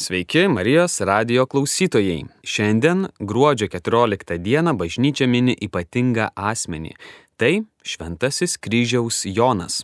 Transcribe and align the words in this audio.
Sveiki 0.00 0.48
Marijos 0.48 1.00
radio 1.00 1.46
klausytojai. 1.46 2.24
Šiandien 2.42 3.06
gruodžio 3.18 3.66
14 3.68 4.38
dieną 4.38 4.72
bažnyčia 4.72 5.26
mini 5.28 5.52
ypatingą 5.60 6.30
asmenį. 6.34 6.94
Tai 7.36 7.50
Šventasis 7.84 8.54
kryžiaus 8.56 9.26
Jonas. 9.28 9.82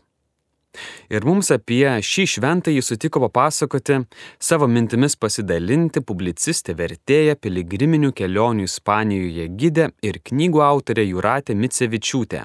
Ir 1.12 1.26
mums 1.28 1.52
apie 1.52 1.84
šį 2.00 2.24
šventąjį 2.32 2.84
sutiko 2.86 3.20
papasakoti, 3.26 3.98
savo 4.40 4.64
mintimis 4.64 5.18
pasidalinti 5.20 6.00
publicistė 6.00 6.72
vertėja 6.78 7.34
piligriminių 7.36 8.14
kelionių 8.16 8.64
Ispanijoje 8.70 9.50
gidė 9.60 9.90
ir 10.00 10.20
knygų 10.30 10.62
autorė 10.64 11.04
Juratė 11.10 11.58
Micevičiūtė. 11.60 12.40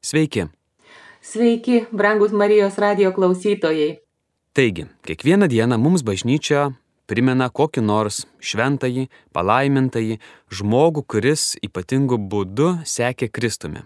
Sveiki. 0.00 0.46
Sveiki, 1.20 1.84
brangus 1.92 2.32
Marijos 2.32 2.80
radio 2.80 3.12
klausytojai. 3.12 3.90
Taigi, 4.54 4.86
kiekvieną 5.04 5.50
dieną 5.52 5.76
mums 5.82 6.04
bažnyčia 6.06 6.70
primena 7.10 7.50
kokį 7.50 7.84
nors 7.84 8.24
šventąjį, 8.40 9.08
palaimintąjį 9.36 10.20
žmogų, 10.52 11.04
kuris 11.08 11.54
ypatingu 11.64 12.18
būdu 12.18 12.78
sekė 12.84 13.28
Kristumi. 13.28 13.84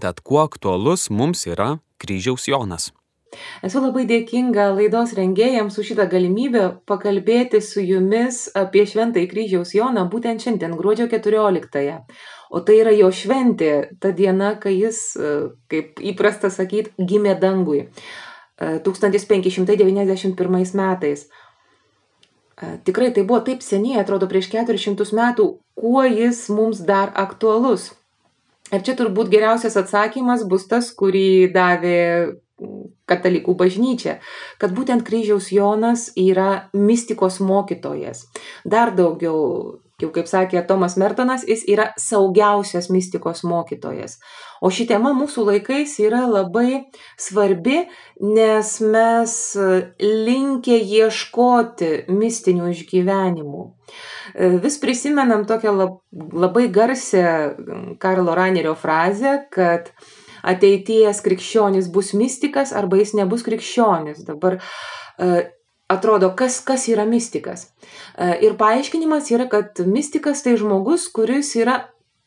Tad 0.00 0.20
kuo 0.26 0.42
aktualus 0.42 1.10
mums 1.10 1.46
yra 1.46 1.78
kryžiaus 2.02 2.48
Jonas. 2.50 2.90
Esu 3.66 3.80
labai 3.82 4.04
dėkinga 4.06 4.68
laidos 4.76 5.10
rengėjams 5.18 5.74
už 5.80 5.88
šitą 5.92 6.04
galimybę 6.10 6.64
pakalbėti 6.88 7.60
su 7.64 7.80
jumis 7.82 8.50
apie 8.54 8.84
Šventąjį 8.86 9.28
kryžiaus 9.30 9.74
Joną 9.74 10.08
būtent 10.12 10.38
šiandien, 10.44 10.76
gruodžio 10.78 11.06
14-ąją. 11.10 11.96
O 12.54 12.60
tai 12.62 12.74
yra 12.82 12.92
jo 12.94 13.08
šventė, 13.10 13.72
ta 13.98 14.08
diena, 14.14 14.54
kai 14.60 14.74
jis, 14.76 15.16
kaip 15.70 16.00
įprasta 16.12 16.48
sakyti, 16.54 16.94
gimė 16.98 17.34
dangui. 17.40 17.88
1591 18.60 20.74
metais. 20.78 21.26
Tikrai 22.84 23.10
tai 23.14 23.24
buvo 23.26 23.40
taip 23.46 23.62
seniai, 23.64 24.00
atrodo, 24.02 24.28
prieš 24.30 24.50
400 24.52 25.10
metų, 25.16 25.48
kuo 25.78 26.04
jis 26.06 26.46
mums 26.52 26.82
dar 26.86 27.12
aktualus. 27.14 27.92
Ir 28.72 28.82
čia 28.84 28.94
turbūt 28.96 29.30
geriausias 29.32 29.76
atsakymas 29.76 30.46
bus 30.48 30.64
tas, 30.70 30.88
kurį 30.96 31.52
davė 31.54 32.00
katalikų 33.10 33.54
bažnyčia, 33.58 34.18
kad 34.62 34.72
būtent 34.76 35.04
kryžiaus 35.06 35.50
Jonas 35.52 36.06
yra 36.16 36.70
mistikos 36.72 37.40
mokytojas. 37.44 38.24
Dar 38.64 38.94
daugiau, 38.96 39.80
jau 40.02 40.10
kaip 40.14 40.26
sakė 40.26 40.62
Tomas 40.66 40.96
Mertonas, 40.98 41.44
jis 41.46 41.62
yra 41.70 41.90
saugiausias 42.00 42.88
mistikos 42.90 43.44
mokytojas. 43.46 44.18
O 44.64 44.70
ši 44.74 44.88
tema 44.90 45.12
mūsų 45.14 45.46
laikais 45.50 45.94
yra 46.02 46.24
labai 46.26 46.84
svarbi, 47.20 47.84
nes 48.22 48.72
mes 48.82 49.36
linkę 50.00 50.80
ieškoti 50.80 51.92
mistinių 52.10 52.72
išgyvenimų. 52.74 53.64
Vis 54.64 54.80
prisimenam 54.82 55.44
tokią 55.46 55.74
labai 56.32 56.68
garsę 56.74 57.24
Karlo 58.02 58.34
Ranerio 58.34 58.74
frazę, 58.74 59.44
kad 59.54 59.92
ateities 60.44 61.22
krikščionis 61.24 61.90
bus 61.92 62.12
mistikas 62.18 62.74
arba 62.76 62.98
jis 63.00 63.14
nebus 63.16 63.44
krikščionis. 63.46 64.24
Dabar 64.26 64.58
atrodo, 65.94 66.32
kas, 66.38 66.60
kas 66.66 66.88
yra 66.92 67.06
mistikas. 67.08 67.68
Ir 68.18 68.58
paaiškinimas 68.60 69.32
yra, 69.34 69.48
kad 69.50 69.80
mistikas 69.86 70.44
tai 70.44 70.58
žmogus, 70.60 71.08
kuris 71.14 71.54
yra 71.58 71.80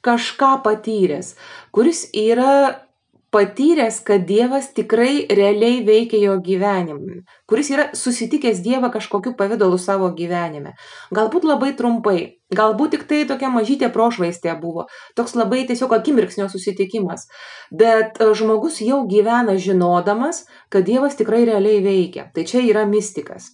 kažką 0.08 0.58
patyręs, 0.66 1.36
kuris 1.76 2.06
yra 2.16 2.88
patyręs, 3.32 4.00
kad 4.04 4.24
Dievas 4.26 4.72
tikrai 4.74 5.28
realiai 5.30 5.82
veikia 5.86 6.20
jo 6.22 6.38
gyvenime, 6.44 7.24
kuris 7.50 7.70
yra 7.74 7.90
susitikęs 7.94 8.62
Dievą 8.64 8.90
kažkokiu 8.94 9.36
pavydalu 9.38 9.78
savo 9.78 10.08
gyvenime. 10.16 10.74
Galbūt 11.12 11.46
labai 11.48 11.74
trumpai, 11.76 12.18
galbūt 12.56 12.96
tik 12.96 13.06
tai 13.10 13.26
tokia 13.28 13.52
mažytė 13.52 13.92
prošvaistė 13.94 14.56
buvo, 14.62 14.88
toks 15.20 15.36
labai 15.36 15.66
tiesiog 15.68 15.94
akimirksnio 16.00 16.48
susitikimas, 16.54 17.28
bet 17.72 18.22
žmogus 18.40 18.80
jau 18.82 19.04
gyvena 19.12 19.60
žinodamas, 19.60 20.46
kad 20.72 20.88
Dievas 20.88 21.20
tikrai 21.20 21.44
realiai 21.50 21.84
veikia. 21.84 22.30
Tai 22.34 22.48
čia 22.48 22.64
yra 22.64 22.88
mystikas. 22.88 23.52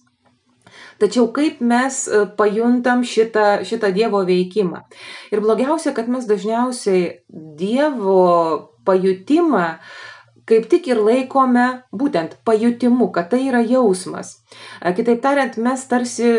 Tačiau 1.02 1.28
kaip 1.34 1.60
mes 1.64 2.00
pajuntam 2.38 3.04
šitą, 3.06 3.64
šitą 3.66 3.90
Dievo 3.94 4.22
veikimą. 4.28 4.84
Ir 5.34 5.42
blogiausia, 5.44 5.94
kad 5.96 6.08
mes 6.12 6.28
dažniausiai 6.30 7.24
Dievo 7.58 8.74
pajutimą 8.84 9.66
kaip 10.48 10.68
tik 10.68 10.88
ir 10.92 11.00
laikome 11.00 11.66
būtent 11.94 12.36
pajutimu, 12.44 13.08
kad 13.14 13.30
tai 13.32 13.46
yra 13.48 13.62
jausmas. 13.64 14.38
Kitaip 14.84 15.22
tariant, 15.24 15.56
mes 15.56 15.84
tarsi 15.88 16.30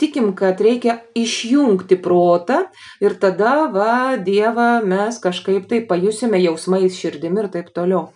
tikim, 0.00 0.32
kad 0.36 0.60
reikia 0.60 0.98
išjungti 1.16 1.98
protą 2.02 2.62
ir 3.00 3.16
tada, 3.20 3.66
va, 3.72 4.16
Dievą 4.16 4.84
mes 4.86 5.18
kažkaip 5.22 5.68
tai 5.70 5.80
pajusime 5.88 6.40
jausmais, 6.42 6.96
širdimi 6.96 7.42
ir 7.44 7.50
taip 7.52 7.72
toliau. 7.76 8.10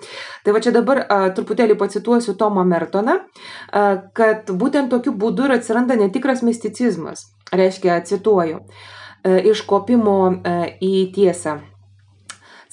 Tai 0.44 0.54
va 0.56 0.62
čia 0.64 0.74
dabar 0.76 1.02
a, 1.06 1.20
truputėlį 1.36 1.78
pacituosiu 1.80 2.36
Tomą 2.38 2.66
Mertoną, 2.68 3.18
a, 3.72 3.84
kad 4.16 4.52
būtent 4.52 4.92
tokiu 4.92 5.16
būdu 5.16 5.48
ir 5.48 5.58
atsiranda 5.58 5.98
netikras 6.00 6.44
misticizmas. 6.46 7.28
Reiškia, 7.52 8.00
cituoju, 8.06 8.62
a, 8.62 9.36
iš 9.40 9.64
kopimo 9.68 10.20
a, 10.30 10.62
į 10.80 11.10
tiesą 11.16 11.60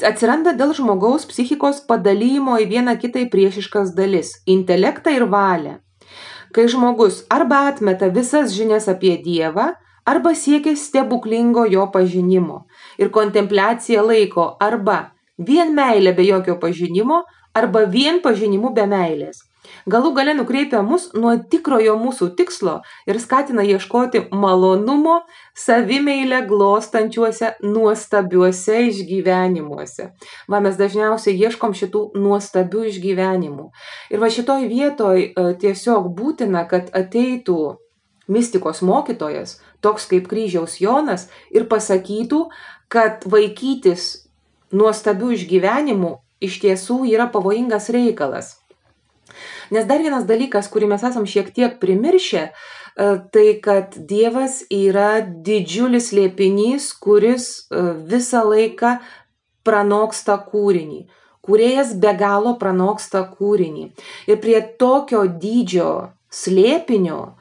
atsiranda 0.05 0.53
dėl 0.53 0.75
žmogaus 0.77 1.25
psichikos 1.25 1.79
padalymo 1.89 2.59
į 2.61 2.67
vieną 2.69 2.93
kitai 3.01 3.25
priešiškas 3.33 3.95
dalis- 3.97 4.35
intelektą 4.55 5.09
ir 5.15 5.25
valią. 5.25 5.79
Kai 6.53 6.67
žmogus 6.71 7.23
arba 7.29 7.67
atmeta 7.71 8.09
visas 8.13 8.53
žinias 8.55 8.87
apie 8.91 9.17
Dievą, 9.23 9.73
arba 10.05 10.35
siekia 10.35 10.75
stebuklingo 10.75 11.65
jo 11.71 11.89
pažinimo. 11.91 12.65
Ir 12.97 13.11
kontempliaciją 13.11 14.05
laiko 14.07 14.47
arba 14.59 15.01
vien 15.37 15.75
meilė 15.75 16.15
be 16.15 16.25
jokio 16.27 16.55
pažinimo, 16.61 17.23
arba 17.53 17.85
vien 17.85 18.21
pažinimu 18.23 18.73
be 18.73 18.87
meilės 18.87 19.46
galų 19.89 20.13
gale 20.17 20.33
nukreipia 20.37 20.81
mus 20.85 21.09
nuo 21.15 21.35
tikrojo 21.51 21.95
mūsų 21.99 22.29
tikslo 22.39 22.79
ir 23.09 23.19
skatina 23.23 23.65
ieškoti 23.67 24.27
malonumo 24.31 25.21
savimeilę 25.57 26.43
glostančiuose 26.49 27.53
nuostabiuose 27.63 28.83
išgyvenimuose. 28.91 30.11
Va 30.47 30.61
mes 30.63 30.77
dažniausiai 30.79 31.37
ieškom 31.47 31.75
šitų 31.77 32.03
nuostabių 32.19 32.85
išgyvenimų. 32.91 33.67
Ir 34.13 34.23
va 34.23 34.31
šitoj 34.33 34.69
vietoj 34.71 35.25
e, 35.25 35.49
tiesiog 35.61 36.11
būtina, 36.17 36.67
kad 36.69 36.91
ateitų 36.95 37.77
mistikos 38.27 38.81
mokytojas, 38.83 39.57
toks 39.81 40.07
kaip 40.11 40.27
kryžiaus 40.27 40.79
Jonas, 40.83 41.27
ir 41.51 41.67
pasakytų, 41.71 42.47
kad 42.91 43.25
vaikytis 43.29 44.27
nuostabių 44.75 45.33
išgyvenimų 45.37 46.13
iš 46.43 46.59
tiesų 46.63 47.03
yra 47.09 47.27
pavojingas 47.31 47.89
reikalas. 47.93 48.56
Nes 49.71 49.87
dar 49.89 50.01
vienas 50.03 50.25
dalykas, 50.29 50.69
kurį 50.71 50.89
mes 50.93 51.03
esam 51.03 51.27
šiek 51.27 51.51
tiek 51.55 51.77
primiršę, 51.81 52.43
e, 52.47 53.07
tai 53.33 53.47
kad 53.63 53.95
Dievas 54.09 54.61
yra 54.73 55.21
didžiulis 55.21 56.11
liepinys, 56.15 56.91
kuris 56.93 57.47
e, 57.69 57.83
visą 58.11 58.43
laiką 58.47 58.97
pranoksta 59.67 60.37
kūrinį. 60.51 61.05
Kūrėjas 61.47 61.93
be 61.99 62.11
galo 62.19 62.57
pranoksta 62.59 63.23
kūrinį. 63.37 63.89
Ir 64.27 64.39
prie 64.43 64.59
tokio 64.79 65.23
dydžio 65.27 65.91
slėpinio 66.31 67.36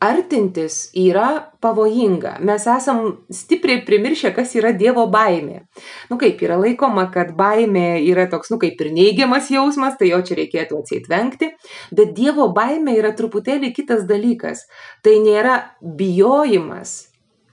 artintis 0.00 0.90
yra 0.96 1.52
pavojinga. 1.60 2.36
Mes 2.44 2.66
esam 2.70 3.00
stipriai 3.32 3.84
primiršę, 3.86 4.32
kas 4.36 4.54
yra 4.58 4.72
Dievo 4.76 5.06
baimė. 5.12 5.62
Nu 6.10 6.18
kaip 6.20 6.42
yra 6.44 6.58
laikoma, 6.60 7.06
kad 7.14 7.32
baimė 7.38 8.02
yra 8.04 8.26
toks, 8.32 8.52
nu 8.52 8.60
kaip 8.62 8.80
ir 8.80 8.92
neigiamas 8.94 9.50
jausmas, 9.52 9.96
tai 9.98 10.10
jo 10.12 10.20
čia 10.26 10.38
reikėtų 10.40 10.82
atseitvengti, 10.82 11.52
bet 11.96 12.12
Dievo 12.16 12.48
baimė 12.56 12.98
yra 13.00 13.14
truputėlį 13.16 13.72
kitas 13.76 14.04
dalykas. 14.08 14.66
Tai 15.02 15.16
nėra 15.24 15.58
bijojimas 15.80 16.98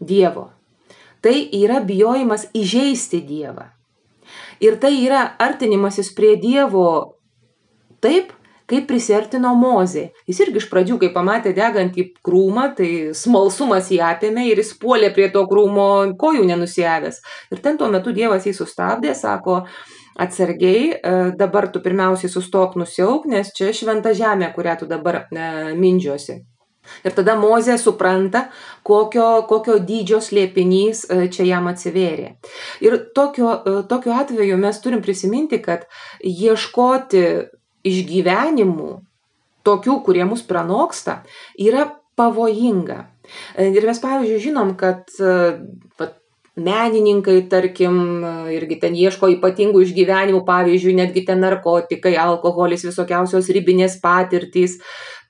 Dievo. 0.03 0.49
Tai 1.23 1.35
yra 1.55 1.79
bijojimas 1.79 2.49
įžeisti 2.51 3.23
Dievą. 3.23 3.69
Ir 4.63 4.75
tai 4.79 4.93
yra 5.05 5.25
artinimasis 5.39 6.11
prie 6.15 6.35
Dievo 6.39 7.19
taip, 8.03 8.33
kaip 8.73 8.89
prisiartino 8.89 9.53
Mozė. 9.57 10.07
Jis 10.29 10.41
irgi 10.45 10.61
iš 10.61 10.69
pradžių, 10.71 10.99
kai 11.01 11.09
pamatė 11.13 11.53
degantį 11.57 12.07
krūmą, 12.25 12.69
tai 12.77 12.89
smalsumas 13.17 13.91
jį 13.93 14.01
apėmė 14.07 14.47
ir 14.49 14.61
jis 14.63 14.73
puolė 14.81 15.11
prie 15.13 15.29
to 15.33 15.45
krūmo 15.49 15.89
kojų 16.19 16.45
nenusijavęs. 16.49 17.21
Ir 17.53 17.61
ten 17.63 17.77
tuo 17.77 17.89
metu 17.93 18.13
Dievas 18.15 18.47
jį 18.47 18.55
sustabdė, 18.57 19.13
sako, 19.17 19.63
atsargiai, 20.23 20.89
e, 20.93 21.13
dabar 21.37 21.69
tu 21.73 21.81
pirmiausiai 21.83 22.31
sustok 22.31 22.77
nusiauk, 22.79 23.29
nes 23.29 23.53
čia 23.55 23.73
šventa 23.73 24.13
žemė, 24.17 24.53
kurią 24.55 24.79
tu 24.81 24.89
dabar 24.89 25.23
e, 25.23 25.45
mindžiosi. 25.77 26.41
Ir 27.07 27.13
tada 27.15 27.37
Mozė 27.39 27.77
supranta, 27.79 28.49
kokio, 28.83 29.45
kokio 29.47 29.77
dydžio 29.79 30.19
slėpinys 30.21 31.05
e, 31.07 31.25
čia 31.31 31.47
jam 31.47 31.69
atsivėrė. 31.71 32.33
Ir 32.83 32.97
tokio, 33.15 33.55
tokiu 33.87 34.11
atveju 34.17 34.59
mes 34.59 34.81
turim 34.83 35.03
prisiminti, 35.05 35.61
kad 35.63 35.87
ieškoti 36.19 37.23
išgyvenimų, 37.87 38.91
tokių, 39.67 39.99
kurie 40.05 40.25
mus 40.27 40.43
pranoksta, 40.47 41.21
yra 41.59 41.87
pavojinga. 42.19 42.99
Ir 43.57 43.87
mes, 43.87 44.01
pavyzdžiui, 44.03 44.41
žinom, 44.43 44.73
kad 44.79 45.07
pat, 45.97 46.17
menininkai, 46.59 47.39
tarkim, 47.49 47.95
irgi 48.53 48.77
ten 48.83 48.97
ieško 48.97 49.31
ypatingų 49.37 49.81
išgyvenimų, 49.87 50.43
pavyzdžiui, 50.45 50.97
netgi 50.99 51.23
ten 51.25 51.41
narkotikai, 51.41 52.13
alkoholis, 52.19 52.85
visokiausios 52.85 53.49
ribinės 53.55 53.97
patirtys, 54.03 54.77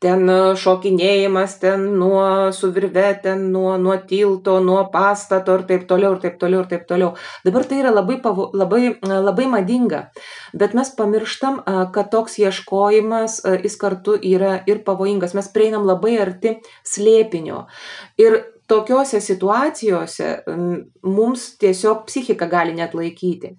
ten 0.04 0.28
e, 0.30 0.38
šokinėjimas, 0.60 1.58
ten 1.62 1.86
nuo 2.00 2.52
suvirve, 2.56 3.06
ten 3.24 3.48
nuo, 3.54 3.76
nuo 3.82 3.96
tilto, 4.10 4.58
nuo 4.64 4.84
pastato 4.94 5.56
ir 5.58 5.66
taip 5.70 5.88
toliau, 5.90 6.16
ir 6.18 6.24
taip 6.26 6.40
toliau, 6.42 6.64
ir 6.64 6.72
taip 6.72 6.88
toliau. 6.90 7.14
Dabar 7.46 7.68
tai 7.70 7.82
yra 7.84 7.94
labai, 7.94 8.20
pavo, 8.24 8.50
labai, 8.58 8.84
e, 8.94 9.20
labai 9.28 9.48
madinga, 9.52 10.06
bet 10.60 10.76
mes 10.78 10.94
pamirštam, 10.98 11.62
e, 11.62 11.86
kad 11.96 12.12
toks 12.14 12.40
ieškojimas, 12.44 13.42
jis 13.64 13.78
kartu 13.80 14.18
yra 14.20 14.58
ir 14.70 14.84
pavojingas. 14.88 15.36
Mes 15.38 15.52
prieinam 15.54 15.88
labai 15.88 16.18
arti 16.22 16.58
slėpinio. 16.88 17.66
Ir 18.22 18.42
tokiose 18.68 19.20
situacijose 19.22 20.30
mums 21.04 21.50
tiesiog 21.62 22.06
psichika 22.08 22.48
gali 22.50 22.74
net 22.76 22.96
laikyti. 22.98 23.52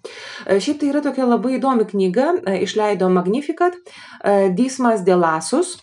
Šiaip 0.49 0.81
tai 0.81 0.89
yra 0.91 1.03
tokia 1.05 1.27
labai 1.29 1.59
įdomi 1.59 1.85
knyga, 1.91 2.31
išleido 2.65 3.11
Magnificat, 3.13 3.77
Dismas 4.57 5.05
Delasus 5.07 5.77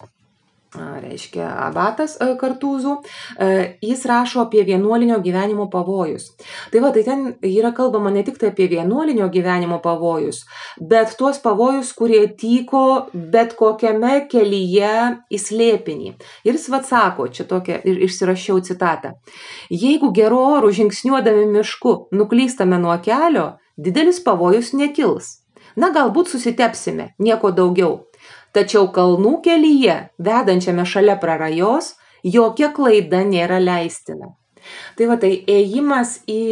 reiškia 0.76 1.48
abatas 1.68 2.16
kartūzų, 2.40 2.94
jis 3.84 4.04
rašo 4.08 4.46
apie 4.46 4.64
vienuolinio 4.68 5.18
gyvenimo 5.24 5.68
pavojus. 5.72 6.30
Tai 6.72 6.84
va, 6.84 6.92
tai 6.96 7.04
ten 7.04 7.26
yra 7.44 7.74
kalbama 7.76 8.12
ne 8.14 8.24
tik 8.24 8.40
tai 8.40 8.52
apie 8.54 8.70
vienuolinio 8.72 9.28
gyvenimo 9.34 9.82
pavojus, 9.84 10.46
bet 10.80 11.16
tuos 11.20 11.42
pavojus, 11.44 11.92
kurie 11.98 12.24
tyko 12.40 13.10
bet 13.12 13.58
kokiame 13.60 14.28
kelyje 14.32 14.94
į 15.28 15.42
slėpinį. 15.42 16.16
Ir 16.48 16.56
jis 16.56 16.70
vad 16.72 16.88
sako, 16.88 17.28
čia 17.28 17.48
tokia 17.50 17.82
ir 17.84 18.00
išsirašiau 18.08 18.62
citatą. 18.64 19.18
Jeigu 19.72 20.14
geru 20.16 20.40
oru 20.56 20.72
žingsniuodami 20.72 21.50
mišku 21.52 21.98
nuklystame 22.16 22.80
nuo 22.80 22.96
kelio, 23.04 23.58
didelis 23.76 24.24
pavojus 24.24 24.72
nekils. 24.78 25.42
Na, 25.80 25.88
galbūt 25.96 26.28
susitepsime, 26.28 27.14
nieko 27.20 27.52
daugiau 27.56 28.11
tačiau 28.56 28.90
kalnų 28.94 29.40
kelyje 29.46 29.98
vedančiame 30.20 30.86
šalia 30.86 31.18
prarajos 31.22 31.96
jokia 32.24 32.72
klaida 32.76 33.24
nėra 33.28 33.60
leistina. 33.62 34.36
Tai 34.98 35.08
va 35.10 35.18
tai 35.22 35.32
ėjimas 35.50 36.20
į 36.30 36.44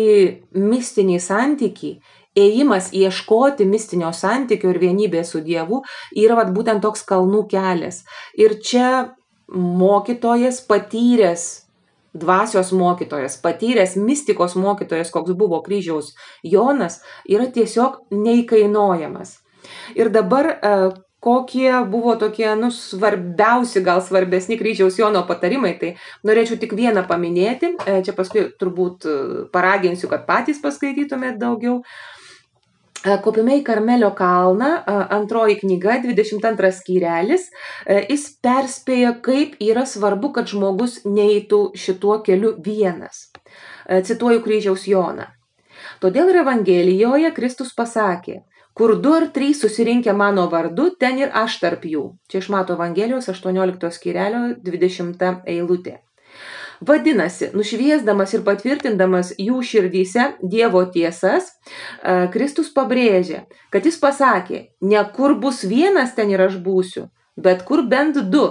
mistinį 0.58 1.20
santykį, 1.22 1.92
ėjimas 2.40 2.90
ieškoti 2.96 3.68
mistinio 3.70 4.10
santykio 4.16 4.74
ir 4.74 4.82
vienybės 4.82 5.34
su 5.34 5.44
Dievu 5.46 5.84
yra 6.18 6.40
vat, 6.40 6.54
būtent 6.56 6.82
toks 6.82 7.06
kalnų 7.06 7.46
kelias. 7.52 8.04
Ir 8.34 8.58
čia 8.66 9.16
mokytojas 9.50 10.62
patyręs, 10.70 11.46
dvasios 12.14 12.72
mokytojas, 12.74 13.38
patyręs 13.42 13.96
mistikos 14.02 14.56
mokytojas, 14.58 15.12
koks 15.14 15.36
buvo 15.38 15.62
kryžiaus 15.66 16.16
Jonas, 16.44 17.02
yra 17.30 17.50
tiesiog 17.54 18.02
neįkainojamas. 18.14 19.38
Ir 19.98 20.10
dabar 20.14 20.56
kokie 21.20 21.72
buvo 21.92 22.16
tokie 22.16 22.56
nu 22.56 22.72
svarbiausi 22.72 23.84
gal 23.84 24.02
svarbesni 24.02 24.58
kryžiaus 24.60 25.00
jono 25.00 25.26
patarimai 25.28 25.74
tai 25.82 25.96
norėčiau 26.28 26.60
tik 26.62 26.76
vieną 26.80 27.04
paminėti 27.10 27.74
e, 27.76 28.00
čia 28.06 28.16
paskui 28.16 28.46
turbūt 28.60 29.08
e, 29.08 29.18
paraginsiu 29.54 30.10
kad 30.12 30.24
patys 30.30 30.62
paskaitytumėt 30.64 31.40
daugiau 31.42 31.82
e, 31.82 33.18
Kopime 33.24 33.58
į 33.60 33.64
Karmelio 33.68 34.10
kalną, 34.16 34.70
antroji 35.16 35.56
knyga, 35.62 36.02
22 36.04 36.72
skyrelis, 36.76 37.46
jis 37.88 38.26
perspėja, 38.44 39.14
kaip 39.24 39.54
yra 39.64 39.86
svarbu, 39.88 40.34
kad 40.36 40.52
žmogus 40.52 40.98
neįtų 41.08 41.62
šituo 41.80 42.18
keliu 42.28 42.58
vienas. 42.60 43.30
Cituoju 43.88 44.44
kryžiaus 44.44 44.84
Joną. 44.92 45.30
Todėl 46.04 46.34
ir 46.34 46.42
Evangelijoje 46.42 47.32
Kristus 47.36 47.72
pasakė, 47.76 48.42
kur 48.80 48.96
du 49.04 49.12
ar 49.12 49.26
trys 49.36 49.60
susirinkę 49.60 50.14
mano 50.16 50.46
vardu, 50.48 50.86
ten 51.00 51.18
ir 51.20 51.34
aš 51.36 51.58
tarp 51.60 51.84
jų. 51.84 52.04
Čia 52.32 52.40
iš 52.40 52.48
Mato 52.54 52.78
Evangelijos 52.78 53.28
18 53.28 53.90
skirelio 53.92 54.54
20 54.64 55.26
eilutė. 55.52 55.98
Vadinasi, 56.88 57.50
nušviesdamas 57.60 58.38
ir 58.38 58.46
patvirtindamas 58.48 59.34
jų 59.36 59.60
širdyse 59.68 60.30
Dievo 60.54 60.86
tiesas, 60.94 61.52
Kristus 62.32 62.72
pabrėžė, 62.72 63.42
kad 63.74 63.84
jis 63.84 64.00
pasakė, 64.00 64.62
ne 64.80 65.04
kur 65.18 65.36
bus 65.44 65.66
vienas 65.68 66.16
ten 66.16 66.32
ir 66.32 66.46
aš 66.48 66.56
būsiu, 66.64 67.10
bet 67.36 67.68
kur 67.68 67.84
bent 67.92 68.22
du, 68.32 68.46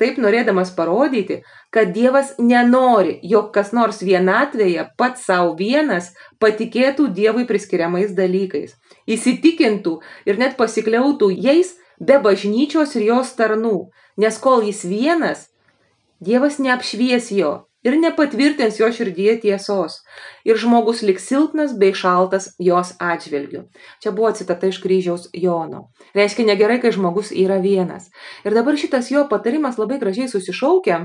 taip 0.00 0.16
norėdamas 0.16 0.72
parodyti, 0.76 1.42
kad 1.68 1.92
Dievas 1.92 2.32
nenori, 2.40 3.18
jog 3.20 3.52
kas 3.52 3.76
nors 3.76 4.00
vienatvėje 4.00 4.88
pats 4.96 5.28
savo 5.28 5.52
vienas 5.60 6.14
patikėtų 6.40 7.10
Dievui 7.12 7.44
priskiriamais 7.44 8.16
dalykais, 8.16 8.72
įsitikintų 9.06 9.98
ir 10.26 10.40
net 10.40 10.56
pasikliautų 10.60 11.30
jais 11.34 11.76
be 11.98 12.18
bažnyčios 12.22 12.96
ir 12.98 13.06
jos 13.10 13.32
tarnų, 13.38 13.90
nes 14.16 14.38
kol 14.38 14.66
jis 14.66 14.84
vienas, 14.84 15.48
Dievas 16.16 16.56
neapšvies 16.56 17.26
jo 17.36 17.66
ir 17.86 17.94
nepatvirtins 18.00 18.80
jo 18.80 18.88
širdyje 18.90 19.36
tiesos, 19.44 20.00
ir 20.48 20.58
žmogus 20.58 21.02
liks 21.06 21.28
silpnas 21.30 21.74
bei 21.78 21.92
šaltas 21.94 22.48
jos 22.58 22.94
atžvilgiu. 22.98 23.66
Čia 24.02 24.12
buvo 24.16 24.32
citata 24.34 24.70
iš 24.70 24.80
kryžiaus 24.82 25.28
Jono. 25.36 25.86
Reiškia 26.16 26.48
negerai, 26.48 26.80
kai 26.82 26.94
žmogus 26.96 27.30
yra 27.30 27.60
vienas. 27.62 28.08
Ir 28.44 28.56
dabar 28.58 28.80
šitas 28.80 29.12
jo 29.12 29.26
patarimas 29.30 29.78
labai 29.78 30.00
gražiai 30.02 30.32
susišaukia 30.32 31.04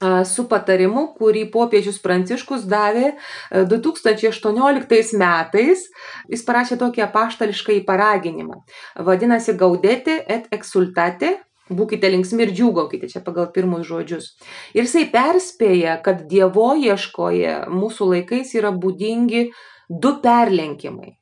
su 0.00 0.44
patarimu, 0.50 1.08
kurį 1.18 1.48
popiežius 1.54 1.98
Pranciškus 2.02 2.66
davė 2.70 3.12
2018 3.50 5.18
metais. 5.18 5.84
Jis 6.30 6.46
parašė 6.46 6.78
tokį 6.78 7.04
apaštališką 7.08 7.80
įparaginimą. 7.80 8.62
Vadinasi 9.08 9.56
Gaudete 9.58 10.20
et 10.28 10.46
exultate 10.54 11.36
būkite 11.68 12.08
linksmi 12.08 12.46
ir 12.46 12.54
džiūgaukite, 12.56 13.10
čia 13.12 13.22
pagal 13.24 13.50
pirmus 13.52 13.86
žodžius. 13.88 14.32
Ir 14.72 14.86
jisai 14.86 15.04
perspėja, 15.12 15.98
kad 16.04 16.24
Dievo 16.30 16.70
ieškoje 16.78 17.68
mūsų 17.72 18.12
laikais 18.14 18.54
yra 18.56 18.72
būdingi 18.72 19.48
du 19.88 20.14
perlenkimai. 20.24 21.17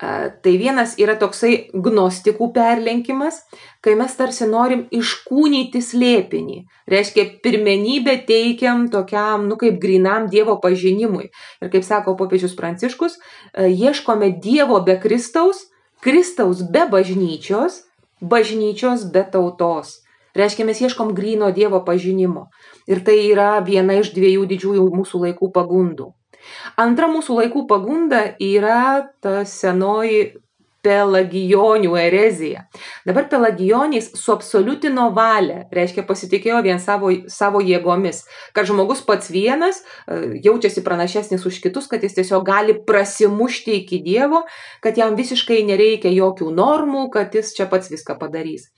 Tai 0.00 0.52
vienas 0.56 0.94
yra 0.96 1.12
toksai 1.20 1.68
gnostikų 1.76 2.46
perlenkimas, 2.56 3.42
kai 3.84 3.92
mes 4.00 4.14
tarsi 4.16 4.48
norim 4.48 4.86
iškūnyti 4.96 5.82
slėpinį. 5.84 6.56
Reiškia, 6.88 7.26
pirmenybę 7.44 8.14
teikiam 8.28 8.86
tokiam, 8.92 9.44
nu 9.50 9.58
kaip 9.60 9.76
grinam 9.82 10.30
Dievo 10.32 10.56
pažinimui. 10.62 11.28
Ir 11.60 11.72
kaip 11.74 11.84
sako 11.84 12.16
popiežius 12.16 12.56
Pranciškus, 12.56 13.20
ieškome 13.60 14.32
Dievo 14.40 14.80
be 14.86 14.96
Kristaus, 15.02 15.66
Kristaus 16.00 16.64
be 16.64 16.88
bažnyčios 16.88 17.82
bažnyčios 18.20 19.04
be 19.12 19.24
tautos. 19.24 20.00
Reiškia, 20.36 20.64
mes 20.64 20.80
ieškom 20.80 21.14
gryno 21.14 21.50
Dievo 21.50 21.82
pažinimo. 21.84 22.46
Ir 22.86 23.02
tai 23.04 23.18
yra 23.32 23.58
viena 23.64 23.98
iš 23.98 24.12
dviejų 24.14 24.46
didžiųjų 24.52 24.86
mūsų 24.94 25.24
laikų 25.26 25.50
pagundų. 25.56 26.12
Antra 26.80 27.08
mūsų 27.12 27.36
laikų 27.40 27.64
pagunda 27.70 28.22
yra 28.42 29.06
ta 29.20 29.42
senoji 29.48 30.22
pelagijonių 30.82 31.96
erezija. 32.00 32.64
Dabar 33.06 33.28
pelagijoniais 33.28 34.10
suabsoliutino 34.16 35.10
valią, 35.16 35.64
reiškia 35.74 36.04
pasitikėjo 36.08 36.60
vien 36.64 36.80
savo, 36.80 37.10
savo 37.28 37.60
jėgomis, 37.64 38.22
kad 38.56 38.68
žmogus 38.68 39.02
pats 39.06 39.30
vienas 39.32 39.80
e, 39.80 40.40
jaučiasi 40.44 40.84
pranašesnis 40.86 41.44
už 41.46 41.60
kitus, 41.64 41.88
kad 41.90 42.04
jis 42.04 42.16
tiesiog 42.16 42.46
gali 42.46 42.76
prasimušti 42.86 43.76
iki 43.82 44.00
Dievo, 44.04 44.42
kad 44.80 44.96
jam 44.98 45.16
visiškai 45.18 45.60
nereikia 45.68 46.12
jokių 46.14 46.48
normų, 46.56 47.06
kad 47.12 47.34
jis 47.36 47.52
čia 47.56 47.68
pats 47.70 47.92
viską 47.92 48.16
padarys. 48.20 48.70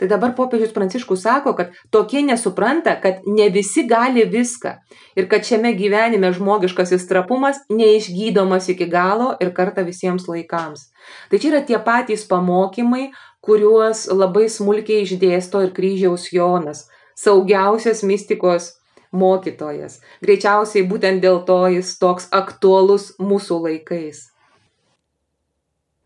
Tai 0.00 0.08
dabar 0.10 0.34
popiežius 0.36 0.72
Pranciškus 0.74 1.24
sako, 1.26 1.54
kad 1.58 1.74
tokie 1.92 2.22
nesupranta, 2.24 2.96
kad 3.02 3.26
ne 3.26 3.50
visi 3.52 3.84
gali 3.88 4.24
viską 4.24 4.76
ir 5.16 5.28
kad 5.28 5.44
šiame 5.46 5.74
gyvenime 5.76 6.32
žmogiškasis 6.36 7.06
trapumas 7.10 7.60
neišgydomas 7.68 8.70
iki 8.72 8.88
galo 8.90 9.34
ir 9.40 9.52
kartą 9.56 9.84
visiems 9.86 10.28
laikams. 10.30 10.89
Tai 11.30 11.38
čia 11.40 11.50
yra 11.52 11.62
tie 11.66 11.78
patys 11.84 12.26
pamokymai, 12.30 13.10
kuriuos 13.44 14.06
labai 14.12 14.48
smulkiai 14.52 15.06
išdėsto 15.06 15.62
ir 15.64 15.74
kryžiaus 15.76 16.28
Jonas, 16.34 16.86
saugiausias 17.16 18.04
mistikos 18.06 18.74
mokytojas. 19.12 20.00
Greičiausiai 20.22 20.86
būtent 20.86 21.22
dėl 21.24 21.42
to 21.46 21.60
jis 21.74 21.96
toks 21.98 22.28
aktuolus 22.30 23.12
mūsų 23.18 23.60
laikais. 23.66 24.28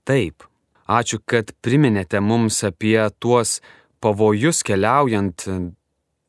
Taip, 0.04 0.44
ačiū, 0.88 1.20
kad 1.24 1.52
priminėte 1.64 2.20
mums 2.20 2.60
apie 2.64 2.98
tuos 3.20 3.60
pavojus 4.04 4.60
keliaujant 4.64 5.48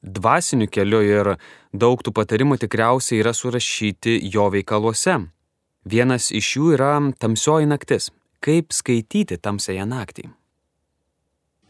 dvasiniu 0.06 0.70
keliu 0.70 1.02
ir 1.04 1.32
daug 1.74 2.02
tų 2.04 2.14
patarimų 2.16 2.60
tikriausiai 2.62 3.22
yra 3.24 3.34
surašyti 3.34 4.20
jo 4.34 4.48
veikaluose. 4.54 5.18
Vienas 5.86 6.32
iš 6.34 6.56
jų 6.58 6.76
yra 6.78 6.94
tamsioji 7.20 7.70
naktis. 7.70 8.12
Kaip 8.44 8.74
skaityti 8.76 9.38
tamsąją 9.38 9.86
naktį? 9.90 10.30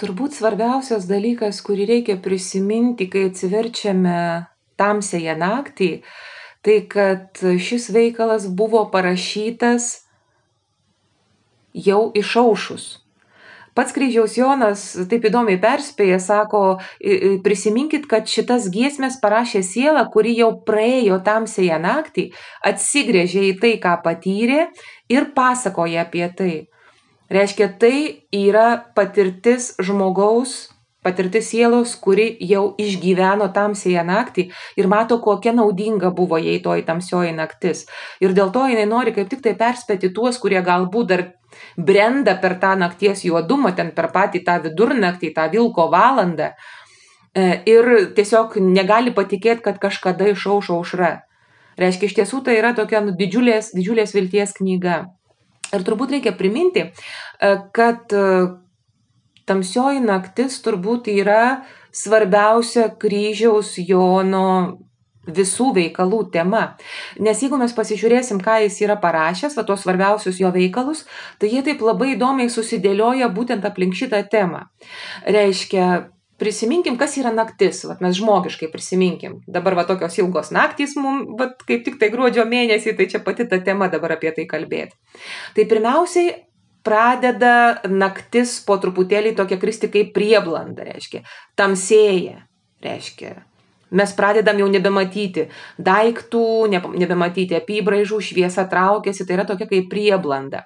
Turbūt 0.01 0.35
svarbiausias 0.35 1.05
dalykas, 1.07 1.61
kurį 1.63 1.85
reikia 1.91 2.17
prisiminti, 2.19 3.07
kai 3.07 3.29
atsiverčiame 3.29 4.17
tamsėje 4.75 5.35
naktį, 5.39 5.89
tai 6.65 6.75
kad 6.91 7.39
šis 7.39 7.87
veikalas 7.95 8.49
buvo 8.51 8.83
parašytas 8.91 9.87
jau 11.75 12.09
išaušus. 12.15 13.04
Pats 13.75 13.91
kryžiaus 13.91 14.37
Jonas 14.39 14.83
taip 15.11 15.25
įdomiai 15.27 15.59
perspėja, 15.59 16.19
sako, 16.23 16.61
prisiminkit, 17.43 18.05
kad 18.07 18.29
šitas 18.31 18.69
giesmės 18.71 19.17
parašė 19.19 19.61
siela, 19.67 20.05
kuri 20.13 20.37
jau 20.37 20.53
praėjo 20.67 21.19
tamsėje 21.25 21.79
naktį, 21.83 22.29
atsigrėžė 22.71 23.43
į 23.49 23.57
tai, 23.59 23.73
ką 23.83 23.97
patyrė 24.05 24.69
ir 25.11 25.27
pasakoja 25.35 26.07
apie 26.07 26.29
tai. 26.37 26.53
Reiškia, 27.35 27.67
tai 27.81 27.97
yra 28.31 28.69
patirtis 28.95 29.73
žmogaus 29.83 30.55
patirtis 31.05 31.51
sielos, 31.51 31.93
kuri 32.01 32.31
jau 32.49 32.71
išgyveno 32.81 33.51
tamsėje 33.53 34.01
naktį 34.07 34.47
ir 34.79 34.89
mato, 34.89 35.19
kokia 35.21 35.53
naudinga 35.53 36.09
buvo 36.17 36.39
jai 36.41 36.57
toji 36.65 36.85
tamsioji 36.87 37.35
naktis. 37.37 37.85
Ir 38.23 38.33
dėl 38.37 38.49
to 38.55 38.65
jinai 38.71 38.87
nori 38.89 39.13
kaip 39.13 39.29
tik 39.29 39.43
tai 39.45 39.53
perspėti 39.59 40.09
tuos, 40.15 40.41
kurie 40.41 40.63
galbūt 40.65 41.11
dar 41.11 41.25
brenda 41.77 42.35
per 42.41 42.57
tą 42.61 42.75
nakties 42.79 43.25
juodumą, 43.27 43.73
ten 43.75 43.91
per 43.95 44.09
patį 44.13 44.43
tą 44.47 44.57
vidurnaktį, 44.63 45.31
tą 45.35 45.47
vilko 45.53 45.87
valandą. 45.93 46.51
E, 47.35 47.47
ir 47.69 47.91
tiesiog 48.17 48.57
negali 48.63 49.13
patikėti, 49.15 49.63
kad 49.65 49.79
kažkada 49.81 50.29
išauš 50.31 50.71
aušra. 50.77 51.13
Reiškia, 51.79 52.07
iš 52.07 52.17
tiesų 52.21 52.43
tai 52.45 52.59
yra 52.61 52.71
tokia 52.77 53.01
nu, 53.03 53.15
didžiulės, 53.19 53.73
didžiulės 53.75 54.15
vilties 54.15 54.55
knyga. 54.55 55.01
Ir 55.75 55.83
turbūt 55.83 56.13
reikia 56.15 56.35
priminti, 56.37 56.87
e, 56.87 57.55
kad 57.75 58.13
tamsioji 59.45 60.01
naktis 60.01 60.57
turbūt 60.65 61.09
yra 61.11 61.65
svarbiausia 61.95 62.89
kryžiaus 62.99 63.75
Jono 63.77 64.47
visų 65.27 65.71
veikalų 65.75 66.21
tema. 66.33 66.63
Nes 67.19 67.43
jeigu 67.43 67.59
mes 67.61 67.73
pasižiūrėsim, 67.75 68.41
ką 68.45 68.59
jis 68.65 68.81
yra 68.85 68.97
parašęs, 69.01 69.57
va 69.57 69.65
tos 69.67 69.85
svarbiausius 69.85 70.41
jo 70.41 70.51
veikalus, 70.53 71.05
tai 71.41 71.51
jie 71.53 71.63
taip 71.65 71.83
labai 71.85 72.13
įdomiai 72.15 72.51
susidėlioja 72.51 73.31
būtent 73.33 73.65
aplink 73.67 73.97
šitą 73.97 74.21
temą. 74.31 74.65
Reiškia, 75.25 75.87
prisiminkim, 76.37 76.97
kas 76.99 77.15
yra 77.19 77.31
naktis, 77.35 77.83
vat 77.87 78.01
mes 78.03 78.15
žmogiškai 78.17 78.69
prisiminkim. 78.73 79.39
Dabar 79.47 79.77
va 79.79 79.85
tokios 79.87 80.17
ilgos 80.19 80.51
naktys 80.55 80.97
mums, 80.99 81.31
va 81.39 81.51
kaip 81.67 81.85
tik 81.87 81.99
tai 82.01 82.11
gruodžio 82.13 82.45
mėnesį, 82.49 82.95
tai 82.97 83.07
čia 83.11 83.23
pati 83.23 83.47
ta 83.49 83.61
tema 83.63 83.89
dabar 83.91 84.17
apie 84.17 84.33
tai 84.35 84.47
kalbėti. 84.49 84.97
Tai 85.55 85.67
pirmiausiai 85.71 86.35
pradeda 86.85 87.81
naktis 87.89 88.59
po 88.65 88.77
truputėlį 88.81 89.33
tokia 89.39 89.57
kristi 89.61 89.89
kaip 89.93 90.13
prieblanda, 90.15 90.85
reiškia, 90.85 91.23
tamsėja, 91.57 92.43
reiškia, 92.85 93.33
Mes 93.95 94.11
pradedam 94.15 94.59
jau 94.59 94.67
nebematyti 94.71 95.47
daiktų, 95.79 96.45
nebematyti 96.99 97.55
apibraižų, 97.57 98.19
šviesa 98.29 98.65
traukiasi, 98.71 99.25
tai 99.25 99.37
yra 99.37 99.45
tokia 99.47 99.67
kaip 99.69 99.87
prieblanda. 99.91 100.65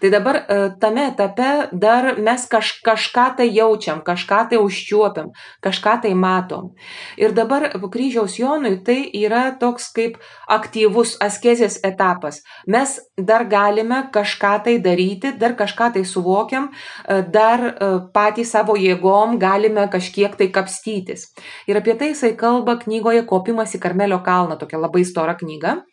Tai 0.00 0.10
dabar 0.12 0.40
e, 0.40 0.58
tame 0.80 1.08
etape 1.10 1.50
dar 1.72 2.12
mes 2.22 2.46
kaž, 2.50 2.76
kažką 2.86 3.26
tai 3.40 3.48
jaučiam, 3.50 4.02
kažką 4.06 4.40
tai 4.52 4.60
užčiuopiam, 4.62 5.32
kažką 5.64 5.96
tai 6.04 6.14
matom. 6.14 6.70
Ir 7.18 7.34
dabar 7.36 7.70
kryžiaus 7.90 8.38
Jonui 8.38 8.78
tai 8.86 9.00
yra 9.14 9.48
toks 9.58 9.90
kaip 9.96 10.18
aktyvus 10.48 11.16
askezės 11.24 11.80
etapas. 11.86 12.42
Mes 12.66 12.98
dar 13.18 13.46
galime 13.50 14.04
kažką 14.14 14.54
tai 14.64 14.78
daryti, 14.82 15.32
dar 15.38 15.56
kažką 15.58 15.92
tai 15.96 16.04
suvokiam, 16.06 16.70
e, 16.70 17.22
dar 17.22 17.64
e, 17.66 17.90
patys 18.14 18.54
savo 18.54 18.76
jėgom 18.78 19.38
galime 19.42 19.88
kažkiek 19.90 20.36
tai 20.38 20.50
kapstytis. 20.54 21.28
Ir 21.66 21.80
apie 21.80 21.96
tai 21.98 22.12
jisai 22.12 22.34
kalba 22.38 22.67
kalba 22.68 22.84
knygoje 22.84 23.24
Kopimas 23.26 23.74
į 23.74 23.80
Karmelio 23.80 24.20
kalną, 24.20 24.58
tokia 24.58 24.78
labai 24.78 25.04
stora 25.04 25.34
knyga. 25.34 25.84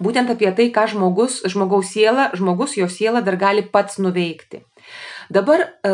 Būtent 0.00 0.30
apie 0.30 0.50
tai, 0.52 0.70
ką 0.72 0.86
žmogus, 0.88 1.42
žmogaus 1.48 1.92
siela, 1.92 2.30
žmogus 2.34 2.76
jo 2.76 2.88
siela 2.88 3.22
dar 3.22 3.36
gali 3.36 3.62
pats 3.62 3.98
nuveikti. 3.98 4.64
Dabar 5.30 5.60
e, 5.84 5.92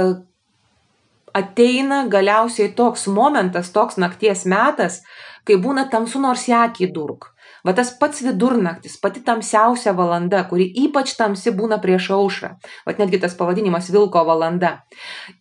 ateina 1.35 2.07
galiausiai 2.09 2.73
toks 2.75 3.07
momentas, 3.07 3.71
toks 3.71 3.99
nakties 3.99 4.47
metas, 4.47 5.02
kai 5.45 5.57
būna 5.57 5.88
tamsu 5.90 6.19
nors 6.19 6.49
į 6.49 6.55
akį 6.59 6.90
durk. 6.93 7.33
Va 7.67 7.75
tas 7.75 7.91
pats 7.99 8.23
vidurnaktis, 8.23 8.97
pati 9.03 9.23
tamsiausia 9.27 9.93
valanda, 9.97 10.45
kuri 10.49 10.69
ypač 10.85 11.15
tamsi 11.19 11.53
būna 11.55 11.81
prieš 11.83 12.11
aušrą. 12.15 12.53
Va 12.87 12.95
netgi 12.99 13.21
tas 13.23 13.35
pavadinimas 13.38 13.91
Vilko 13.91 14.23
valanda. 14.29 14.75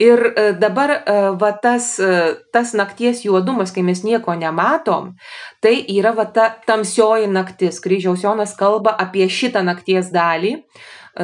Ir 0.01 0.23
e, 0.31 0.47
dabar 0.57 0.95
e, 0.97 1.17
va 1.39 1.51
tas, 1.61 1.93
e, 1.99 2.35
tas 2.53 2.73
nakties 2.77 3.23
juodumas, 3.25 3.73
kai 3.75 3.85
mes 3.85 4.03
nieko 4.05 4.35
nematom, 4.37 5.13
tai 5.61 5.77
yra 5.93 6.15
va 6.17 6.25
ta 6.25 6.49
tamsioji 6.67 7.29
naktis. 7.31 7.81
Kryžiaus 7.83 8.25
Jonas 8.25 8.55
kalba 8.57 8.95
apie 8.97 9.29
šitą 9.29 9.63
nakties 9.65 10.09
dalį, 10.13 10.57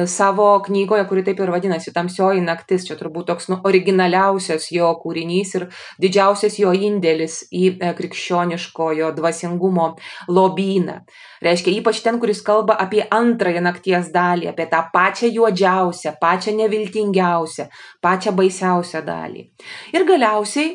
savo 0.06 0.48
knygoje, 0.66 1.04
kuri 1.08 1.22
taip 1.26 1.40
ir 1.40 1.52
vadinasi 1.54 1.92
Tamsioji 1.94 2.42
naktis. 2.44 2.86
Čia 2.88 2.96
turbūt 2.98 3.28
toks 3.30 3.48
nu, 3.52 3.60
originaliausias 3.68 4.68
jo 4.74 4.90
kūrinys 5.00 5.54
ir 5.58 5.66
didžiausias 6.02 6.58
jo 6.58 6.72
indėlis 6.74 7.42
į 7.54 7.64
e, 7.78 7.92
krikščioniškojo 7.98 9.12
dvasingumo 9.18 9.90
lobyną. 10.28 11.00
Reiškia, 11.44 11.76
ypač 11.78 12.00
ten, 12.04 12.18
kuris 12.22 12.42
kalba 12.44 12.76
apie 12.80 13.04
antrąją 13.12 13.62
nakties 13.64 14.10
dalį, 14.14 14.50
apie 14.50 14.66
tą 14.70 14.82
pačią 14.94 15.30
juodžiausią, 15.34 16.16
pačią 16.20 16.56
neviltingiausią, 16.58 17.68
pačią 18.02 18.34
baisiausią 18.34 19.04
dalį. 19.06 19.46
Ir 19.94 20.06
galiausiai 20.08 20.74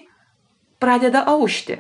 pradeda 0.79 1.25
aušti. 1.33 1.79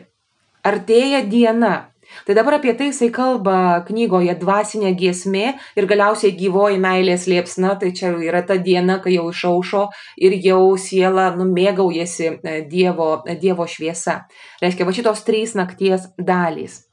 Artėja 0.67 1.23
diena, 1.23 1.89
Tai 2.25 2.35
dabar 2.35 2.57
apie 2.57 2.73
tai 2.73 2.89
jisai 2.89 3.09
kalba 3.13 3.83
knygoje 3.87 4.33
dvasinė 4.41 4.91
giesmė 4.97 5.45
ir 5.77 5.87
galiausiai 5.89 6.33
gyvoji 6.37 6.79
meilės 6.81 7.27
liepsna, 7.29 7.75
tai 7.79 7.91
čia 7.95 8.11
yra 8.25 8.41
ta 8.45 8.57
diena, 8.57 8.99
kai 9.03 9.15
jau 9.15 9.29
išaušo 9.31 9.85
ir 10.17 10.35
jau 10.43 10.75
siela 10.77 11.29
numėgaujasi 11.37 12.29
e, 12.29 12.59
dievo, 12.69 13.11
e, 13.25 13.37
dievo 13.39 13.67
šviesa. 13.69 14.23
Reiškia, 14.63 14.87
va 14.87 14.95
šitos 14.95 15.25
trys 15.27 15.55
nakties 15.57 16.09
dalys. 16.17 16.83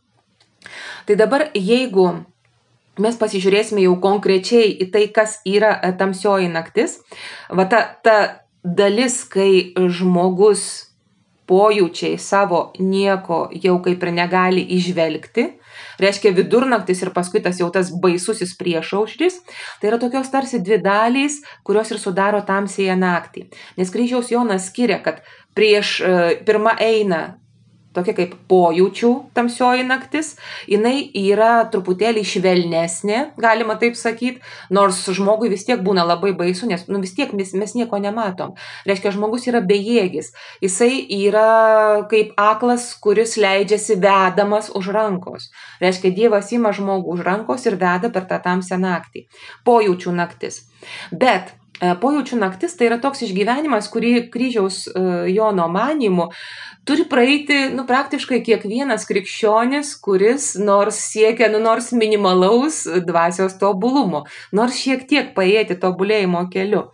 Tai 1.07 1.19
dabar 1.19 1.49
jeigu 1.55 2.09
mes 3.03 3.17
pasižiūrėsime 3.21 3.85
jau 3.85 3.97
konkrečiai 4.01 4.73
į 4.73 4.91
tai, 4.93 5.07
kas 5.13 5.41
yra 5.49 5.75
e, 5.81 5.93
tamsioji 5.97 6.51
naktis, 6.53 7.01
va 7.53 7.69
ta, 7.71 7.83
ta 8.05 8.19
dalis, 8.65 9.23
kai 9.31 9.73
žmogus 9.77 10.86
pojūčiai 11.47 12.19
savo 12.19 12.73
nieko 12.83 13.47
jau 13.55 13.77
kaip 13.85 14.03
ir 14.03 14.13
negali 14.15 14.65
išvelgti, 14.77 15.47
reiškia 16.03 16.35
vidurnaktis 16.37 17.03
ir 17.05 17.13
paskui 17.15 17.43
tas 17.45 17.61
jau 17.61 17.71
tas 17.75 17.93
baisusis 18.03 18.57
priešaušris, 18.59 19.41
tai 19.81 19.91
yra 19.93 20.01
tokios 20.03 20.31
tarsi 20.33 20.61
dvi 20.61 20.81
dalys, 20.83 21.41
kurios 21.67 21.93
ir 21.95 22.03
sudaro 22.03 22.43
tamsėje 22.47 22.99
naktį. 22.99 23.47
Nes 23.79 23.93
kryžiaus 23.95 24.33
Jonas 24.35 24.71
skiria, 24.71 24.99
kad 25.05 25.23
prieš 25.57 25.99
e, 26.01 26.15
pirmą 26.47 26.77
eina 26.83 27.23
tokia 27.97 28.15
kaip 28.17 28.35
pojūčių 28.51 29.11
tamsioji 29.37 29.87
naktis, 29.89 30.35
jinai 30.71 31.09
yra 31.21 31.67
truputėlį 31.73 32.23
švelnesnė, 32.27 33.21
galima 33.41 33.79
taip 33.81 33.99
sakyti, 33.99 34.43
nors 34.71 35.03
žmogui 35.17 35.51
vis 35.53 35.67
tiek 35.69 35.83
būna 35.85 36.05
labai 36.07 36.35
baisu, 36.37 36.69
nes 36.71 36.87
nu, 36.91 37.01
vis 37.03 37.17
tiek 37.17 37.33
mes, 37.37 37.53
mes 37.57 37.77
nieko 37.79 38.01
nematom. 38.03 38.55
Reiškia, 38.89 39.15
žmogus 39.17 39.49
yra 39.51 39.63
bejėgis, 39.67 40.33
jisai 40.65 40.93
yra 41.19 42.07
kaip 42.11 42.35
aklas, 42.41 42.93
kuris 43.03 43.37
leidžiasi 43.41 43.99
vedamas 44.03 44.71
už 44.77 44.93
rankos. 44.97 45.51
Reiškia, 45.83 46.15
Dievas 46.17 46.53
ima 46.57 46.73
žmogų 46.77 47.19
už 47.19 47.27
rankos 47.27 47.67
ir 47.69 47.79
veda 47.81 48.13
per 48.13 48.29
tą 48.31 48.41
tamsią 48.43 48.81
naktį. 48.81 49.27
Pojūčių 49.67 50.15
naktis. 50.17 50.65
Bet 51.13 51.55
Pojūčių 51.77 52.39
naktis 52.41 52.77
tai 52.77 52.89
yra 52.89 52.97
toks 53.03 53.21
išgyvenimas, 53.27 53.91
kurį 53.93 54.31
kryžiaus 54.33 54.87
e, 54.89 55.01
Jono 55.35 55.67
manimu 55.69 56.31
turi 56.87 57.05
praeiti 57.11 57.57
nu, 57.75 57.85
praktiškai 57.89 58.39
kiekvienas 58.47 59.05
krikščionis, 59.09 59.91
kuris 60.01 60.53
nors 60.61 61.01
siekia 61.11 61.51
nu, 61.53 61.61
nors 61.63 61.91
minimalaus 61.93 62.85
dvasios 63.07 63.59
tobulumo, 63.61 64.23
nors 64.55 64.79
šiek 64.79 65.05
tiek 65.11 65.35
paėti 65.37 65.77
tobulėjimo 65.83 66.47
keliu. 66.53 66.87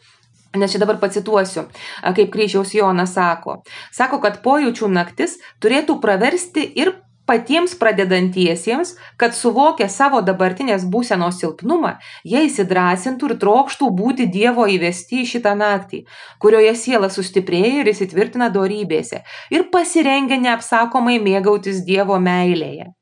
Nes 0.56 0.72
čia 0.72 0.82
dabar 0.82 0.98
pacituosiu, 1.00 1.64
kaip 2.02 2.32
kryžiaus 2.32 2.74
Jonas 2.76 3.14
sako. 3.16 3.62
Sako, 3.92 4.18
kad 4.24 4.42
pojūčių 4.44 4.90
naktis 4.92 5.38
turėtų 5.64 5.96
praversti 6.02 6.66
ir 6.76 6.92
patiems 7.32 7.74
pradedantiesiems, 7.80 8.94
kad 9.16 9.32
suvokę 9.36 9.88
savo 9.88 10.20
dabartinės 10.20 10.84
būsenos 10.92 11.38
silpnumą, 11.40 11.94
jie 12.28 12.44
įsidrasintų 12.48 13.30
ir 13.30 13.36
trokštų 13.40 13.88
būti 14.00 14.28
Dievo 14.32 14.66
įvesti 14.68 15.22
į 15.22 15.28
šitą 15.34 15.54
naktį, 15.56 16.04
kurioje 16.42 16.74
siela 16.76 17.08
sustiprėja 17.12 17.78
ir 17.80 17.92
įsitvirtina 17.94 18.50
dorybėse 18.52 19.22
ir 19.54 19.70
pasirengia 19.72 20.40
neapsakomai 20.42 21.16
mėgautis 21.24 21.80
Dievo 21.88 22.20
meilėje. 22.20 22.92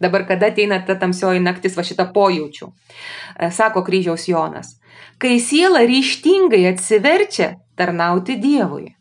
Dabar 0.00 0.24
kada 0.28 0.48
ateina 0.48 0.78
ta 0.86 0.94
tamsioji 0.96 1.42
naktis, 1.44 1.74
va 1.76 1.84
šitą 1.84 2.06
pojūčių, 2.14 2.70
e, 2.70 3.50
sako 3.50 3.82
kryžiaus 3.84 4.30
Jonas. 4.30 4.76
Kai 5.20 5.36
siela 5.42 5.82
ryštingai 5.84 6.62
atsiverčia 6.70 7.50
tarnauti 7.76 8.38
Dievui. 8.40 8.94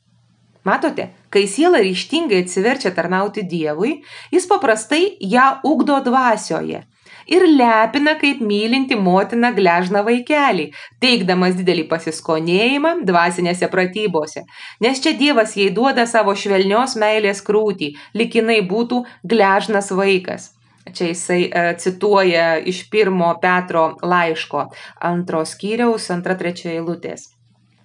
Matote, 0.68 1.08
Kai 1.30 1.46
siela 1.48 1.82
ryštingai 1.84 2.44
atsiverčia 2.44 2.92
tarnauti 2.96 3.44
Dievui, 3.46 4.00
jis 4.34 4.48
paprastai 4.50 5.04
ją 5.22 5.60
ugdo 5.70 6.00
dvasioje 6.06 6.86
ir 7.30 7.46
lepina 7.46 8.16
kaip 8.22 8.42
mylinti 8.42 8.98
motina 8.98 9.52
gležna 9.56 10.02
vaikelį, 10.08 10.70
teikdamas 11.04 11.58
didelį 11.60 11.86
pasiskonėjimą 11.92 12.94
dvasinėse 13.08 13.70
pratybose. 13.74 14.46
Nes 14.84 15.02
čia 15.04 15.16
Dievas 15.20 15.56
jai 15.60 15.70
duoda 15.76 16.08
savo 16.10 16.36
švelnios 16.36 16.98
meilės 17.00 17.44
krūtį, 17.46 17.94
likinai 18.18 18.62
būtų 18.70 19.04
gležnas 19.34 19.94
vaikas. 19.94 20.54
Čia 20.90 21.12
jisai 21.12 21.42
e, 21.46 21.66
cituoja 21.78 22.56
iš 22.66 22.88
pirmo 22.90 23.36
Petro 23.42 23.92
laiško 24.02 24.70
antros 25.12 25.54
skyriaus, 25.54 26.10
antra 26.16 26.34
trečia 26.40 26.72
eilutės. 26.80 27.30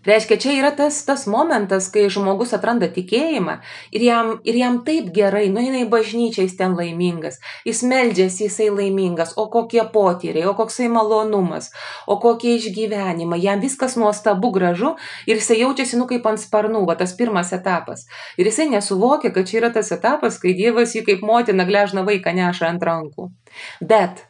Reiškia, 0.04 0.36
čia 0.36 0.52
yra 0.58 0.70
tas, 0.76 0.98
tas 1.06 1.24
momentas, 1.30 1.86
kai 1.92 2.06
žmogus 2.12 2.52
atranda 2.56 2.90
tikėjimą 2.92 3.54
ir 3.96 4.02
jam, 4.04 4.32
ir 4.44 4.58
jam 4.58 4.80
taip 4.84 5.08
gerai, 5.16 5.46
nu 5.52 5.62
jinai 5.64 5.86
bažnyčia, 5.88 6.44
jis 6.44 6.58
ten 6.58 6.74
laimingas, 6.76 7.38
jis 7.64 7.80
meldžiasi, 7.88 8.44
jisai 8.44 8.68
laimingas, 8.74 9.32
o 9.40 9.46
kokie 9.52 9.80
potyriai, 9.94 10.44
o 10.50 10.52
koksai 10.58 10.90
malonumas, 10.92 11.70
o 12.06 12.18
kokie 12.20 12.58
išgyvenimai, 12.58 13.40
jam 13.46 13.64
viskas 13.64 13.96
nuostabu 14.00 14.52
gražu 14.52 14.92
ir 15.24 15.40
jisai 15.40 15.62
jaučiasi, 15.62 15.96
nu 16.00 16.08
kaip 16.10 16.28
ant 16.28 16.42
sparnų, 16.42 16.84
va 16.88 16.98
tas 17.00 17.16
pirmas 17.16 17.54
etapas. 17.56 18.04
Ir 18.36 18.50
jisai 18.50 18.68
nesuvokia, 18.74 19.32
kad 19.32 19.48
čia 19.48 19.62
yra 19.62 19.72
tas 19.72 19.92
etapas, 19.94 20.36
kai 20.42 20.52
Dievas 20.58 20.92
jį 20.92 21.06
kaip 21.08 21.24
motina 21.24 21.64
gležna 21.64 22.04
vaiką 22.04 22.36
neša 22.36 22.74
ant 22.74 22.84
rankų. 22.84 23.30
Bet 23.80 24.26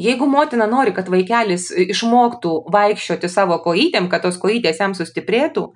Jeigu 0.00 0.26
motina 0.26 0.66
nori, 0.66 0.92
kad 0.94 1.08
vaikelis 1.10 1.68
išmoktų 1.84 2.54
vaikščioti 2.74 3.28
savo 3.30 3.60
kojytėm, 3.62 4.08
kad 4.10 4.24
tos 4.24 4.38
kojytės 4.42 4.80
jam 4.82 4.94
sustiprėtų, 4.96 5.68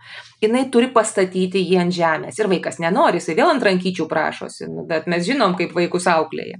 jinai 0.42 0.64
turi 0.72 0.90
pastatyti 0.94 1.62
jį 1.62 1.78
ant 1.84 1.94
žemės. 1.94 2.38
Ir 2.40 2.50
vaikas 2.50 2.80
nenori, 2.82 3.20
jisai 3.22 3.36
vėl 3.38 3.52
ant 3.52 3.66
rankyčių 3.66 4.08
prašosi, 4.10 4.66
nu, 4.72 4.86
bet 4.88 5.06
mes 5.10 5.22
žinom, 5.26 5.54
kaip 5.58 5.74
vaikus 5.76 6.08
auklėja. 6.10 6.58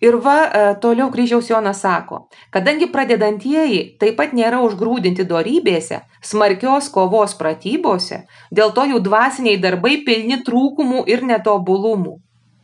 Ir 0.00 0.16
va, 0.24 0.38
e, 0.46 0.62
toliau 0.80 1.10
kryžiaus 1.12 1.50
Jonas 1.50 1.82
sako, 1.84 2.22
kadangi 2.54 2.88
pradedantieji 2.88 3.82
taip 4.00 4.16
pat 4.16 4.32
nėra 4.32 4.62
užgrūdinti 4.64 5.28
dorybėse, 5.28 6.00
smarkios 6.24 6.88
kovos 6.94 7.36
pratybose, 7.36 8.24
dėl 8.48 8.72
to 8.72 8.88
jų 8.94 9.04
dvasiniai 9.04 9.60
darbai 9.60 9.98
pilni 10.06 10.40
trūkumų 10.46 11.04
ir 11.12 11.26
netobulumų 11.28 12.16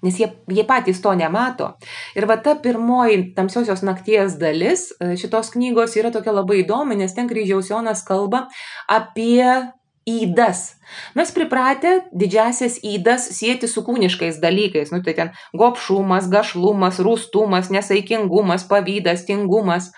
nes 0.07 0.21
jie, 0.21 0.31
jie 0.53 0.65
patys 0.69 1.03
to 1.05 1.13
nemato. 1.19 1.73
Ir 2.17 2.29
va 2.31 2.39
ta 2.41 2.57
pirmoji 2.63 3.33
tamsiosios 3.37 3.83
nakties 3.87 4.39
dalis 4.41 4.89
e, 4.97 5.15
šitos 5.19 5.53
knygos 5.55 5.99
yra 5.99 6.13
tokia 6.15 6.35
labai 6.37 6.63
įdomi, 6.63 6.99
nes 7.03 7.15
ten 7.17 7.29
kryžiaus 7.31 7.73
Jonas 7.73 8.05
kalba 8.07 8.47
apie 8.87 9.43
įdas. 10.07 10.77
Mes 11.19 11.33
pripratę 11.35 11.97
didžiasias 12.15 12.79
įdas 12.87 13.27
sieti 13.35 13.67
su 13.69 13.83
kūniškais 13.83 14.39
dalykais. 14.43 14.93
Nu, 14.95 15.03
tai 15.03 15.17
ten 15.19 15.33
gopšumas, 15.59 16.31
gašlumas, 16.31 17.01
rūstumas, 17.03 17.73
nesaikingumas, 17.75 18.69
pavydas, 18.71 19.27
tingumas 19.27 19.91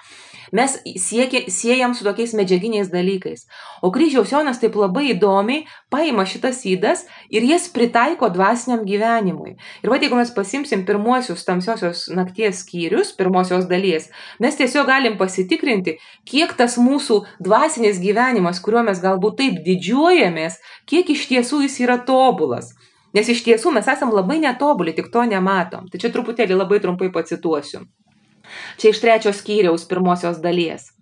mes 0.52 0.76
siekia, 0.96 1.44
siejam 1.52 1.94
su 1.94 2.06
tokiais 2.06 2.34
medžiaginiais 2.38 2.90
dalykais. 2.92 3.46
O 3.82 3.90
kryžiaus 3.94 4.32
Jonas 4.32 4.60
taip 4.62 4.76
labai 4.78 5.12
įdomiai 5.12 5.66
paima 5.92 6.24
šitas 6.28 6.64
įdas 6.68 7.04
ir 7.30 7.46
jas 7.48 7.68
pritaiko 7.72 8.30
dvasiniam 8.34 8.84
gyvenimui. 8.88 9.56
Ir 9.82 9.92
va, 9.92 10.00
jeigu 10.00 10.18
mes 10.18 10.32
pasimsim 10.34 10.84
pirmuosius 10.88 11.44
tamsiosios 11.48 12.06
nakties 12.14 12.64
skyrius, 12.64 13.12
pirmosios 13.18 13.68
dalies, 13.70 14.08
mes 14.40 14.58
tiesiog 14.58 14.88
galim 14.88 15.18
pasitikrinti, 15.20 15.98
kiek 16.28 16.56
tas 16.58 16.78
mūsų 16.80 17.22
dvasinis 17.44 18.00
gyvenimas, 18.02 18.62
kuriuo 18.64 18.86
mes 18.88 19.02
galbūt 19.04 19.40
taip 19.42 19.62
didžiuojamės, 19.66 20.60
kiek 20.88 21.14
iš 21.14 21.28
tiesų 21.32 21.64
jis 21.66 21.80
yra 21.86 21.98
tobulas. 22.08 22.74
Nes 23.16 23.28
iš 23.32 23.40
tiesų 23.46 23.72
mes 23.72 23.88
esam 23.88 24.12
labai 24.12 24.36
netobuli, 24.42 24.92
tik 24.96 25.08
to 25.12 25.22
nematom. 25.24 25.88
Tai 25.88 26.00
čia 26.00 26.12
truputėlį 26.12 26.58
labai 26.58 26.80
trumpai 26.84 27.08
pacituosiu. 27.14 27.86
Čia 28.78 28.92
iš 28.94 29.02
trečios 29.02 29.42
skyriaus 29.42 29.86
pirmosios 29.90 30.40
dalies. 30.44 30.92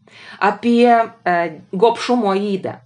Apie 0.41 0.89
e, 0.91 1.37
gopšumo 1.73 2.35
įdą. 2.35 2.81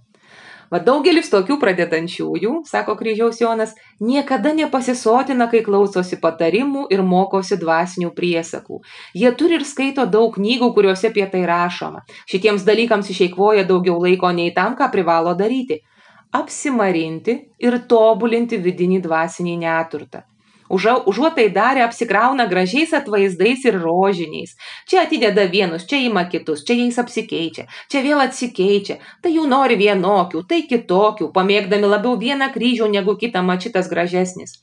Va 0.71 0.79
daugelis 0.79 1.27
tokių 1.27 1.57
pradedančiųjų, 1.59 2.51
sako 2.63 2.93
kryžiaus 2.95 3.41
Jonas, 3.41 3.73
niekada 3.99 4.53
nepasisotina, 4.55 5.49
kai 5.51 5.59
klausosi 5.65 6.15
patarimų 6.21 6.85
ir 6.95 7.03
mokosi 7.03 7.57
dvasinių 7.59 8.13
priesakų. 8.15 8.79
Jie 9.11 9.33
turi 9.35 9.57
ir 9.59 9.67
skaito 9.67 10.05
daug 10.07 10.31
knygų, 10.37 10.71
kuriuose 10.77 11.11
apie 11.11 11.27
tai 11.33 11.43
rašoma. 11.49 12.05
Šitiems 12.31 12.63
dalykams 12.63 13.11
išeikvoja 13.11 13.67
daugiau 13.67 13.99
laiko 13.99 14.31
nei 14.31 14.55
tam, 14.55 14.79
ką 14.79 14.87
privalo 14.95 15.35
daryti- 15.35 15.81
apsimarinti 16.39 17.35
ir 17.59 17.79
tobulinti 17.91 18.55
vidinį 18.55 19.03
dvasinį 19.03 19.57
neturtą. 19.67 20.23
Užuot 20.71 21.35
tai 21.35 21.49
darę 21.51 21.83
apsikrauna 21.83 22.45
gražiais 22.47 22.93
atvaizdais 22.95 23.65
ir 23.67 23.77
rožiniais. 23.81 24.55
Čia 24.87 25.03
atideda 25.05 25.45
vienus, 25.51 25.85
čia 25.89 25.99
ima 26.05 26.23
kitus, 26.31 26.63
čia 26.67 26.77
jais 26.79 26.99
apsikeičia, 27.03 27.67
čia 27.91 28.03
vėl 28.05 28.23
atsikeičia. 28.23 28.99
Tai 29.21 29.35
jų 29.35 29.47
nori 29.51 29.75
vienokių, 29.81 30.45
tai 30.47 30.63
kitokių, 30.71 31.31
pamėgdami 31.35 31.91
labiau 31.91 32.15
vieną 32.25 32.51
kryžių 32.55 32.87
negu 32.95 33.17
kitą 33.19 33.43
mačitas 33.43 33.91
gražesnis. 33.91 34.59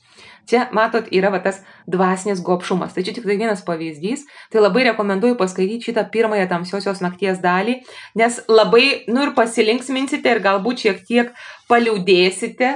Čia, 0.49 0.67
matot, 0.75 1.07
yra 1.13 1.31
va, 1.33 1.41
tas 1.43 1.61
dvasinis 1.89 2.41
gopšumas. 2.45 2.93
Tai 2.95 3.03
čia 3.05 3.13
tik 3.15 3.27
tai 3.27 3.37
vienas 3.37 3.61
pavyzdys. 3.65 4.25
Tai 4.53 4.63
labai 4.63 4.87
rekomenduoju 4.89 5.37
paskaityti 5.39 5.89
šitą 5.89 6.05
pirmąją 6.13 6.47
tamsiosios 6.49 7.03
nakties 7.05 7.41
dalį, 7.43 7.79
nes 8.19 8.41
labai, 8.49 9.05
nu 9.11 9.27
ir 9.27 9.35
pasilinksminsite 9.37 10.31
ir 10.31 10.43
galbūt 10.45 10.85
šiek 10.85 11.03
tiek 11.05 11.33
paliūdėsite, 11.69 12.73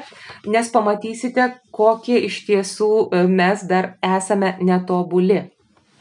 nes 0.53 0.69
pamatysite, 0.73 1.49
kokie 1.73 2.19
iš 2.27 2.43
tiesų 2.49 2.91
e, 3.09 3.25
mes 3.27 3.65
dar 3.69 3.95
esame 4.05 4.55
netobuli. 4.61 5.47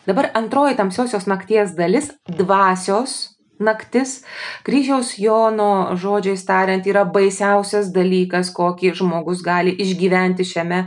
Dabar 0.07 0.33
antroji 0.35 0.75
tamsiosios 0.77 1.29
nakties 1.31 1.77
dalis- 1.79 2.11
dvasios 2.41 3.32
naktis, 3.65 4.19
kryžiaus 4.67 5.15
Jono 5.23 5.97
žodžiais 5.99 6.45
tariant, 6.49 6.87
yra 6.87 7.05
baisiausias 7.09 7.93
dalykas, 7.95 8.53
kokį 8.55 8.95
žmogus 8.99 9.45
gali 9.47 9.75
išgyventi 9.85 10.47
šiame 10.47 10.83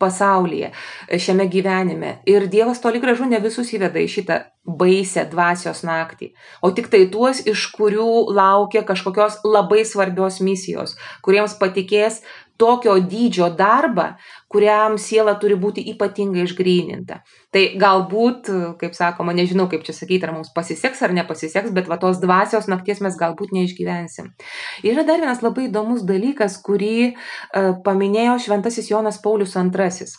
pasaulyje, 0.00 0.72
šiame 1.10 1.48
gyvenime. 1.52 2.16
Ir 2.30 2.48
Dievas 2.52 2.80
toli 2.80 3.02
gražu 3.02 3.28
ne 3.28 3.42
visus 3.42 3.72
įveda 3.76 4.00
į 4.00 4.08
šitą 4.16 4.40
baisę 4.64 5.24
dvasios 5.30 5.82
naktį, 5.86 6.32
o 6.62 6.70
tik 6.76 6.90
tai 6.92 7.06
tuos, 7.12 7.40
iš 7.48 7.70
kurių 7.74 8.30
laukia 8.36 8.84
kažkokios 8.86 9.40
labai 9.44 9.82
svarbios 9.88 10.38
misijos, 10.44 10.96
kuriems 11.24 11.56
patikės 11.60 12.20
tokio 12.60 12.98
dydžio 13.00 13.48
darbą, 13.56 14.14
kuriam 14.50 14.96
siela 14.98 15.36
turi 15.38 15.54
būti 15.60 15.84
ypatingai 15.92 16.42
išgryninta. 16.46 17.20
Tai 17.54 17.62
galbūt, 17.78 18.50
kaip 18.80 18.96
sakoma, 18.98 19.34
nežinau 19.36 19.68
kaip 19.70 19.84
čia 19.86 19.94
sakyti, 19.94 20.26
ar 20.26 20.34
mums 20.34 20.50
pasiseks 20.56 21.04
ar 21.06 21.14
nepasiseks, 21.14 21.70
bet 21.76 21.90
va 21.90 22.00
tos 22.02 22.18
dvasios 22.22 22.66
nakties 22.70 23.02
mes 23.04 23.18
galbūt 23.20 23.54
neišgyvensim. 23.54 24.32
Yra 24.86 25.06
dar 25.06 25.22
vienas 25.22 25.44
labai 25.46 25.68
įdomus 25.68 26.02
dalykas, 26.08 26.58
kurį 26.66 27.12
uh, 27.12 27.72
paminėjo 27.86 28.40
šventasis 28.46 28.90
Jonas 28.90 29.22
Paulius 29.22 29.54
II. 29.54 30.10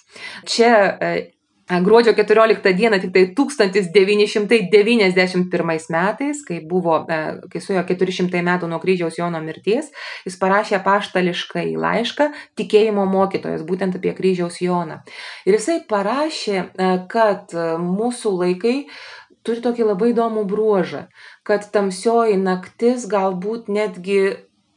Čia 0.48 0.74
uh, 0.80 1.22
Gruodžio 1.70 2.14
14 2.14 2.74
dieną, 2.74 3.00
tik 3.00 3.14
tai 3.14 3.36
1991 3.36 5.90
metais, 5.90 6.46
kai 6.48 6.60
buvo, 6.68 7.06
e, 7.08 7.40
kai 7.52 7.62
suėjo 7.64 7.84
400 7.88 8.42
metų 8.44 8.68
nuo 8.68 8.80
kryžiaus 8.84 9.18
Jono 9.20 9.40
mirties, 9.44 9.86
jis 10.26 10.38
parašė 10.42 10.84
paštališką 10.84 11.60
į 11.72 11.74
laišką 11.80 12.26
tikėjimo 12.60 13.06
mokytojas, 13.08 13.62
būtent 13.68 13.96
apie 14.00 14.14
kryžiaus 14.18 14.62
Joną. 14.62 14.98
Ir 15.46 15.54
jisai 15.56 15.80
parašė, 15.88 16.58
e, 16.60 16.64
kad 17.08 17.54
mūsų 17.80 18.30
laikai 18.42 18.78
turi 19.48 19.60
tokį 19.64 19.84
labai 19.94 20.08
įdomų 20.14 20.42
bruožą, 20.50 21.02
kad 21.48 21.62
tamsioji 21.74 22.38
naktis 22.42 23.00
galbūt 23.10 23.62
netgi 23.72 24.22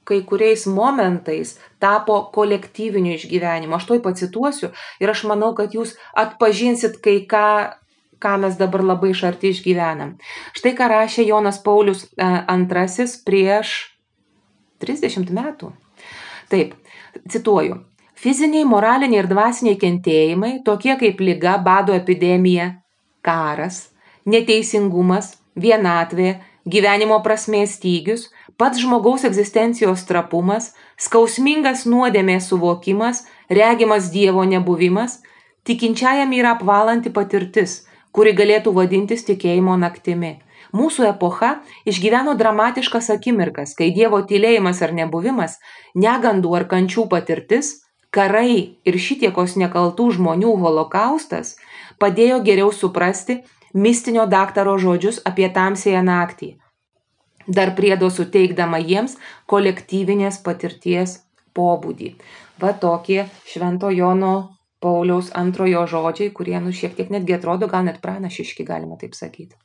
kai 0.04 0.20
kuriais 0.28 0.66
momentais 0.66 1.56
tapo 1.80 2.18
kolektyviniu 2.34 3.14
išgyvenimu. 3.16 3.76
Aš 3.76 3.88
toj 3.90 4.02
pacituosiu 4.04 4.70
ir 5.00 5.10
aš 5.10 5.24
manau, 5.30 5.54
kad 5.56 5.74
jūs 5.76 5.96
atpažinsit 6.20 7.00
kai 7.04 7.22
ką, 7.30 7.46
ką 8.20 8.34
mes 8.44 8.58
dabar 8.60 8.84
labai 8.84 9.14
iš 9.14 9.24
arti 9.30 9.52
išgyvenam. 9.54 10.16
Štai 10.56 10.74
ką 10.76 10.90
rašė 10.92 11.26
Jonas 11.28 11.60
Paulius 11.64 12.06
II 12.18 12.68
e, 12.68 13.08
prieš 13.26 13.74
30 14.84 15.32
metų. 15.32 15.72
Taip, 16.52 16.74
cituoju. 17.30 17.80
Fiziniai, 18.24 18.64
moraliniai 18.64 19.20
ir 19.20 19.28
dvasiniai 19.28 19.76
kentėjimai, 19.80 20.58
tokie 20.64 20.94
kaip 21.00 21.20
lyga, 21.20 21.58
bado 21.60 21.92
epidemija, 21.96 22.70
karas, 23.24 23.88
neteisingumas, 24.24 25.34
vienatvė, 25.60 26.38
gyvenimo 26.64 27.18
prasmės 27.24 27.76
stygius, 27.78 28.30
pats 28.56 28.80
žmogaus 28.82 29.24
egzistencijos 29.28 30.04
trapumas, 30.08 30.72
skausmingas 31.00 31.84
nuodėmės 31.90 32.48
suvokimas, 32.50 33.24
regimas 33.50 34.10
Dievo 34.14 34.44
nebuvimas, 34.48 35.20
tikinčiajam 35.64 36.32
yra 36.36 36.54
apvalanti 36.58 37.10
patirtis, 37.10 37.82
kuri 38.14 38.34
galėtų 38.36 38.74
vadintis 38.74 39.26
tikėjimo 39.26 39.76
naktimi. 39.80 40.38
Mūsų 40.74 41.06
epocha 41.10 41.60
išgyveno 41.86 42.34
dramatiškas 42.38 43.10
akimirkas, 43.14 43.74
kai 43.78 43.92
Dievo 43.94 44.22
tylėjimas 44.26 44.82
ar 44.82 44.94
nebuvimas, 44.94 45.58
negandų 45.94 46.54
ar 46.58 46.68
kančių 46.70 47.06
patirtis 47.10 47.80
karai 48.14 48.78
ir 48.86 48.98
šitiekos 49.06 49.56
nekaltų 49.60 50.08
žmonių 50.18 50.54
holokaustas 50.62 51.56
padėjo 52.02 52.40
geriau 52.46 52.72
suprasti 52.74 53.40
mistinio 53.74 54.26
daktaro 54.30 54.76
žodžius 54.78 55.20
apie 55.30 55.48
tamsėją 55.50 56.02
naktį, 56.06 56.54
dar 57.46 57.74
priedo 57.76 58.10
suteikdama 58.10 58.80
jiems 58.82 59.16
kolektyvinės 59.50 60.40
patirties 60.44 61.20
pobūdį. 61.54 62.14
Va 62.60 62.72
tokie 62.78 63.24
Švento 63.48 63.90
Jono 63.90 64.34
Pauliaus 64.84 65.30
antrojo 65.32 65.86
žodžiai, 65.88 66.32
kurie 66.36 66.58
nu 66.60 66.72
šiek 66.72 66.96
tiek 66.96 67.10
netgi 67.10 67.38
atrodo 67.38 67.68
gal 67.72 67.86
net 67.86 68.02
pranašiški, 68.04 68.66
galima 68.68 68.98
taip 69.00 69.14
sakyti. 69.16 69.56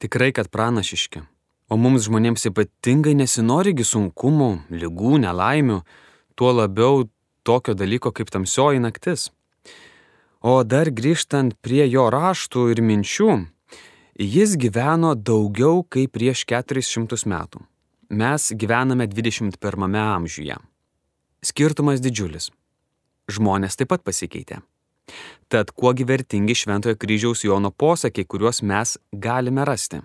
Tikrai, 0.00 0.32
kad 0.32 0.48
pranašiški. 0.50 1.22
O 1.70 1.76
mums 1.78 2.08
žmonėms 2.08 2.48
ypatingai 2.50 3.12
nesinorigi 3.14 3.84
sunkumų, 3.86 4.50
lygų, 4.74 5.20
nelaimių, 5.22 5.76
tuo 6.34 6.50
labiau 6.56 7.04
tokio 7.46 7.76
dalyko 7.78 8.10
kaip 8.10 8.32
tamsioji 8.34 8.82
naktis. 8.82 9.28
O 10.40 10.64
dar 10.64 10.90
grįžtant 10.90 11.54
prie 11.62 11.84
jo 11.86 12.08
raštų 12.10 12.70
ir 12.72 12.82
minčių, 12.82 13.30
jis 14.18 14.56
gyveno 14.56 15.14
daugiau 15.14 15.84
kaip 15.84 16.14
prieš 16.16 16.44
400 16.48 17.26
metų. 17.30 17.62
Mes 18.10 18.50
gyvename 18.58 19.06
21 19.06 19.96
amžiuje. 20.02 20.56
Skirtumas 21.46 22.02
didžiulis. 22.02 22.50
Žmonės 23.30 23.78
taip 23.78 23.92
pat 23.92 24.02
pasikeitė. 24.02 24.60
Tad 25.50 25.70
kuogi 25.74 26.06
vertingi 26.06 26.54
Šventojo 26.54 26.98
kryžiaus 26.98 27.44
Jono 27.44 27.70
posakiai, 27.70 28.26
kuriuos 28.26 28.62
mes 28.62 28.96
galime 29.12 29.64
rasti? 29.64 30.02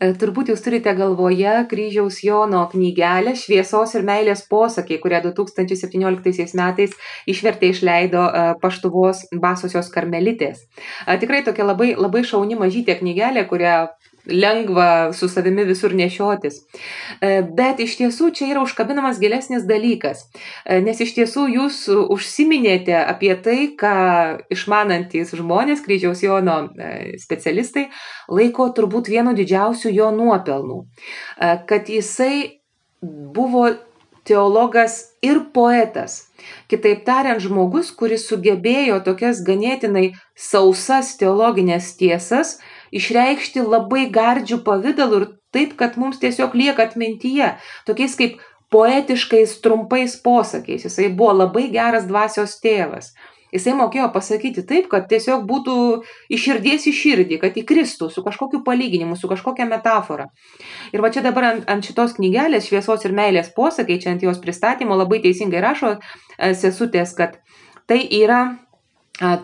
E, 0.00 0.08
turbūt 0.18 0.50
jūs 0.50 0.62
turite 0.64 0.92
galvoje 0.98 1.52
kryžiaus 1.70 2.22
Jono 2.24 2.62
knygelę 2.72 3.34
Šviesos 3.38 3.94
ir 3.98 4.06
meilės 4.08 4.44
posakiai, 4.50 5.00
kurią 5.02 5.20
2017 5.28 6.56
metais 6.58 6.96
išvertė 7.30 7.72
išleido 7.74 8.22
e, 8.24 8.46
paštuvos 8.62 9.26
basosios 9.44 9.90
karmelitės. 9.94 10.64
E, 11.06 11.18
tikrai 11.22 11.42
tokia 11.46 11.68
labai, 11.68 11.92
labai 11.98 12.24
šauni 12.26 12.58
mažytė 12.58 12.98
knygelė, 13.02 13.46
kurią 13.50 13.76
lengva 14.26 15.12
su 15.12 15.28
savimi 15.28 15.64
visur 15.64 15.94
nešiotis. 15.94 16.60
E, 17.20 17.42
bet 17.56 17.80
iš 17.82 17.96
tiesų 17.98 18.30
čia 18.36 18.50
yra 18.52 18.62
užkabinamas 18.62 19.20
gilesnis 19.22 19.66
dalykas, 19.68 20.24
e, 20.64 20.80
nes 20.84 21.00
iš 21.02 21.14
tiesų 21.18 21.46
jūs 21.56 21.82
užsiminėte 21.90 22.96
apie 23.00 23.34
tai, 23.42 23.58
ką 23.78 23.94
išmanantis 24.52 25.34
žmonės, 25.38 25.82
kryžiaus 25.86 26.22
Jono 26.22 26.58
e, 26.78 27.18
specialistai, 27.22 27.88
laiko 28.30 28.70
turbūt 28.76 29.10
vienu 29.10 29.34
didžiausių 29.36 29.92
jo 29.92 30.10
nuopelnų, 30.14 30.82
kad 31.66 31.88
jisai 31.90 32.62
buvo 33.02 33.70
teologas 34.24 35.12
ir 35.22 35.40
poetas. 35.54 36.28
Kitaip 36.70 37.02
tariant, 37.06 37.42
žmogus, 37.42 37.90
kuris 37.94 38.28
sugebėjo 38.28 39.00
tokias 39.06 39.42
ganėtinai 39.46 40.12
sausas 40.38 41.16
teologinės 41.18 41.92
tiesas 41.98 42.56
išreikšti 42.92 43.64
labai 43.64 44.06
gardžių 44.12 44.62
pavydalų 44.66 45.20
ir 45.20 45.28
taip, 45.52 45.76
kad 45.80 45.98
mums 46.00 46.20
tiesiog 46.22 46.56
lieka 46.56 46.88
atmintyje, 46.88 47.54
tokiais 47.88 48.16
kaip 48.18 48.40
poetiškais 48.72 49.60
trumpais 49.64 50.16
posakiais. 50.24 50.86
Jisai 50.88 51.10
buvo 51.12 51.34
labai 51.42 51.68
geras 51.72 52.08
dvasios 52.08 52.56
tėvas. 52.62 53.12
Jisai 53.52 53.74
mokėjo 53.76 54.06
pasakyti 54.14 54.62
taip, 54.64 54.86
kad 54.88 55.10
tiesiog 55.10 55.42
būtų 55.48 55.74
iš 56.32 56.46
širdies 56.46 56.86
į 56.88 56.92
širdį, 56.96 57.38
kad 57.42 57.58
įkristų 57.60 58.08
su 58.08 58.24
kažkokiu 58.24 58.62
palyginimu, 58.64 59.18
su 59.20 59.28
kažkokia 59.28 59.66
metafora. 59.68 60.30
Ir 60.96 61.04
va 61.04 61.12
čia 61.12 61.20
dabar 61.26 61.50
ant, 61.50 61.66
ant 61.68 61.84
šitos 61.84 62.16
knygelės 62.16 62.70
šviesos 62.70 63.04
ir 63.04 63.12
meilės 63.16 63.52
posakiai, 63.52 64.00
čia 64.00 64.14
ant 64.14 64.24
jos 64.24 64.40
pristatymo 64.40 64.96
labai 64.96 65.20
teisingai 65.26 65.60
rašo 65.60 65.98
e, 65.98 66.54
sesutės, 66.56 67.12
kad 67.18 67.36
tai 67.84 68.00
yra 68.08 68.40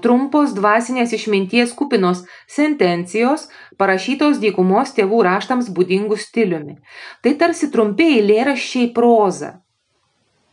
trumpos 0.02 0.54
dvasinės 0.56 1.12
išminties 1.14 1.72
kupinos 1.78 2.24
sentencijos, 2.50 3.46
parašytos 3.78 4.40
dykumos 4.42 4.94
tėvų 4.96 5.22
raštams 5.28 5.70
būdingų 5.74 6.18
stiliumi. 6.18 6.78
Tai 7.22 7.34
tarsi 7.40 7.70
trumpi 7.70 8.08
eilėraščiai 8.18 8.90
proza. 8.96 9.58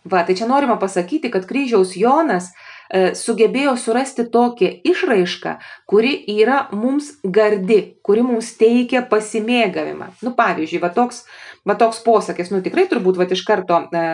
Va, 0.06 0.22
tai 0.22 0.36
čia 0.38 0.46
norima 0.46 0.78
pasakyti, 0.78 1.32
kad 1.34 1.48
kryžiaus 1.50 1.96
Jonas 1.98 2.52
e, 2.94 3.16
sugebėjo 3.18 3.74
surasti 3.82 4.28
tokią 4.30 4.70
išraišką, 4.86 5.56
kuri 5.90 6.14
yra 6.36 6.68
mums 6.78 7.10
gardi, 7.26 7.80
kuri 8.06 8.22
mums 8.28 8.52
teikia 8.60 9.02
pasimėgavimą. 9.10 10.12
Nu, 10.22 10.36
pavyzdžiui, 10.38 10.84
va 10.84 10.92
toks, 10.94 11.24
va 11.66 11.74
toks 11.82 12.04
posakis, 12.06 12.54
nu 12.54 12.62
tikrai 12.62 12.86
turbūt 12.92 13.18
va 13.18 13.26
iš 13.26 13.42
karto 13.48 13.82
e, 13.90 14.06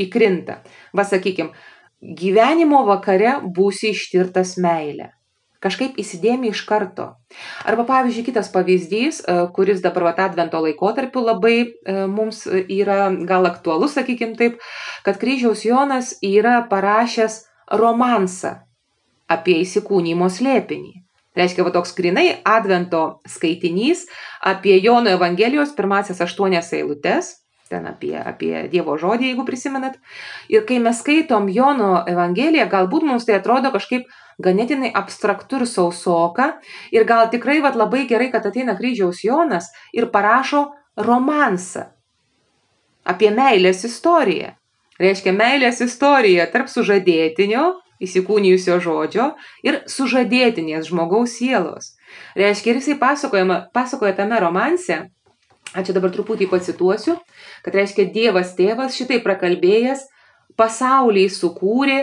įkrinta. 0.00 0.62
Va, 0.96 1.04
sakykime, 1.04 1.52
gyvenimo 2.04 2.84
vakare 2.86 3.38
būsi 3.56 3.92
ištirtas 3.94 4.56
meilė. 4.60 5.10
Kažkaip 5.64 5.96
įsidėmi 5.96 6.50
iš 6.52 6.60
karto. 6.68 7.06
Arba 7.64 7.86
pavyzdžiui, 7.88 8.26
kitas 8.26 8.50
pavyzdys, 8.52 9.22
e, 9.24 9.36
kuris 9.56 9.80
dabar 9.80 10.10
vat 10.10 10.18
advento 10.26 10.60
laikotarpiu 10.60 11.22
labai 11.24 11.54
e, 11.64 11.94
mums 12.04 12.42
yra 12.52 13.08
gal 13.24 13.48
aktualus, 13.48 13.94
sakykim 13.96 14.34
taip, 14.36 14.58
kad 15.06 15.16
kryžiaus 15.22 15.64
Jonas 15.64 16.12
yra 16.20 16.58
parašęs 16.68 17.38
romansą 17.80 18.58
apie 19.32 19.56
įsikūnymo 19.62 20.28
slėpinį. 20.28 20.92
Reiškia, 21.34 21.64
va 21.66 21.72
toks 21.74 21.96
grinai 21.96 22.28
advento 22.46 23.22
skaitinys 23.26 24.04
apie 24.44 24.76
Jono 24.84 25.10
Evangelijos 25.16 25.72
pirmasias 25.74 26.20
aštuonias 26.22 26.68
eilutes, 26.76 27.32
ten 27.70 27.86
apie, 27.88 28.14
apie 28.20 28.66
Dievo 28.72 28.96
žodį, 29.00 29.30
jeigu 29.30 29.46
prisimenat. 29.48 29.96
Ir 30.52 30.66
kai 30.68 30.80
mes 30.82 31.00
skaitom 31.00 31.48
Jono 31.52 32.04
Evangeliją, 32.10 32.68
galbūt 32.72 33.06
mums 33.08 33.26
tai 33.28 33.38
atrodo 33.38 33.72
kažkaip 33.74 34.08
ganėtinai 34.44 34.92
abstraktu 34.94 35.62
ir 35.62 35.66
sausoka. 35.70 36.54
Ir 36.94 37.06
gal 37.08 37.30
tikrai 37.32 37.60
vat, 37.64 37.78
labai 37.78 38.04
gerai, 38.10 38.30
kad 38.34 38.46
ateina 38.46 38.76
kryžiaus 38.78 39.24
Jonas 39.24 39.70
ir 39.92 40.10
parašo 40.12 40.66
romansą 40.96 41.90
apie 43.04 43.30
meilės 43.34 43.84
istoriją. 43.84 44.54
Reiškia 45.00 45.32
meilės 45.34 45.80
istorija 45.84 46.46
tarp 46.52 46.70
sužadėtinio, 46.70 47.64
įsikūnijusio 48.04 48.78
žodžio 48.82 49.32
ir 49.66 49.82
sužadėtinės 49.90 50.88
žmogaus 50.90 51.36
sielos. 51.38 51.94
Reiškia, 52.38 52.72
ir 52.74 52.80
jisai 52.80 52.96
pasakoja 53.74 54.14
tame 54.16 54.38
romanse, 54.42 55.00
Aš 55.74 55.88
čia 55.88 55.94
dabar 55.96 56.12
truputį 56.14 56.46
pacituosiu, 56.50 57.16
kad 57.66 57.74
reiškia 57.74 58.06
Dievas 58.14 58.52
tėvas 58.54 58.94
šitai 58.94 59.18
prakalbėjęs, 59.24 60.04
pasaulį 60.58 61.24
sukūrė, 61.34 61.98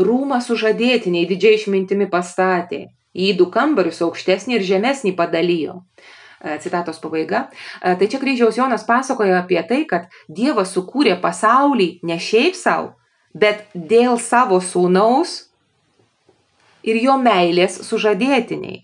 rūmą 0.00 0.40
sužadėtiniai 0.42 1.28
didžiai 1.30 1.60
išmintimi 1.60 2.08
pastatė, 2.10 2.88
į 3.14 3.36
du 3.38 3.46
kambarius 3.54 4.02
aukštesnį 4.02 4.58
ir 4.58 4.66
žemesnį 4.66 5.14
padalijo. 5.14 5.82
E, 6.42 6.58
citatos 6.58 6.98
pabaiga. 6.98 7.46
E, 7.78 7.94
tai 7.94 8.08
čia 8.10 8.18
kryžiaus 8.18 8.58
Jonas 8.58 8.82
pasakoja 8.88 9.38
apie 9.38 9.62
tai, 9.68 9.84
kad 9.86 10.10
Dievas 10.26 10.74
sukūrė 10.74 11.14
pasaulį 11.22 12.00
ne 12.02 12.18
šiaip 12.18 12.58
savo, 12.58 12.96
bet 13.30 13.68
dėl 13.74 14.18
savo 14.18 14.58
sūnaus 14.58 15.44
ir 16.82 16.98
jo 16.98 17.14
meilės 17.22 17.78
sužadėtiniai. 17.86 18.82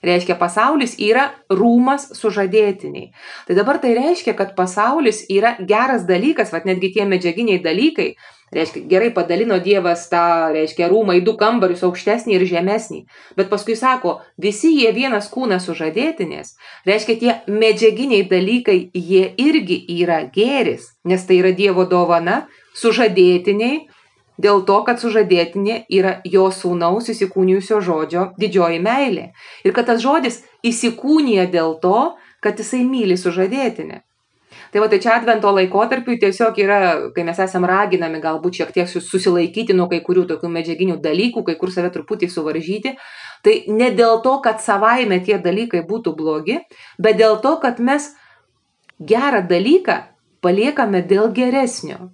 Reiškia, 0.00 0.38
pasaulis 0.40 0.94
yra 0.96 1.26
rūmas 1.52 2.06
sužadėtiniai. 2.16 3.10
Tai 3.46 3.56
dabar 3.58 3.76
tai 3.82 3.92
reiškia, 3.98 4.32
kad 4.38 4.54
pasaulis 4.56 5.26
yra 5.28 5.58
geras 5.60 6.06
dalykas, 6.08 6.54
vad 6.54 6.64
netgi 6.68 6.94
tie 6.94 7.04
medžiaginiai 7.08 7.60
dalykai. 7.60 8.14
Reiškia, 8.50 8.82
gerai 8.90 9.12
padalino 9.14 9.60
Dievas 9.62 10.08
tą, 10.10 10.22
reiškia, 10.56 10.88
rūmą 10.90 11.20
į 11.20 11.22
du 11.28 11.36
kambarius 11.38 11.84
aukštesnį 11.86 12.34
ir 12.34 12.46
žemesnį. 12.50 13.04
Bet 13.36 13.52
paskui 13.52 13.76
sako, 13.78 14.16
visi 14.40 14.72
jie 14.72 14.90
vienas 14.96 15.28
kūnas 15.30 15.68
sužadėtinės. 15.68 16.56
Reiškia, 16.88 17.18
tie 17.20 17.36
medžiaginiai 17.60 18.24
dalykai, 18.32 18.80
jie 18.96 19.28
irgi 19.38 19.78
yra 20.00 20.24
gėris, 20.34 20.88
nes 21.04 21.28
tai 21.28 21.38
yra 21.44 21.52
Dievo 21.54 21.84
dovana, 21.86 22.46
sužadėtiniai 22.80 23.84
dėl 24.40 24.62
to, 24.68 24.80
kad 24.86 25.00
sužadėtinė 25.02 25.84
yra 25.92 26.18
jo 26.24 26.48
sūnaus 26.54 27.10
įsikūnijusio 27.12 27.80
žodžio 27.84 28.30
didžioji 28.40 28.80
meilė. 28.84 29.30
Ir 29.64 29.76
kad 29.76 29.90
tas 29.90 30.02
žodis 30.02 30.42
įsikūnija 30.66 31.48
dėl 31.52 31.76
to, 31.82 32.14
kad 32.40 32.60
jisai 32.60 32.84
myli 32.88 33.18
sužadėtinę. 33.20 34.04
Tai 34.70 34.80
va, 34.82 34.86
tai 34.90 35.00
čia 35.02 35.16
advento 35.18 35.50
laikotarpiu 35.54 36.14
tiesiog 36.18 36.58
yra, 36.62 36.78
kai 37.14 37.24
mes 37.26 37.38
esame 37.42 37.68
raginami 37.70 38.20
galbūt 38.22 38.60
šiek 38.60 38.70
tiek 38.74 38.90
susilaikyti 38.90 39.74
nuo 39.74 39.88
kai 39.90 39.98
kurių 40.06 40.26
tokių 40.30 40.50
medžiaginių 40.56 40.98
dalykų, 41.02 41.42
kai 41.46 41.56
kur 41.58 41.72
save 41.74 41.90
truputį 41.94 42.30
suvaržyti, 42.30 42.94
tai 43.46 43.56
ne 43.70 43.90
dėl 43.98 44.22
to, 44.26 44.36
kad 44.44 44.62
savaime 44.62 45.18
tie 45.26 45.40
dalykai 45.42 45.82
būtų 45.90 46.14
blogi, 46.18 46.60
bet 46.98 47.18
dėl 47.18 47.40
to, 47.42 47.56
kad 47.62 47.82
mes 47.82 48.12
gerą 49.00 49.42
dalyką 49.50 50.00
paliekame 50.42 51.02
dėl 51.02 51.30
geresnio. 51.34 52.10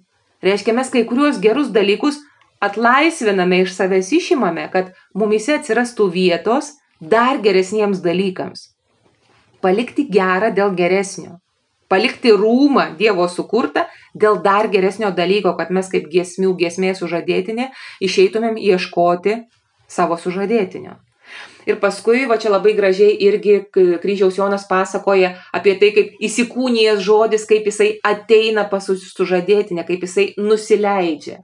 Reiškia, 0.47 0.73
mes 0.77 0.89
kai 0.93 1.03
kuriuos 1.09 1.41
gerus 1.43 1.71
dalykus 1.75 2.21
atlaisviname 2.63 3.61
iš 3.65 3.73
savęs 3.75 4.13
išimame, 4.17 4.67
kad 4.73 4.93
mumise 5.13 5.57
atsirastų 5.57 6.07
vietos 6.13 6.71
dar 7.01 7.41
geresniems 7.43 8.01
dalykams. 8.05 8.71
Palikti 9.61 10.07
gerą 10.13 10.53
dėl 10.53 10.73
geresnio. 10.77 11.37
palikti 11.87 12.33
rūmą 12.35 12.97
Dievo 12.99 13.27
sukurtą 13.31 13.85
dėl 14.13 14.41
dar 14.43 14.67
geresnio 14.67 15.11
dalyko, 15.15 15.53
kad 15.55 15.69
mes 15.71 15.87
kaip 15.87 16.09
giesmių 16.11 16.51
giesmės 16.59 16.99
sužadėtinė 16.99 17.69
išeitumėm 18.03 18.57
ieškoti 18.59 19.37
savo 19.87 20.17
sužadėtinio. 20.19 20.97
Ir 21.67 21.81
paskui, 21.83 22.23
va 22.29 22.37
čia 22.39 22.53
labai 22.53 22.71
gražiai 22.77 23.17
irgi 23.27 23.57
kryžiaus 23.75 24.37
Jonas 24.39 24.63
pasakoja 24.69 25.33
apie 25.51 25.73
tai, 25.81 25.91
kaip 25.95 26.21
įsikūnijęs 26.23 27.01
žodis, 27.03 27.43
kaip 27.49 27.67
jisai 27.67 27.89
ateina 28.07 28.63
pas 28.71 28.87
sužadėtinę, 28.87 29.83
kaip 29.87 30.05
jisai 30.07 30.29
nusileidžia. 30.39 31.41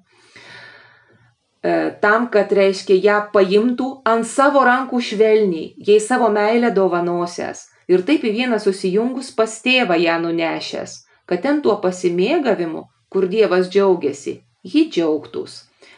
E, 1.63 1.73
tam, 1.99 2.29
kad 2.31 2.51
reiškia 2.55 2.95
ją 3.03 3.17
paimtų 3.35 3.89
ant 4.07 4.27
savo 4.27 4.63
rankų 4.67 5.01
švelniai, 5.09 5.73
jai 5.87 5.99
savo 6.03 6.27
meilę 6.31 6.71
dovanosias. 6.75 7.69
Ir 7.91 8.03
taip 8.07 8.23
į 8.23 8.31
vieną 8.37 8.61
susijungus 8.63 9.33
pas 9.35 9.51
tėvą 9.63 9.95
ją 9.99 10.17
nunešęs, 10.23 10.95
kad 11.27 11.43
ten 11.43 11.59
tuo 11.63 11.75
pasimėgavimu, 11.83 12.85
kur 13.11 13.27
Dievas 13.31 13.67
džiaugiasi, 13.71 14.37
ji 14.63 14.85
džiaugtųs. 14.87 15.57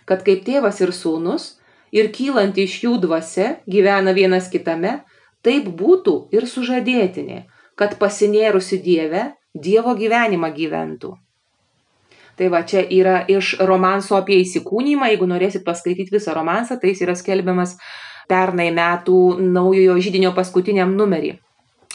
Kad 0.10 0.26
kaip 0.26 0.42
tėvas 0.46 0.82
ir 0.82 0.94
sūnus, 0.94 1.56
ir 1.92 2.12
kylanti 2.16 2.66
iš 2.66 2.80
jų 2.86 2.96
dvasia 3.04 3.58
gyvena 3.68 4.16
vienas 4.16 4.50
kitame, 4.54 5.02
taip 5.46 5.68
būtų 5.70 6.16
ir 6.36 6.48
sužadėtinė, 6.50 7.44
kad 7.76 8.00
pasinėrusi 8.02 8.82
Dieve, 8.82 9.32
Dievo 9.54 9.94
gyvenimą 9.96 10.50
gyventų. 10.56 11.14
Tai 12.36 12.50
va 12.52 12.66
čia 12.68 12.84
yra 12.92 13.22
iš 13.32 13.56
romanso 13.64 14.18
apie 14.18 14.42
įsikūnymą, 14.44 15.08
jeigu 15.14 15.28
norėsit 15.30 15.64
paskaityti 15.64 16.12
visą 16.18 16.34
romansą, 16.36 16.76
tai 16.82 16.92
jis 16.92 17.06
yra 17.06 17.16
skelbiamas 17.16 17.78
pernai 18.28 18.72
metų 18.76 19.38
naujojo 19.40 19.96
žydinio 20.04 20.34
paskutiniam 20.36 20.92
numerį. 20.98 21.38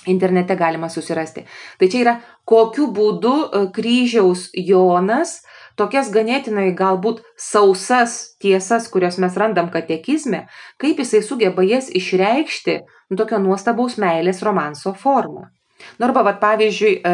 Internete 0.09 0.57
galima 0.57 0.89
susirasti. 0.89 1.45
Tai 1.77 1.89
čia 1.93 2.01
yra, 2.01 2.15
kokiu 2.49 2.87
būdu 2.97 3.35
e, 3.37 3.65
kryžiaus 3.75 4.47
Jonas 4.57 5.43
tokias 5.77 6.11
ganėtinai 6.15 6.71
galbūt 6.77 7.23
sausas 7.37 8.37
tiesas, 8.43 8.89
kurias 8.91 9.21
mes 9.23 9.37
randam 9.37 9.71
katekizme, 9.71 10.47
kaip 10.81 11.01
jisai 11.03 11.23
sugeba 11.27 11.67
jas 11.67 11.91
išreikšti 11.91 12.81
nu, 12.83 13.17
tokio 13.21 13.39
nuostabaus 13.43 13.99
meilės 14.01 14.45
romanso 14.47 14.95
formą. 14.95 15.51
Nu 15.99 16.07
arba, 16.07 16.23
vat, 16.25 16.41
pavyzdžiui, 16.41 16.93
e, 17.05 17.13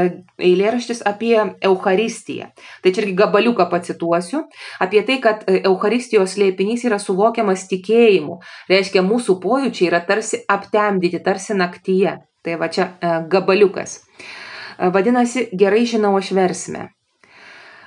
eilėraštis 0.49 1.03
apie 1.07 1.35
Eucharistiją. 1.69 2.49
Tai 2.83 2.93
čia 2.93 3.03
irgi 3.05 3.15
gabaliuką 3.21 3.69
pacituosiu. 3.71 4.43
Apie 4.83 5.03
tai, 5.07 5.19
kad 5.23 5.45
e, 5.47 5.61
Eucharistijos 5.71 6.35
slėpinys 6.37 6.87
yra 6.89 6.99
suvokiamas 7.03 7.67
tikėjimu. 7.71 8.41
Reiškia, 8.73 9.05
mūsų 9.07 9.39
pojūčiai 9.43 9.91
yra 9.91 10.03
tarsi 10.09 10.43
aptemdyti, 10.51 11.23
tarsi 11.23 11.55
naktyje. 11.59 12.19
Tai 12.43 12.59
va 12.63 12.71
čia 12.73 12.91
e, 12.91 13.15
gabaliukas. 13.31 14.01
Vadinasi, 14.77 15.49
gerai 15.57 15.87
žinau 15.89 16.13
aš 16.19 16.35
versmę. 16.37 16.91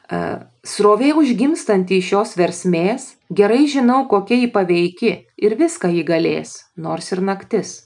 Srovė 0.10 1.12
užgimstanti 1.14 2.00
iš 2.02 2.08
šios 2.12 2.32
versmės, 2.38 3.16
gerai 3.30 3.68
žinau, 3.70 4.08
kokia 4.10 4.40
ji 4.42 4.50
paveiki 4.54 5.12
ir 5.38 5.56
viską 5.60 5.92
ji 5.94 6.04
galės, 6.04 6.56
nors 6.76 7.12
ir 7.14 7.22
naktis. 7.22 7.86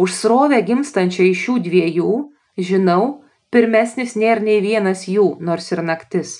Už 0.00 0.14
srovę 0.14 0.62
gimstančią 0.62 1.26
iš 1.32 1.42
šių 1.44 1.56
dviejų, 1.66 2.12
žinau, 2.56 3.24
pirmesnis 3.50 4.14
nėra 4.16 4.40
nei 4.46 4.62
vienas 4.62 5.08
jų, 5.10 5.36
nors 5.42 5.72
ir 5.74 5.82
naktis. 5.82 6.38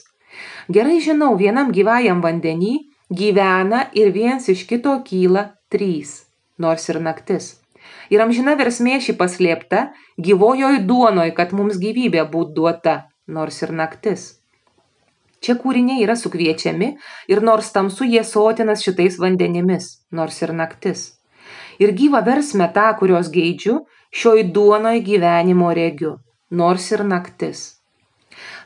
Gerai 0.70 1.01
žinau, 1.03 1.35
vienam 1.37 1.75
gyvajam 1.75 2.23
vandenį 2.23 2.77
gyvena 3.11 3.88
ir 3.92 4.12
viens 4.14 4.46
iš 4.49 4.64
kito 4.70 4.94
kyla 5.05 5.51
trys, 5.68 6.31
nors 6.57 6.88
ir 6.88 7.03
naktis. 7.03 7.57
Ir 8.11 8.23
amžina 8.23 8.55
versmė 8.55 9.01
šį 9.03 9.18
paslėpta, 9.18 9.90
gyvojoj 10.18 10.85
duonoj, 10.87 11.35
kad 11.35 11.51
mums 11.53 11.83
gyvybė 11.83 12.31
būtų 12.31 12.55
duota, 12.55 13.01
nors 13.27 13.62
ir 13.66 13.75
naktis. 13.75 14.39
Čia 15.40 15.57
kūriniai 15.57 16.03
yra 16.05 16.16
sukviečiami 16.20 16.90
ir 17.33 17.40
nors 17.40 17.72
tamsu 17.72 18.05
jie 18.05 18.20
sotinas 18.29 18.85
šitais 18.85 19.16
vandenimis, 19.22 19.88
nors 20.12 20.42
ir 20.44 20.53
naktis. 20.53 21.07
Ir 21.81 21.94
gyva 21.96 22.20
versme 22.26 22.68
tą, 22.74 22.90
kurios 23.00 23.33
geidžiu, 23.33 23.81
šioj 24.12 24.50
duonoj 24.53 25.00
gyvenimo 25.07 25.72
regiu, 25.76 26.18
nors 26.53 26.90
ir 26.92 27.07
naktis. 27.09 27.68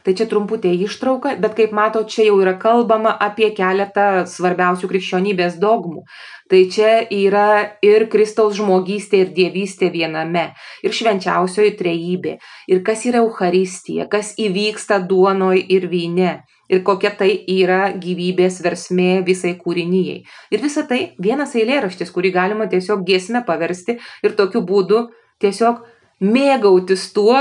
Tai 0.04 0.12
čia 0.18 0.26
trumputė 0.28 0.72
ištrauka, 0.84 1.30
bet 1.40 1.54
kaip 1.56 1.70
mato, 1.72 2.02
čia 2.04 2.26
jau 2.26 2.40
yra 2.42 2.56
kalbama 2.60 3.14
apie 3.26 3.48
keletą 3.56 4.26
svarbiausių 4.28 4.90
krikščionybės 4.90 5.56
dogmų. 5.62 6.02
Tai 6.50 6.60
čia 6.74 6.90
yra 7.08 7.46
ir 7.86 8.04
Kristaus 8.12 8.58
žmogystė 8.58 9.22
ir 9.22 9.30
dievystė 9.38 9.88
viename, 9.94 10.50
ir 10.84 10.92
švenčiausioji 10.92 11.72
trejybė, 11.78 12.34
ir 12.68 12.82
kas 12.84 13.06
yra 13.08 13.22
Euharistija, 13.24 14.04
kas 14.12 14.34
įvyksta 14.36 15.00
duonoj 15.08 15.62
ir 15.72 15.88
vyne, 15.88 16.34
ir 16.68 16.84
kokia 16.86 17.12
tai 17.18 17.30
yra 17.50 17.92
gyvybės 18.00 18.60
versmė 18.64 19.24
visai 19.26 19.54
kūrinyjei. 19.60 20.22
Ir 20.50 20.62
visa 20.62 20.84
tai 20.88 21.14
vienas 21.20 21.54
eilėraštis, 21.58 22.12
kurį 22.14 22.32
galima 22.34 22.68
tiesiog 22.70 23.04
giesmę 23.08 23.44
paversti 23.46 23.98
ir 24.24 24.38
tokiu 24.38 24.64
būdu 24.66 25.08
tiesiog 25.42 25.82
mėgautis 26.24 27.10
tuo, 27.14 27.36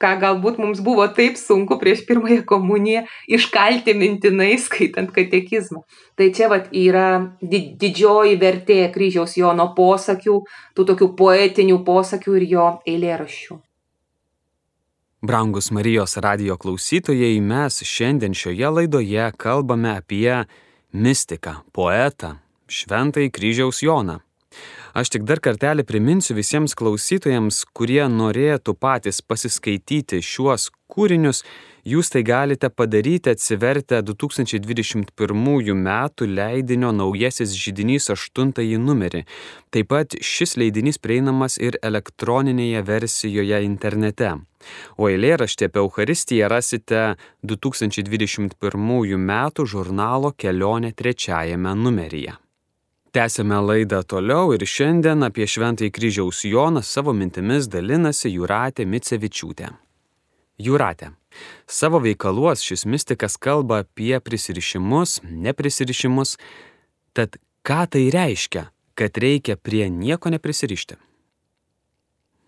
ką 0.00 0.10
galbūt 0.20 0.58
mums 0.60 0.80
buvo 0.84 1.04
taip 1.16 1.36
sunku 1.36 1.76
prieš 1.80 2.06
pirmąją 2.08 2.44
komuniją 2.48 3.04
iškalti 3.36 3.94
mintinai 3.96 4.54
skaitant 4.66 5.12
katekizmą. 5.16 5.84
Tai 6.16 6.30
čia 6.36 6.50
vat 6.52 6.70
yra 6.72 7.08
didžioji 7.40 8.38
vertė 8.40 8.82
kryžiaus 8.94 9.36
Jono 9.40 9.70
posakių, 9.76 10.42
tų 10.76 10.88
tokių 10.92 11.12
poetinių 11.20 11.82
posakių 11.84 12.38
ir 12.40 12.48
jo 12.54 12.70
eilėraščių. 12.88 13.60
Brangus 15.22 15.70
Marijos 15.70 16.16
radio 16.16 16.56
klausytojai, 16.56 17.40
mes 17.40 17.82
šiandien 17.84 18.34
šioje 18.34 18.70
laidoje 18.70 19.32
kalbame 19.36 19.90
apie 19.98 20.44
mistiką, 20.92 21.52
poetą, 21.76 22.38
šventai 22.64 23.26
kryžiaus 23.28 23.82
Joną. 23.84 24.22
Aš 24.96 25.12
tik 25.12 25.26
dar 25.28 25.42
kartelį 25.44 25.84
priminsiu 25.84 26.38
visiems 26.38 26.72
klausytojams, 26.72 27.66
kurie 27.76 28.00
norėtų 28.08 28.72
patys 28.80 29.20
pasiskaityti 29.20 30.22
šiuos 30.24 30.70
kūrinius, 30.88 31.44
Jūs 31.84 32.10
tai 32.12 32.20
galite 32.22 32.68
padaryti 32.68 33.30
atsivertę 33.30 34.02
2021 34.02 35.70
m. 35.72 35.88
leidinio 36.20 36.92
naujasis 36.92 37.54
žydinys 37.56 38.10
8 38.12 38.52
numerį. 38.78 39.24
Taip 39.70 39.88
pat 39.88 40.16
šis 40.20 40.56
leidinys 40.60 40.98
prieinamas 40.98 41.56
ir 41.56 41.78
elektroninėje 41.82 42.84
versijoje 42.84 43.62
internete. 43.64 44.34
O 45.00 45.08
eilėraštį 45.08 45.70
apie 45.70 45.80
Eucharistiją 45.80 46.48
rasite 46.52 47.16
2021 47.42 49.16
m. 49.16 49.32
žurnalo 49.64 50.34
kelionė 50.36 50.92
trečiajame 50.92 51.74
numeryje. 51.74 52.36
Tęsėme 53.10 53.56
laidą 53.66 54.04
toliau 54.06 54.52
ir 54.54 54.62
šiandien 54.62 55.24
apie 55.26 55.48
Šventąjį 55.48 55.90
kryžiaus 55.96 56.44
Joną 56.46 56.82
savo 56.86 57.10
mintimis 57.16 57.66
dalinasi 57.66 58.30
Juratė 58.30 58.86
Micevičiūtė. 58.86 59.72
Juratė. 60.60 61.12
Savo 61.70 62.00
veikaluos 62.04 62.64
šis 62.66 62.84
mystikas 62.84 63.38
kalba 63.40 63.82
apie 63.84 64.18
prisirišimus, 64.20 65.20
neprisirišimus, 65.24 66.36
tad 67.16 67.38
ką 67.66 67.84
tai 67.94 68.08
reiškia, 68.12 68.66
kad 68.98 69.20
reikia 69.22 69.56
prie 69.56 69.88
nieko 69.88 70.32
neprisirišti? 70.34 70.98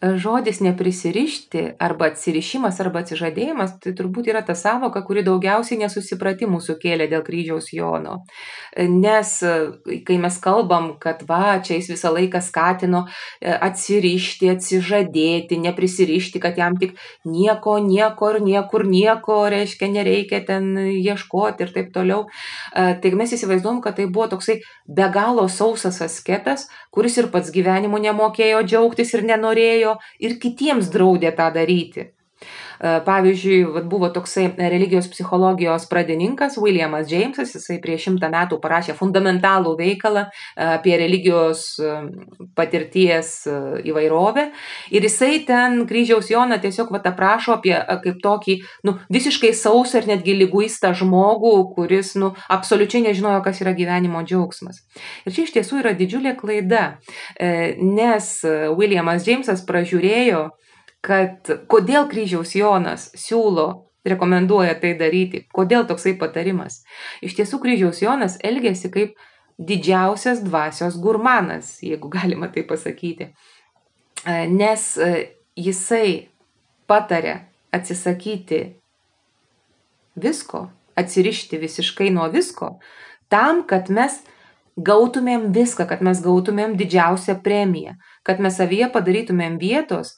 Žodis 0.02 0.60
neprisirišti 0.60 1.62
arba 1.78 2.08
atsirišimas 2.10 2.80
arba 2.82 3.02
atsižadėjimas 3.04 3.76
tai 3.82 3.92
turbūt 3.94 4.32
yra 4.32 4.42
ta 4.42 4.56
sąvoka 4.58 5.04
kuri 5.06 5.22
daugiausiai 5.26 5.78
nesusipratimų 5.84 6.58
sukėlė 6.64 7.06
dėl 7.12 7.22
kryžiaus 7.26 7.70
jono. 7.76 8.16
Nes 8.74 9.34
kai 10.06 10.16
mes 10.18 10.38
kalbam 10.42 10.92
kad 11.02 11.22
va 11.28 11.60
čia 11.62 11.78
jis 11.78 11.92
visą 11.92 12.10
laiką 12.16 12.40
skatino 12.42 13.04
e, 13.06 13.52
atsirišti 13.52 14.50
atsižadėti 14.50 15.60
neprisirišti 15.62 16.42
kad 16.42 16.58
jam 16.58 16.74
tik 16.80 16.96
nieko 17.28 17.78
nieko 17.84 18.32
ir 18.34 18.40
niekur 18.42 18.86
nieko 18.88 19.38
reiškia 19.54 19.90
nereikia 19.92 20.42
ten 20.48 20.72
ieškoti 20.82 21.62
ir 21.62 21.74
taip 21.76 21.94
toliau. 21.94 22.26
E, 22.74 22.96
tai 22.98 23.14
mes 23.14 23.36
įsivaizduojam 23.38 23.82
kad 23.86 24.00
tai 24.00 24.08
buvo 24.10 24.26
toksai 24.34 24.58
be 24.88 25.06
galo 25.14 25.46
sausas 25.46 26.02
asketas 26.02 26.66
kuris 26.90 27.16
ir 27.20 27.30
pats 27.32 27.52
gyvenimu 27.54 28.02
nemokėjo 28.02 28.64
džiaugtis 28.66 29.14
ir 29.14 29.22
nenorėjo 29.30 29.91
ir 30.20 30.38
kitiems 30.42 30.90
draudė 30.94 31.32
tą 31.38 31.48
daryti. 31.56 32.08
E, 32.82 33.00
pavyzdžiui, 33.04 33.82
buvo 33.86 34.08
toksai 34.10 34.48
religijos 34.58 35.06
psichologijos 35.08 35.86
pradininkas 35.86 36.56
Williamas 36.58 37.10
Jamesas, 37.12 37.52
jisai 37.54 37.76
prieš 37.82 38.08
šimtą 38.08 38.26
metų 38.32 38.56
parašė 38.62 38.96
fundamentalų 38.98 39.76
veikalą 39.78 40.24
e, 40.26 40.30
apie 40.66 40.96
religijos 40.98 41.62
e, 41.78 41.92
patirties 42.58 43.30
įvairovę 43.86 44.48
ir 44.90 45.06
jisai 45.06 45.44
ten 45.46 45.84
kryžiaus 45.86 46.32
Joną 46.32 46.58
tiesiog 46.64 46.90
vat 46.90 47.06
aprašo 47.06 47.54
apie 47.54 47.76
kaip 48.02 48.18
tokį 48.24 48.56
nu, 48.88 48.96
visiškai 49.14 49.52
sausą 49.54 50.02
ir 50.02 50.10
netgi 50.10 50.34
lyguistą 50.40 50.90
žmogų, 50.98 51.54
kuris 51.76 52.16
nu, 52.18 52.32
absoliučiai 52.50 53.04
nežinojo, 53.06 53.44
kas 53.46 53.62
yra 53.62 53.76
gyvenimo 53.78 54.24
džiaugsmas. 54.26 54.82
Ir 55.22 55.36
čia 55.36 55.46
iš 55.46 55.54
tiesų 55.54 55.84
yra 55.84 55.94
didžiulė 55.94 56.34
klaida, 56.40 56.82
nes 57.38 58.32
Williamas 58.74 59.28
Jamesas 59.28 59.62
pražiūrėjo 59.68 60.48
kad 61.02 61.50
kodėl 61.70 62.06
kryžiaus 62.10 62.54
Jonas 62.54 63.08
siūlo, 63.18 63.68
rekomenduoja 64.06 64.74
tai 64.82 64.94
daryti, 64.98 65.44
kodėl 65.54 65.86
toksai 65.86 66.14
patarimas. 66.18 66.80
Iš 67.22 67.36
tiesų 67.38 67.60
kryžiaus 67.62 68.02
Jonas 68.02 68.38
elgėsi 68.42 68.90
kaip 68.94 69.14
didžiausias 69.58 70.42
dvasios 70.46 70.98
gurmanas, 71.02 71.76
jeigu 71.82 72.10
galima 72.16 72.50
tai 72.52 72.66
pasakyti. 72.66 73.32
E, 74.26 74.36
nes 74.50 74.92
e, 74.98 75.12
jisai 75.58 76.28
patarė 76.90 77.40
atsisakyti 77.74 78.62
visko, 80.22 80.68
atsirišti 80.98 81.58
visiškai 81.58 82.10
nuo 82.12 82.28
visko, 82.30 82.76
tam, 83.32 83.62
kad 83.66 83.88
mes 83.90 84.20
gautumėm 84.76 85.50
viską, 85.54 85.86
kad 85.88 86.02
mes 86.04 86.20
gautumėm 86.24 86.76
didžiausią 86.76 87.38
premiją, 87.44 87.96
kad 88.26 88.40
mes 88.44 88.58
savyje 88.60 88.90
padarytumėm 88.92 89.58
vietos 89.60 90.14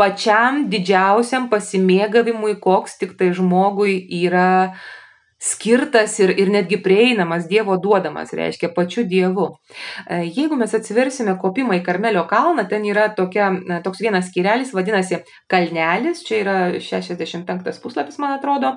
pačiam 0.00 0.64
didžiausiam 0.70 1.48
pasimėgavimui, 1.52 2.58
koks 2.62 2.98
tik 3.00 3.16
tai 3.20 3.32
žmogui 3.36 3.98
yra 4.24 4.74
skirtas 5.44 6.14
ir, 6.22 6.32
ir 6.40 6.48
netgi 6.48 6.78
prieinamas 6.80 7.44
Dievo 7.50 7.76
duodamas, 7.80 8.32
reiškia 8.36 8.70
pačiu 8.72 9.04
Dievu. 9.08 9.50
E, 10.08 10.22
jeigu 10.24 10.56
mes 10.56 10.72
atsiversime 10.76 11.34
kopimą 11.40 11.76
į 11.78 11.82
Karmelio 11.84 12.24
kalną, 12.30 12.64
ten 12.70 12.86
yra 12.88 13.10
tokia, 13.16 13.50
toks 13.84 14.00
vienas 14.00 14.30
skirelis, 14.30 14.72
vadinasi 14.76 15.20
Kalnelis, 15.50 16.24
čia 16.24 16.40
yra 16.40 16.56
65 16.80 17.82
puslapis, 17.82 18.16
man 18.22 18.38
atrodo, 18.38 18.72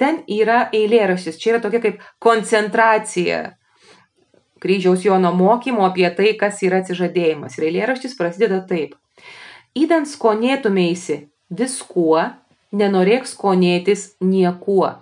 ten 0.00 0.24
yra 0.26 0.64
eilėraštis, 0.74 1.38
čia 1.38 1.54
yra 1.54 1.62
tokia 1.62 1.84
kaip 1.86 2.02
koncentracija 2.24 3.44
kryžiaus 4.58 5.04
Jono 5.06 5.30
mokymo 5.38 5.86
apie 5.86 6.08
tai, 6.18 6.32
kas 6.40 6.64
yra 6.66 6.82
atsižadėjimas. 6.82 7.58
Ir 7.58 7.68
eilėraštis 7.70 8.18
prasideda 8.18 8.64
taip. 8.66 8.96
Įdant 9.78 10.08
skonėtumėsi 10.10 11.20
viskuo, 11.54 12.24
nenorėk 12.74 13.28
skonėtis 13.30 14.10
niekuo 14.20 14.96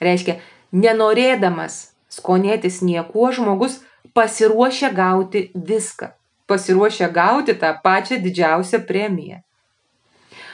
Reiškia, 0.00 0.38
nenorėdamas 0.72 1.78
skonėtis 2.12 2.80
niekuo, 2.86 3.30
žmogus 3.34 3.80
pasiruošia 4.14 4.92
gauti 4.94 5.48
viską. 5.54 6.12
Pasiruošia 6.48 7.10
gauti 7.12 7.54
tą 7.58 7.74
pačią 7.84 8.20
didžiausią 8.22 8.80
premiją. 8.88 9.42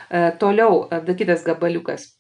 E, 0.09 0.31
toliau, 0.41 0.87
e, 0.91 1.15
kitas 1.15 1.45
gabaliukas. 1.47 2.15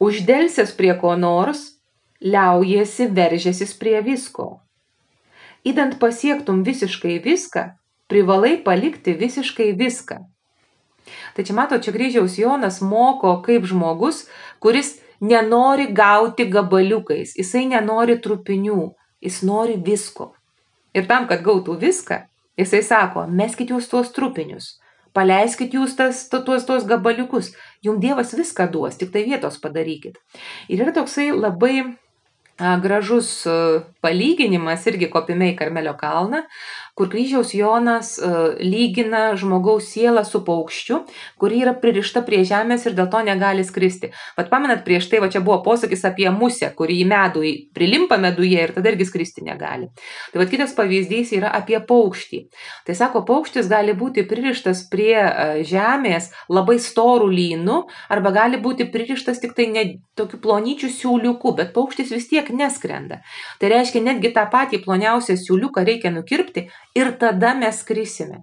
Uždelsęs 0.00 0.72
prie 0.76 0.94
ko 1.00 1.16
nors, 1.16 1.76
liaujasi 2.20 3.10
veržėsis 3.12 3.74
prie 3.76 3.98
visko. 4.04 4.60
Įdant 5.66 5.98
pasiektum 5.98 6.62
visiškai 6.64 7.18
viską, 7.24 7.74
privalai 8.10 8.56
palikti 8.62 9.14
visiškai 9.16 9.72
viską. 9.78 10.20
Tai 11.34 11.44
čia 11.46 11.54
mato, 11.54 11.78
čia 11.78 11.94
kryžiaus 11.94 12.38
Jonas 12.38 12.80
moko 12.82 13.36
kaip 13.46 13.66
žmogus, 13.68 14.24
kuris 14.62 14.96
nenori 15.20 15.86
gauti 15.94 16.48
gabaliukais, 16.50 17.36
jisai 17.38 17.66
nenori 17.70 18.18
trupinių, 18.22 18.80
jis 19.22 19.42
nori 19.46 19.76
visko. 19.78 20.32
Ir 20.96 21.06
tam, 21.06 21.28
kad 21.30 21.44
gautų 21.44 21.76
viską, 21.80 22.24
jisai 22.58 22.82
sako, 22.84 23.26
meskit 23.28 23.70
jūs 23.70 23.88
tuos 23.92 24.10
trupinius, 24.16 24.76
paleiskit 25.16 25.76
jūs 25.76 25.96
tas, 25.96 26.26
tuos, 26.32 26.64
tuos 26.68 26.88
gabaliukus, 26.88 27.52
jums 27.84 28.02
Dievas 28.02 28.34
viską 28.36 28.68
duos, 28.72 28.98
tik 29.00 29.12
tai 29.14 29.24
vietos 29.28 29.60
padarykit. 29.62 30.18
Ir 30.72 30.84
yra 30.84 30.96
toksai 30.96 31.30
labai 31.36 31.76
gražus 32.56 33.44
palyginimas 34.00 34.86
irgi 34.88 35.10
kopime 35.12 35.50
į 35.52 35.56
Karmelio 35.58 35.92
kalną, 36.00 36.46
kur 36.96 37.10
kryžiaus 37.12 37.52
Jonas 37.54 38.14
e, 38.16 38.28
lygina 38.64 39.34
žmogaus 39.36 39.90
sielą 39.92 40.22
su 40.24 40.40
paukščiu, 40.46 41.02
kuri 41.36 41.58
yra 41.60 41.74
pririšta 41.76 42.22
prie 42.24 42.40
žemės 42.48 42.86
ir 42.88 42.94
dėl 42.96 43.10
to 43.12 43.20
negali 43.26 43.66
skristi. 43.68 44.08
Vat 44.38 44.48
pamenat, 44.48 44.80
prieš 44.86 45.10
tai 45.12 45.20
va 45.20 45.28
čia 45.32 45.42
buvo 45.44 45.58
posakis 45.66 46.06
apie 46.08 46.30
musę, 46.32 46.70
kuri 46.78 46.96
į 47.02 47.08
medų 47.10 47.42
prilimpa 47.76 48.16
meduje 48.22 48.62
ir 48.64 48.72
tada 48.72 48.94
irgi 48.94 49.08
skristi 49.10 49.44
negali. 49.44 49.90
Tai 50.32 50.40
vat 50.40 50.52
kitas 50.52 50.72
pavyzdys 50.78 51.34
yra 51.36 51.50
apie 51.58 51.82
paukštį. 51.84 52.40
Tai 52.88 52.96
sako, 52.96 53.26
paukštis 53.28 53.68
gali 53.68 53.92
būti 53.92 54.24
pririštas 54.30 54.86
prie 54.88 55.18
e, 55.20 55.46
žemės 55.68 56.30
labai 56.48 56.78
storų 56.80 57.28
lynų 57.28 57.82
arba 58.16 58.32
gali 58.38 58.62
būti 58.62 58.88
pririštas 58.88 59.44
tik 59.44 59.52
tai 59.58 59.68
ne 59.74 59.84
tokiu 60.16 60.40
plonyčiu 60.40 60.88
siūliuku, 60.88 61.52
bet 61.60 61.76
paukštis 61.76 62.16
vis 62.16 62.32
tiek 62.32 62.48
neskrenda. 62.56 63.20
Tai 63.60 63.74
reiškia, 63.76 64.00
netgi 64.08 64.32
tą 64.32 64.48
patį 64.48 64.80
ploniausią 64.88 65.36
siūliuką 65.44 65.84
reikia 65.84 66.16
nukirpti 66.16 66.70
ir 66.96 67.12
tada 67.20 67.54
mes 67.54 67.82
krisime. 67.84 68.42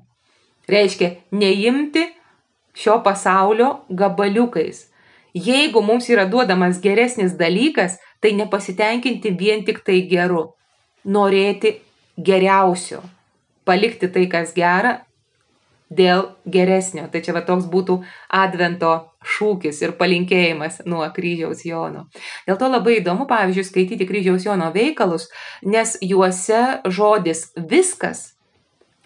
Reiškia, 0.70 1.10
neimti 1.32 2.06
šio 2.74 3.00
pasaulio 3.04 3.70
gabaliukais. 3.89 4.88
Jeigu 5.34 5.82
mums 5.82 6.10
yra 6.13 6.26
duodamas 6.30 6.80
geresnis 6.82 7.34
dalykas, 7.38 7.98
tai 8.22 8.32
nepasitenkinti 8.38 9.34
vien 9.39 9.66
tik 9.66 9.82
tai 9.86 10.04
geru. 10.10 10.54
Norėti 11.06 11.80
geriausio. 12.18 13.02
Palikti 13.66 14.08
tai, 14.13 14.28
kas 14.32 14.54
gera, 14.56 15.00
dėl 15.89 16.28
geresnio. 16.50 17.08
Tai 17.12 17.22
čia 17.26 17.34
va 17.36 17.42
toks 17.46 17.66
būtų 17.72 17.98
advento 18.34 18.94
šūkis 19.36 19.82
ir 19.84 19.96
palinkėjimas 20.00 20.82
nuo 20.89 21.06
kryžiaus 21.16 21.63
Jono. 21.66 22.06
Dėl 22.48 22.60
to 22.60 22.70
labai 22.70 23.00
įdomu, 23.00 23.28
pavyzdžiui, 23.30 23.68
skaityti 23.68 24.08
kryžiaus 24.10 24.46
Jono 24.48 24.70
veikalus, 24.76 25.30
nes 25.66 25.98
juose 26.02 26.63
žodis 26.86 27.50
viskas 27.58 28.33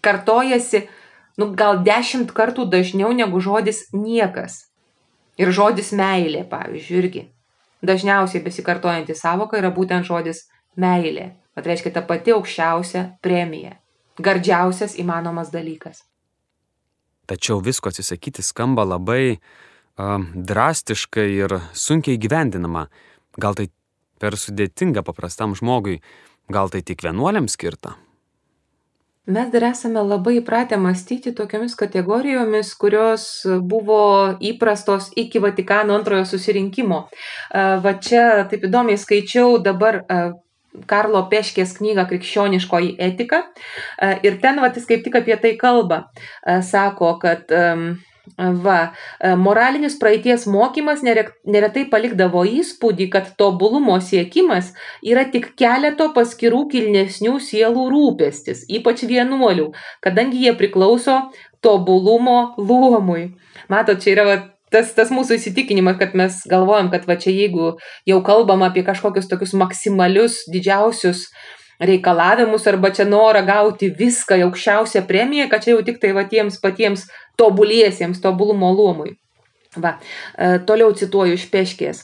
kartojasi, 0.08 0.86
nu, 1.38 1.52
gal 1.60 1.84
dešimt 1.86 2.32
kartų 2.36 2.66
dažniau 2.72 3.12
negu 3.16 3.44
žodis 3.44 3.86
niekas. 3.94 4.64
Ir 5.38 5.52
žodis 5.54 5.92
meilė, 5.94 6.48
pavyzdžiui, 6.50 7.02
irgi. 7.04 7.28
Dažniausiai 7.86 8.42
besikartojanti 8.42 9.14
savoka 9.14 9.60
yra 9.60 9.70
būtent 9.74 10.08
žodis 10.08 10.48
meilė. 10.80 11.36
Tai 11.58 11.66
reiškia 11.66 11.90
ta 11.94 12.04
pati 12.06 12.34
aukščiausia 12.34 13.04
premija. 13.22 13.78
Gardžiausias 14.22 14.94
įmanomas 15.02 15.50
dalykas. 15.54 16.04
Tačiau 17.30 17.60
visko 17.62 17.90
atsisakyti 17.90 18.46
skamba 18.46 18.86
labai 18.86 19.38
uh, 19.38 20.22
drastiškai 20.34 21.28
ir 21.34 21.58
sunkiai 21.74 22.18
gyvendinama. 22.22 22.88
Gal 23.42 23.58
tai 23.58 23.68
per 24.22 24.38
sudėtinga 24.38 25.04
paprastam 25.06 25.54
žmogui, 25.58 26.00
gal 26.50 26.70
tai 26.74 26.82
tik 26.86 27.04
vienuoliams 27.06 27.58
skirta? 27.58 27.98
Mes 29.28 29.52
dar 29.52 29.68
esame 29.72 30.02
labai 30.04 30.38
įpratę 30.40 30.78
mąstyti 30.80 31.34
tokiomis 31.36 31.76
kategorijomis, 31.76 32.74
kurios 32.80 33.28
buvo 33.62 34.02
įprastos 34.40 35.12
iki 35.16 35.40
Vatikano 35.44 35.96
antrojo 36.00 36.26
susirinkimo. 36.26 37.00
Va 37.84 37.94
čia 38.00 38.48
taip 38.50 38.68
įdomiai 38.70 39.00
skaičiau 39.00 39.60
dabar 39.64 40.04
Karlo 40.88 41.24
Peškės 41.32 41.74
knygą 41.80 42.06
Krikščioniškoji 42.10 42.96
etika 43.02 43.44
ir 44.24 44.40
ten 44.44 44.62
va, 44.62 44.70
jis 44.76 44.86
kaip 44.90 45.04
tik 45.06 45.20
apie 45.20 45.38
tai 45.42 45.56
kalba. 45.60 46.04
Sako, 46.64 47.16
kad 47.22 47.52
um, 47.52 47.90
Va, 48.36 48.78
e, 49.20 49.34
moralinis 49.40 49.96
praeities 50.00 50.46
mokymas 50.52 51.04
neretai 51.06 51.86
palikdavo 51.92 52.44
įspūdį, 52.46 53.08
kad 53.14 53.32
tobulumo 53.40 53.96
siekimas 54.04 54.74
yra 55.02 55.24
tik 55.32 55.54
keleto 55.58 56.10
paskirų 56.18 56.66
kilnesnių 56.74 57.38
sielų 57.42 57.88
rūpestis, 57.94 58.66
ypač 58.70 59.06
vienuolių, 59.10 59.72
kadangi 60.06 60.44
jie 60.46 60.54
priklauso 60.60 61.22
tobulumo 61.66 62.54
luomui. 62.60 63.32
Matot, 63.72 64.04
čia 64.04 64.14
yra 64.14 64.28
va, 64.28 64.38
tas, 64.74 64.92
tas 64.98 65.12
mūsų 65.14 65.40
įsitikinimas, 65.40 65.98
kad 66.02 66.16
mes 66.18 66.42
galvojam, 66.52 66.92
kad 66.94 67.08
va 67.10 67.18
čia 67.20 67.34
jeigu 67.34 67.76
jau 68.08 68.20
kalbam 68.26 68.66
apie 68.68 68.84
kažkokius 68.88 69.30
tokius 69.32 69.56
maksimalius, 69.58 70.44
didžiausius 70.52 71.28
reikalavimus 71.80 72.68
arba 72.68 72.90
čia 72.90 73.06
norą 73.06 73.44
gauti 73.46 73.90
viską, 74.00 74.40
aukščiausią 74.48 75.06
premiją, 75.08 75.48
kad 75.50 75.64
čia 75.64 75.76
jau 75.76 75.86
tik 75.86 76.02
tai 76.02 76.14
va 76.18 76.26
tiems 76.30 76.60
patiems 76.64 77.08
tobuliesiems 77.38 78.22
tobulumo 78.22 78.72
luomui. 78.74 79.18
Va, 79.78 79.98
e, 80.38 80.58
toliau 80.66 80.94
cituoju 80.98 81.38
iš 81.38 81.48
Peškės. 81.54 82.04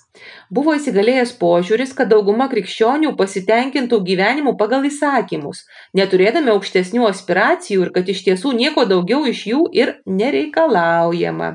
Buvo 0.53 0.75
įsigalėjęs 0.77 1.31
požiūris, 1.39 1.93
kad 1.97 2.11
dauguma 2.11 2.45
krikščionių 2.51 3.15
pasitenkintų 3.17 3.97
gyvenimu 4.05 4.53
pagal 4.59 4.85
įsakymus, 4.85 5.63
neturėdami 5.97 6.53
aukštesnių 6.53 7.07
aspiracijų 7.09 7.87
ir 7.87 7.91
kad 7.95 8.11
iš 8.13 8.21
tiesų 8.27 8.53
nieko 8.59 8.85
daugiau 8.89 9.23
iš 9.29 9.41
jų 9.49 9.63
ir 9.73 9.95
nereikalaujama. 10.05 11.49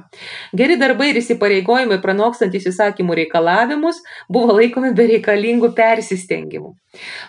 Geri 0.58 0.78
darbai 0.80 1.12
ir 1.12 1.20
įsipareigojimai 1.22 2.00
pranokstantis 2.02 2.66
įsakymų 2.72 3.20
reikalavimus 3.22 4.02
buvo 4.28 4.58
laikomi 4.58 4.90
bereikalingų 4.98 5.70
persistengimų. 5.78 6.74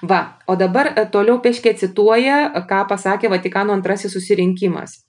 Va, 0.10 0.22
o 0.50 0.58
dabar 0.58 0.96
e, 0.96 1.06
toliau 1.14 1.38
Peškė 1.44 1.76
cituoja, 1.78 2.42
ką 2.70 2.88
pasakė 2.90 3.30
Vatikano 3.30 3.78
antrasis 3.78 4.18
susirinkimas. 4.18 5.04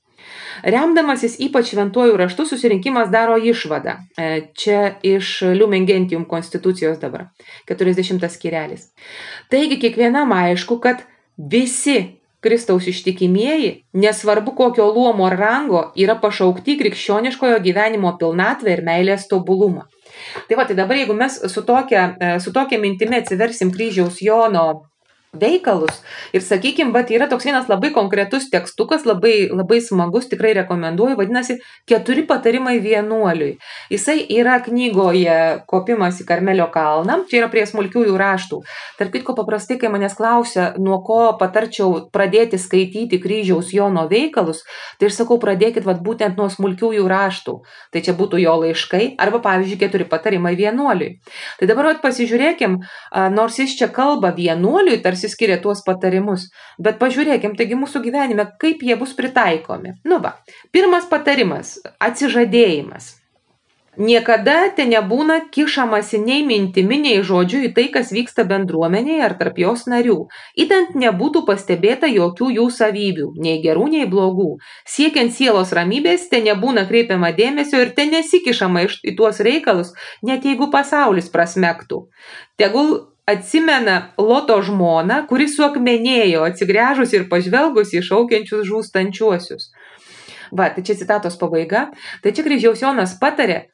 Remdamasis 0.63 1.37
ypač 1.41 1.73
šventuoju 1.75 2.17
raštu 2.21 2.47
susirinkimas 2.47 3.11
daro 3.11 3.37
išvadą. 3.39 3.97
E, 4.17 4.31
čia 4.55 4.95
iš 5.03 5.41
Lumen 5.57 5.87
Gentium 5.87 6.25
konstitucijos 6.29 6.99
dabar, 6.99 7.29
40 7.69 8.29
skirelis. 8.29 8.91
Taigi 9.51 9.81
kiekvienam 9.81 10.33
aišku, 10.33 10.81
kad 10.81 11.05
visi 11.37 12.21
Kristaus 12.41 12.87
ištikimieji, 12.87 13.85
nesvarbu 13.93 14.55
kokio 14.57 14.87
luomo 14.93 15.27
ar 15.27 15.37
rango, 15.37 15.81
yra 15.97 16.17
pašaukti 16.21 16.79
krikščioniškojo 16.81 17.59
gyvenimo 17.61 18.15
pilnatvę 18.21 18.73
ir 18.73 18.85
meilės 18.87 19.27
tobulumą. 19.29 19.85
Tai 20.49 20.57
va, 20.57 20.65
tai 20.65 20.77
dabar 20.79 20.97
jeigu 20.97 21.15
mes 21.17 21.37
su 21.53 21.63
tokia, 21.69 22.07
su 22.41 22.53
tokia 22.53 22.81
mintimi 22.81 23.21
atsiversim 23.21 23.73
kryžiaus 23.75 24.23
Jono 24.25 24.90
veikalus. 25.33 26.01
Ir 26.35 26.43
sakykime, 26.43 26.91
bet 26.95 27.11
yra 27.15 27.29
toks 27.31 27.47
vienas 27.47 27.69
labai 27.71 27.93
konkretus 27.95 28.49
tekstukas, 28.51 29.05
labai, 29.07 29.47
labai 29.51 29.79
smagus, 29.83 30.27
tikrai 30.31 30.53
rekomenduoju, 30.59 31.15
vadinasi, 31.19 31.61
keturi 31.87 32.25
patarimai 32.27 32.81
vienuoliui. 32.83 33.53
Jisai 33.93 34.25
yra 34.27 34.59
knygoje 34.65 35.63
Kopimas 35.71 36.19
į 36.23 36.27
Karmelio 36.27 36.67
kalną, 36.75 37.21
čia 37.31 37.45
yra 37.45 37.51
prie 37.53 37.63
smulkiųjų 37.67 38.17
raštų. 38.19 38.59
Tarp 38.99 39.15
kitko, 39.15 39.37
paprastai, 39.39 39.79
kai 39.79 39.93
manęs 39.93 40.17
klausia, 40.19 40.73
nuo 40.83 40.99
ko 41.07 41.21
patarčiau 41.39 42.11
pradėti 42.11 42.59
skaityti 42.59 43.23
kryžiaus 43.23 43.71
Jono 43.75 44.09
veikalus, 44.11 44.65
tai 44.99 45.13
aš 45.13 45.21
sakau, 45.23 45.39
pradėkit 45.43 45.87
vat, 45.87 46.03
būtent 46.03 46.39
nuo 46.41 46.49
smulkiųjų 46.51 47.07
raštų. 47.11 47.57
Tai 47.95 48.03
čia 48.03 48.17
būtų 48.19 48.43
jo 48.43 48.57
laiškai 48.65 49.15
arba, 49.23 49.39
pavyzdžiui, 49.47 49.79
keturi 49.79 50.11
patarimai 50.11 50.57
vienuoliui. 50.59 51.21
Tai 51.63 51.71
dabar 51.71 51.93
vat, 51.93 52.03
pasižiūrėkim, 52.03 52.81
nors 53.31 53.63
jis 53.63 53.79
čia 53.79 53.91
kalba 53.95 54.35
vienuoliui, 54.35 54.99
tarsi 55.03 55.20
tarsi 55.21 55.29
skiria 55.29 55.61
tuos 55.61 55.83
patarimus. 55.85 56.49
Bet 56.79 56.99
pažiūrėkim, 57.01 57.57
taigi 57.57 57.77
mūsų 57.77 58.03
gyvenime, 58.05 58.49
kaip 58.61 58.83
jie 58.83 58.97
bus 58.97 59.15
pritaikomi. 59.15 60.01
Nu 60.05 60.21
va, 60.21 60.41
pirmas 60.73 61.09
patarimas- 61.09 61.79
atsižadėjimas. 62.01 63.17
Niekada 63.99 64.71
te 64.77 64.87
nebūna 64.87 65.51
kišamasi 65.51 66.21
nei 66.25 66.45
mintimi, 66.47 66.97
nei 66.97 67.23
žodžiu 67.23 67.67
į 67.67 67.75
tai, 67.75 67.89
kas 67.91 68.13
vyksta 68.13 68.45
bendruomenėje 68.45 69.23
ar 69.23 69.35
tarp 69.35 69.59
jos 69.59 69.85
narių. 69.87 70.29
Įtent 70.57 70.95
nebūtų 70.95 71.45
pastebėta 71.45 72.07
jokių 72.07 72.51
jų 72.55 72.71
savybių, 72.71 73.27
nei 73.37 73.61
gerų, 73.61 73.89
nei 73.91 74.07
blogų. 74.07 74.59
Siekiant 74.87 75.33
sielos 75.33 75.73
ramybės, 75.73 76.29
te 76.31 76.41
nebūna 76.41 76.87
kreipiama 76.89 77.33
dėmesio 77.35 77.83
ir 77.83 77.91
te 77.93 78.07
nesikišama 78.07 78.87
į 79.05 79.17
tuos 79.17 79.41
reikalus, 79.41 79.93
net 80.23 80.45
jeigu 80.45 80.71
pasaulis 80.71 81.29
prasmektų. 81.29 82.07
Tegul 82.57 83.11
atsimena 83.31 83.97
Loto 84.19 84.59
žmoną, 84.65 85.25
kuris 85.31 85.57
suakmenėjo, 85.59 86.45
atsigręžus 86.51 87.15
ir 87.17 87.29
pažvelgus 87.31 87.95
į 87.97 88.05
šaukiančius 88.07 88.67
žūstančiuosius. 88.69 89.71
Va, 90.51 90.71
tai 90.75 90.83
čia 90.87 90.99
citatos 90.99 91.39
pabaiga. 91.41 91.89
Tai 92.23 92.33
čia 92.35 92.45
kryžiaus 92.47 92.83
Jonas 92.83 93.15
patarė, 93.21 93.69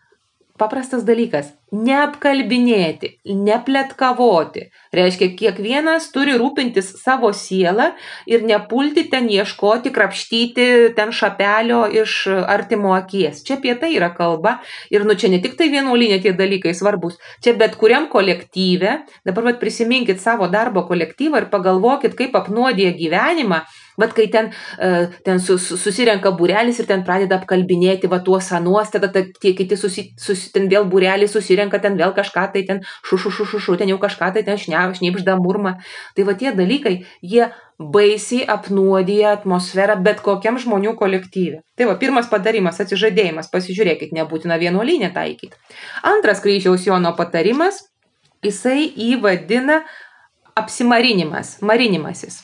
paprastas 0.59 1.05
dalykas- 1.07 1.53
neapkalbinėti, 1.87 3.09
nepletkavoti. 3.27 4.67
Reiškia, 4.95 5.29
kiekvienas 5.39 6.11
turi 6.15 6.37
rūpintis 6.39 6.93
savo 7.03 7.33
sielą 7.35 7.93
ir 8.27 8.43
nepulti 8.43 9.09
ten 9.11 9.29
ieškoti, 9.29 9.93
krapštyti 9.93 10.95
ten 10.97 11.13
šapelio 11.13 11.85
iš 12.03 12.27
artimo 12.47 12.95
akies. 12.95 13.43
Čia 13.45 13.59
apie 13.59 13.75
tai 13.81 13.95
yra 13.97 14.15
kalba 14.15 14.61
ir 14.91 15.05
nu 15.05 15.15
čia 15.15 15.29
ne 15.29 15.41
tik 15.43 15.57
tai 15.59 15.69
vienuolinė 15.69 16.23
tie 16.23 16.33
dalykai 16.33 16.75
svarbus, 16.75 17.19
čia 17.43 17.55
bet 17.55 17.77
kuriam 17.77 18.09
kolektyve, 18.09 19.03
dabar 19.25 19.51
vat 19.51 19.61
prisiminkit 19.61 20.21
savo 20.21 20.49
darbo 20.49 20.87
kolektyvą 20.87 21.43
ir 21.43 21.51
pagalvokit, 21.51 22.15
kaip 22.15 22.33
apnuodė 22.33 22.93
gyvenimą 22.97 23.65
Bet 24.01 24.15
kai 24.17 24.29
ten, 24.33 24.51
uh, 24.79 25.13
ten 25.25 25.41
sus, 25.41 25.69
susirenka 25.81 26.33
būrelis 26.37 26.81
ir 26.83 26.89
ten 26.89 27.05
pradeda 27.07 27.39
apkalbinėti 27.41 28.11
va 28.13 28.21
tuos 28.25 28.51
anuos, 28.57 28.91
tada 28.93 29.09
ta, 29.13 29.25
tie 29.41 29.55
kiti 29.57 29.79
susi, 29.81 30.11
susi, 30.21 30.51
ten 30.55 30.69
vėl 30.73 30.89
būrelis 30.91 31.33
susirenka, 31.33 31.81
ten 31.83 31.97
vėl 31.97 32.13
kažką 32.17 32.49
tai 32.53 32.65
ten 32.69 32.83
šušu, 33.09 33.31
šušu, 33.31 33.47
šušu, 33.57 33.79
ten 33.81 33.93
jau 33.93 34.01
kažką 34.03 34.33
tai 34.37 34.45
ten 34.47 34.61
šnypžda 34.61 35.39
murma. 35.41 35.77
Tai 36.17 36.29
va 36.29 36.37
tie 36.39 36.53
dalykai, 36.57 36.99
jie 37.23 37.49
baisiai 37.79 38.47
apnuodija 38.49 39.35
atmosferą 39.37 39.99
bet 40.03 40.23
kokiam 40.25 40.59
žmonių 40.61 40.95
kolektyvė. 40.97 41.61
Tai 41.77 41.91
va, 41.91 41.97
pirmas 42.01 42.29
padarimas- 42.33 42.81
atsižadėjimas. 42.85 43.51
Pasižiūrėkit, 43.53 44.13
nebūtina 44.17 44.59
vienuolinė 44.59 45.13
taikyti. 45.13 45.55
Antras 46.03 46.41
kryžiaus 46.41 46.87
Jono 46.87 47.15
patarimas- 47.17 47.83
jisai 48.47 48.93
įvadina 48.97 49.83
apsimarinimas, 50.57 51.61
marinimasis. 51.61 52.43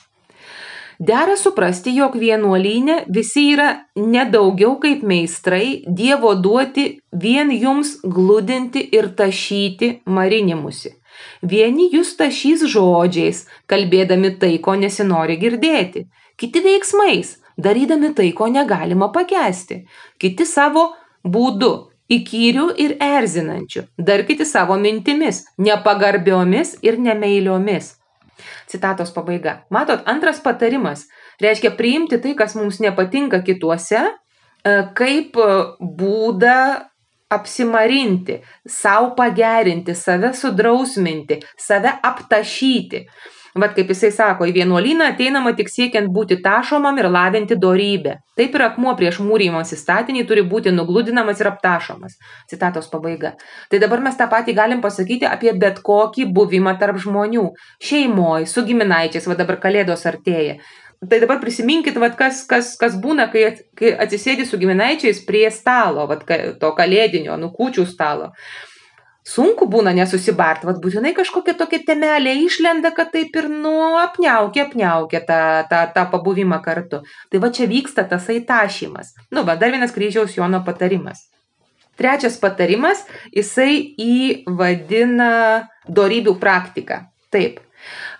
Dera 1.02 1.34
suprasti, 1.36 1.90
jog 1.96 2.14
vienuolyne 2.14 2.94
visi 3.14 3.42
yra 3.50 3.68
nedaugiau 3.98 4.76
kaip 4.82 5.00
meistrai 5.02 5.82
Dievo 5.98 6.30
duoti 6.44 6.84
vien 7.22 7.48
jums 7.50 7.96
glūdinti 8.16 8.84
ir 8.94 9.08
tašyti 9.18 9.88
marinimusi. 10.06 10.92
Vieni 11.52 11.88
jūs 11.90 12.12
tašys 12.20 12.62
žodžiais, 12.74 13.40
kalbėdami 13.66 14.30
tai, 14.38 14.52
ko 14.62 14.76
nesinori 14.78 15.40
girdėti, 15.42 16.04
kiti 16.38 16.62
veiksmais, 16.62 17.32
darydami 17.58 18.12
tai, 18.14 18.28
ko 18.38 18.46
negalima 18.52 19.08
pakesti, 19.16 19.80
kiti 20.22 20.46
savo 20.46 20.84
būdu, 21.26 21.72
įkyrių 22.14 22.68
ir 22.84 22.94
erzinančių, 23.02 23.88
dar 23.98 24.22
kiti 24.30 24.46
savo 24.46 24.78
mintimis, 24.78 25.42
nepagarbiomis 25.58 26.76
ir 26.86 27.00
nemeiliomis 27.08 27.90
Citatos 28.70 29.12
pabaiga. 29.14 29.62
Matot, 29.70 30.02
antras 30.10 30.40
patarimas 30.42 31.06
reiškia 31.42 31.74
priimti 31.78 32.20
tai, 32.22 32.36
kas 32.38 32.56
mums 32.58 32.80
nepatinka 32.82 33.42
kituose, 33.46 34.02
e, 34.02 34.74
kaip 34.98 35.38
būdą 35.80 36.58
apsimarinti, 37.32 38.40
savo 38.68 39.14
pagerinti, 39.16 39.94
save 39.96 40.34
sudrausminti, 40.36 41.40
save 41.56 41.94
aptašyti. 42.02 43.06
Vat 43.54 43.74
kaip 43.76 43.90
jisai 43.92 44.08
sako, 44.16 44.46
į 44.48 44.54
vienuolyną 44.56 45.10
ateinama 45.12 45.50
tik 45.56 45.68
siekiant 45.68 46.08
būti 46.14 46.38
tašomam 46.40 46.96
ir 46.96 47.10
lavinti 47.12 47.58
dorybę. 47.60 48.14
Taip 48.38 48.54
ir 48.56 48.64
akmuo 48.64 48.94
prieš 48.96 49.18
mūrymosi 49.20 49.76
statinį 49.76 50.22
turi 50.30 50.44
būti 50.48 50.72
nugludinamas 50.72 51.42
ir 51.42 51.50
aptašomas. 51.50 52.16
Citatos 52.48 52.88
pabaiga. 52.88 53.34
Tai 53.68 53.82
dabar 53.82 54.00
mes 54.00 54.16
tą 54.16 54.30
patį 54.32 54.56
galim 54.56 54.80
pasakyti 54.80 55.28
apie 55.28 55.52
bet 55.52 55.82
kokį 55.84 56.30
buvimą 56.32 56.78
tarp 56.80 57.02
žmonių. 57.04 57.50
Šeimoje, 57.84 58.48
su 58.48 58.64
giminaičiais, 58.64 59.28
va 59.28 59.36
dabar 59.36 59.60
kalėdos 59.60 60.08
artėja. 60.08 60.56
Tai 61.02 61.18
dabar 61.20 61.40
prisiminkit, 61.42 61.96
vat, 62.00 62.16
kas, 62.16 62.44
kas, 62.48 62.76
kas 62.80 62.96
būna, 63.04 63.26
kai, 63.28 63.48
kai 63.76 63.92
atsisėdi 64.00 64.46
su 64.48 64.56
giminaičiais 64.56 65.24
prie 65.28 65.48
stalo, 65.52 66.06
vat, 66.08 66.22
to 66.62 66.76
kalėdinio, 66.78 67.36
nukūčių 67.42 67.88
stalo 67.90 68.30
sunku 69.26 69.68
būna 69.70 69.92
nesusibart, 69.96 70.64
vat 70.66 70.80
būtinai 70.82 71.14
kažkokia 71.16 71.54
tokia 71.58 71.82
temelė 71.86 72.34
išlenda, 72.44 72.92
kad 72.94 73.12
taip 73.14 73.36
ir 73.38 73.48
nu 73.50 73.74
apniaukia, 74.00 74.66
apniaukia 74.66 75.22
tą, 75.28 75.42
tą, 75.70 75.82
tą 75.94 76.06
pabuvimą 76.14 76.58
kartu. 76.64 77.02
Tai 77.30 77.42
va 77.42 77.52
čia 77.54 77.68
vyksta 77.70 78.06
tasai 78.10 78.40
tašymas. 78.46 79.14
Nu, 79.30 79.46
va, 79.46 79.56
dar 79.56 79.74
vienas 79.74 79.94
kryžiaus 79.94 80.36
Jono 80.36 80.62
patarimas. 80.66 81.28
Trečias 81.98 82.38
patarimas, 82.40 83.04
jisai 83.36 83.94
įvadina 84.00 85.68
dorybių 85.86 86.38
praktiką. 86.40 87.02
Taip, 87.32 87.60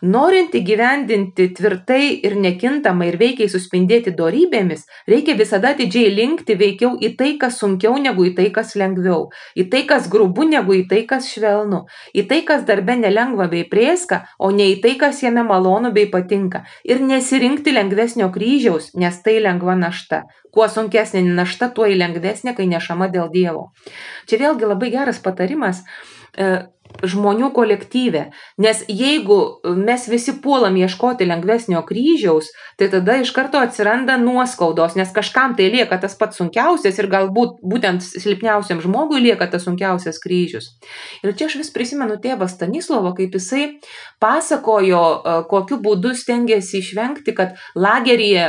Norint 0.03 0.55
įgyvendinti 0.59 1.49
tvirtai 1.57 2.21
ir 2.27 2.35
nekintamai 2.41 3.13
ir 3.13 3.19
veikiai 3.21 3.51
suspindėti 3.53 4.15
dorybėmis, 4.19 4.85
reikia 5.09 5.37
visada 5.39 5.73
atidžiai 5.77 6.11
linkti 6.17 6.57
veikiau 6.59 6.97
į 6.99 7.13
tai, 7.19 7.31
kas 7.39 7.61
sunkiau 7.63 7.95
negu 8.03 8.27
į 8.27 8.35
tai, 8.39 8.49
kas 8.55 8.75
lengviau, 8.79 9.29
į 9.55 9.69
tai, 9.71 9.85
kas 9.89 10.09
grubu 10.13 10.47
negu 10.49 10.75
į 10.81 10.85
tai, 10.91 11.03
kas 11.09 11.31
švelnu, 11.31 11.85
į 12.15 12.27
tai, 12.31 12.43
kas 12.49 12.67
darbe 12.69 12.97
nelengva 12.99 13.49
bei 13.53 13.65
prieska, 13.69 14.23
o 14.39 14.51
ne 14.51 14.73
į 14.75 14.81
tai, 14.83 14.97
kas 15.01 15.23
jame 15.23 15.47
malonu 15.47 15.93
bei 15.95 16.11
patinka. 16.11 16.65
Ir 16.85 17.03
nesirinkti 17.05 17.75
lengvesnio 17.75 18.33
kryžiaus, 18.35 18.93
nes 18.99 19.23
tai 19.23 19.39
lengva 19.45 19.79
našta. 19.79 20.25
Kuo 20.53 20.67
sunkesnė 20.69 21.23
našta, 21.33 21.71
tuo 21.73 21.87
į 21.89 21.97
lengvesnė, 22.01 22.53
kai 22.57 22.67
nešama 22.69 23.09
dėl 23.13 23.31
Dievo. 23.33 23.71
Čia 24.29 24.43
vėlgi 24.43 24.69
labai 24.69 24.91
geras 24.93 25.23
patarimas 25.23 25.81
e, 26.37 26.67
žmonių 27.03 27.51
kolektyve. 27.57 28.27
Nes 28.63 28.83
jeigu 28.89 29.39
mes 29.65 30.07
visi 30.11 30.35
puolam 30.43 30.77
ieškoti 30.79 31.27
lengvesnio 31.29 31.83
kryžiaus, 31.89 32.51
tai 32.79 32.91
tada 32.93 33.19
iš 33.23 33.33
karto 33.35 33.61
atsiranda 33.63 34.19
nuoskaudos, 34.21 34.97
nes 34.99 35.13
kažkam 35.15 35.57
tai 35.59 35.71
lieka 35.73 35.99
tas 36.03 36.17
pats 36.19 36.41
sunkiausias 36.41 36.99
ir 37.01 37.09
galbūt 37.13 37.61
būtent 37.65 38.05
silpniausiam 38.05 38.83
žmogui 38.83 39.23
lieka 39.23 39.49
tas 39.51 39.67
sunkiausias 39.67 40.21
kryžius. 40.23 40.73
Ir 41.23 41.35
čia 41.39 41.49
aš 41.51 41.59
vis 41.61 41.73
prisimenu 41.75 42.19
tėvą 42.23 42.49
Stanislovą, 42.51 43.15
kaip 43.19 43.37
jisai 43.39 43.65
pasakojo, 44.23 45.03
e, 45.03 45.37
kokiu 45.51 45.79
būdu 45.83 46.15
stengiasi 46.19 46.81
išvengti, 46.83 47.35
kad 47.37 47.57
lageryje 47.75 48.47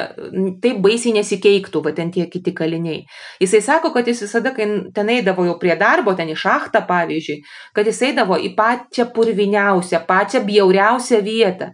taip 0.63 0.81
baisiai 0.83 1.15
nesikeiktų, 1.17 1.83
va 1.85 1.93
ten 1.95 2.11
tie 2.13 2.27
kiti 2.31 2.53
kaliniai. 2.55 3.03
Jisai 3.41 3.61
sako, 3.65 3.93
kad 3.95 4.07
jis 4.07 4.23
visada, 4.25 4.53
kai 4.55 4.67
ten 4.93 5.09
eidavo 5.09 5.45
jau 5.47 5.57
prie 5.61 5.75
darbo, 5.79 6.13
ten 6.17 6.29
į 6.29 6.37
šachtą 6.39 6.83
pavyzdžiui, 6.89 7.39
kad 7.73 7.89
jis 7.89 8.01
eidavo 8.09 8.32
į 8.39 8.53
pačią 8.57 9.09
purviniausią, 9.15 10.03
pačią 10.07 10.43
bjauriausią 10.47 11.21
vietą. 11.25 11.73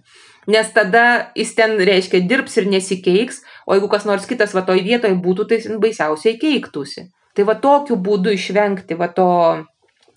Nes 0.49 0.71
tada 0.73 1.31
jis 1.37 1.51
ten, 1.57 1.75
reiškia, 1.85 2.23
dirbs 2.25 2.57
ir 2.57 2.69
nesikeiks, 2.71 3.43
o 3.67 3.75
jeigu 3.77 3.89
kas 3.91 4.07
nors 4.09 4.25
kitas 4.29 4.55
va 4.57 4.63
toj 4.65 4.81
vietoje 4.85 5.17
būtų, 5.21 5.45
tai 5.49 5.59
jis 5.59 5.75
baisiausiai 5.81 6.39
keiktųsi. 6.41 7.09
Tai 7.37 7.45
va 7.45 7.55
tokiu 7.61 7.99
būdu 8.01 8.33
išvengti 8.33 8.97
va 8.97 9.11
to, 9.13 9.29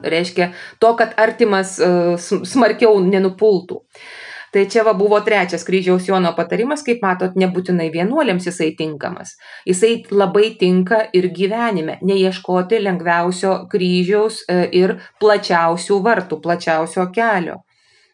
reiškia, 0.01 0.53
to, 0.80 0.95
kad 0.99 1.12
artimas 1.20 1.76
uh, 1.82 2.16
smarkiau 2.18 2.97
nenupultų. 3.05 3.82
Tai 4.53 4.66
čia 4.68 4.82
va 4.84 4.92
buvo 4.92 5.16
trečias 5.24 5.64
kryžiaus 5.64 6.05
Jono 6.11 6.34
patarimas, 6.36 6.82
kaip 6.84 7.00
matot, 7.00 7.36
nebūtinai 7.40 7.86
vienuolėms 7.94 8.50
jisai 8.50 8.74
tinkamas. 8.76 9.38
Jisai 9.64 9.94
labai 10.12 10.50
tinka 10.61 10.98
ir 11.16 11.30
gyvenime, 11.32 11.96
neieškoti 12.05 12.82
lengviausio 12.84 13.55
kryžiaus 13.72 14.42
e, 14.44 14.59
ir 14.76 14.98
plačiausių 15.24 15.98
vartų, 16.05 16.42
plačiausio 16.44 17.09
kelio. 17.16 17.62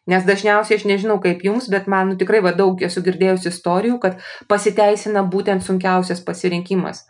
Nes 0.08 0.22
dažniausiai 0.24 0.78
aš 0.78 0.86
nežinau 0.88 1.18
kaip 1.20 1.42
jums, 1.44 1.66
bet 1.68 1.90
man 1.90 2.12
nu, 2.12 2.16
tikrai 2.20 2.38
va, 2.46 2.54
daug 2.56 2.80
esu 2.86 3.02
girdėjusi 3.04 3.50
istorijų, 3.50 3.98
kad 4.00 4.22
pasiteisina 4.48 5.26
būtent 5.26 5.66
sunkiausias 5.66 6.22
pasirinkimas. 6.24 7.02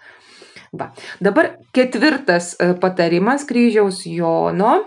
Va. 0.72 0.88
Dabar 1.20 1.52
ketvirtas 1.76 2.54
e, 2.56 2.72
patarimas 2.80 3.44
kryžiaus 3.48 4.06
Jono 4.08 4.78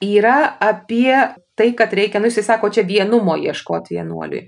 yra 0.00 0.56
apie 0.64 1.12
tai, 1.56 1.72
kad 1.76 1.92
reikia, 1.96 2.20
nu 2.20 2.28
jisai 2.30 2.44
sako, 2.44 2.70
čia 2.70 2.84
vienumo 2.86 3.36
ieškoti 3.40 3.96
vienuoliui. 3.96 4.42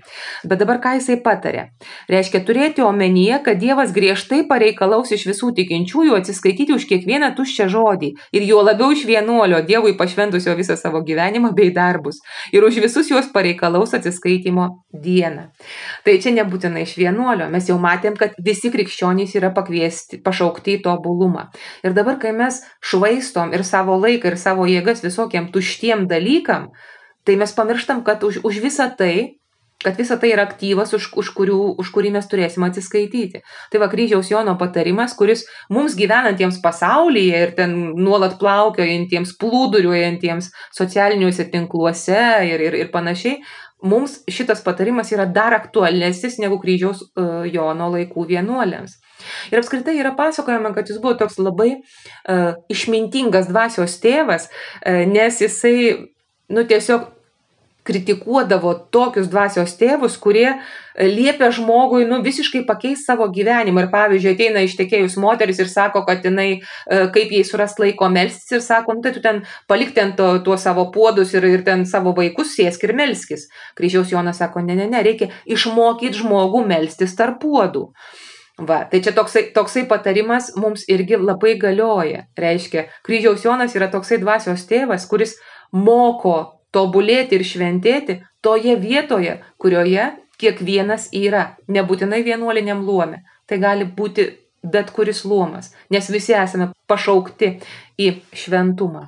Bet 0.45 0.61
dabar 0.61 0.79
ką 0.83 0.95
jisai 0.99 1.17
patarė? 1.25 1.69
Reiškia 2.11 2.43
turėti 2.45 2.85
omenyje, 2.85 3.39
kad 3.45 3.59
Dievas 3.61 3.93
griežtai 3.95 4.43
pareikalaus 4.49 5.11
iš 5.15 5.25
visų 5.29 5.51
tikinčiųjų 5.57 6.17
atsiskaityti 6.19 6.75
už 6.75 6.85
kiekvieną 6.89 7.31
tuščią 7.37 7.69
žodį 7.73 8.11
ir 8.37 8.45
juo 8.45 8.61
labiau 8.65 8.93
iš 8.93 9.05
vienuolio 9.09 9.63
Dievui 9.65 9.95
pašventusio 9.97 10.53
visą 10.59 10.77
savo 10.77 11.01
gyvenimą 11.05 11.51
bei 11.57 11.73
darbus 11.73 12.21
ir 12.53 12.65
už 12.65 12.77
visus 12.83 13.09
juos 13.09 13.31
pareikalaus 13.33 13.95
atsiskaitimo 13.97 14.67
dieną. 14.93 15.49
Tai 16.05 16.15
čia 16.21 16.35
nebūtinai 16.37 16.85
iš 16.85 16.95
vienuolio, 16.99 17.49
mes 17.49 17.69
jau 17.69 17.79
matėm, 17.81 18.17
kad 18.19 18.37
visi 18.45 18.71
krikščionys 18.73 19.35
yra 19.39 19.49
pakviesti, 19.55 20.21
pašaukti 20.25 20.77
į 20.77 20.83
tobulumą. 20.85 21.49
Ir 21.83 21.97
dabar, 21.97 22.19
kai 22.21 22.35
mes 22.37 22.61
švaistom 22.85 23.53
ir 23.55 23.65
savo 23.67 23.97
laiką, 23.99 24.33
ir 24.33 24.39
savo 24.39 24.69
jėgas 24.69 25.03
visokiem 25.05 25.49
tuštiem 25.53 26.07
dalykam, 26.09 26.69
tai 27.25 27.35
mes 27.39 27.53
pamirštam, 27.55 28.03
kad 28.07 28.23
už, 28.23 28.41
už 28.47 28.61
visą 28.63 28.89
tai, 28.97 29.39
kad 29.83 29.95
visa 29.95 30.17
tai 30.19 30.33
yra 30.33 30.43
aktyvas, 30.43 30.91
už, 30.93 31.13
už, 31.15 31.31
kurių, 31.37 31.59
už 31.79 31.91
kurį 31.95 32.11
mes 32.17 32.27
turėsim 32.27 32.65
atsiskaityti. 32.67 33.39
Tai 33.71 33.79
va 33.79 33.87
kryžiaus 33.91 34.27
Jono 34.31 34.57
patarimas, 34.59 35.15
kuris 35.15 35.45
mums 35.71 35.95
gyvenantiems 35.99 36.59
pasaulyje 36.63 37.45
ir 37.45 37.55
ten 37.55 37.77
nuolat 37.95 38.35
plaukiojantiems, 38.41 39.37
plūduriuojantiems 39.39 40.51
socialiniuose 40.75 41.47
tinkluose 41.53 42.19
ir, 42.49 42.65
ir, 42.67 42.75
ir 42.83 42.91
panašiai, 42.91 43.39
mums 43.81 44.19
šitas 44.27 44.63
patarimas 44.65 45.13
yra 45.15 45.23
dar 45.31 45.55
aktualesnis 45.55 46.41
negu 46.43 46.59
kryžiaus 46.59 47.05
uh, 47.07 47.47
Jono 47.47 47.87
laikų 47.95 48.27
vienuoliams. 48.33 48.99
Ir 49.51 49.59
apskritai 49.63 49.95
yra 49.99 50.11
pasakojama, 50.15 50.73
kad 50.75 50.91
jis 50.91 50.99
buvo 50.99 51.15
toks 51.19 51.39
labai 51.39 51.77
uh, 51.79 52.59
išmintingas 52.71 53.47
dvasios 53.47 53.95
tėvas, 54.03 54.51
uh, 54.51 55.05
nes 55.07 55.39
jisai, 55.39 56.11
nu 56.49 56.65
tiesiog 56.67 57.07
kritikuodavo 57.89 58.73
tokius 58.93 59.29
dvasios 59.31 59.73
tėvus, 59.79 60.17
kurie 60.21 60.49
liepia 60.99 61.49
žmogui 61.55 62.03
nu, 62.09 62.19
visiškai 62.25 62.61
pakeisti 62.67 63.07
savo 63.07 63.29
gyvenimą. 63.33 63.85
Ir 63.85 63.91
pavyzdžiui, 63.93 64.33
ateina 64.35 64.63
ištekėjus 64.65 65.17
moteris 65.21 65.61
ir 65.63 65.71
sako, 65.71 66.03
kad 66.07 66.25
jinai, 66.25 66.49
e, 66.59 67.01
kaip 67.15 67.33
jai 67.33 67.43
surast 67.47 67.81
laiko 67.81 68.09
melstis 68.13 68.57
ir 68.57 68.65
sako, 68.65 68.97
nu, 68.97 69.05
tai 69.05 69.13
tu 69.15 69.23
ten 69.25 69.41
palik 69.71 69.93
ten 69.97 70.13
to, 70.19 70.31
tuo 70.45 70.57
savo 70.59 70.89
puodus 70.93 71.33
ir, 71.37 71.47
ir 71.49 71.65
ten 71.65 71.85
savo 71.89 72.13
vaikus 72.17 72.53
sėsk 72.57 72.85
ir 72.85 72.95
melskis. 72.99 73.47
Kryžiaus 73.79 74.13
Jonas 74.13 74.43
sako, 74.43 74.65
ne, 74.65 74.77
ne, 74.77 74.89
ne, 74.91 75.03
reikia 75.05 75.31
išmokyti 75.49 76.21
žmogų 76.21 76.65
melstis 76.69 77.15
tarp 77.17 77.41
puodų. 77.45 77.87
Va, 78.59 78.81
tai 78.91 78.99
čia 78.99 79.13
toksai, 79.15 79.45
toksai 79.55 79.85
patarimas 79.87 80.49
mums 80.59 80.83
irgi 80.91 81.15
labai 81.15 81.53
galioja. 81.55 82.25
Reiškia, 82.35 82.89
kryžiaus 83.07 83.45
Jonas 83.47 83.71
yra 83.77 83.87
toksai 83.87 84.19
dvasios 84.19 84.65
tėvas, 84.67 85.05
kuris 85.07 85.37
moko 85.71 86.35
tobulėti 86.75 87.39
ir 87.39 87.45
šventėti 87.45 88.19
toje 88.41 88.75
vietoje, 88.79 89.39
kurioje 89.57 90.11
kiekvienas 90.39 91.09
yra, 91.15 91.55
nebūtinai 91.67 92.21
vienuoliniam 92.23 92.85
luome. 92.85 93.23
Tai 93.49 93.57
gali 93.59 93.85
būti 93.85 94.29
bet 94.63 94.91
kuris 94.95 95.23
luomas, 95.25 95.73
nes 95.89 96.09
visi 96.11 96.35
esame 96.35 96.69
pašaukti 96.87 97.55
į 97.99 98.11
šventumą. 98.35 99.07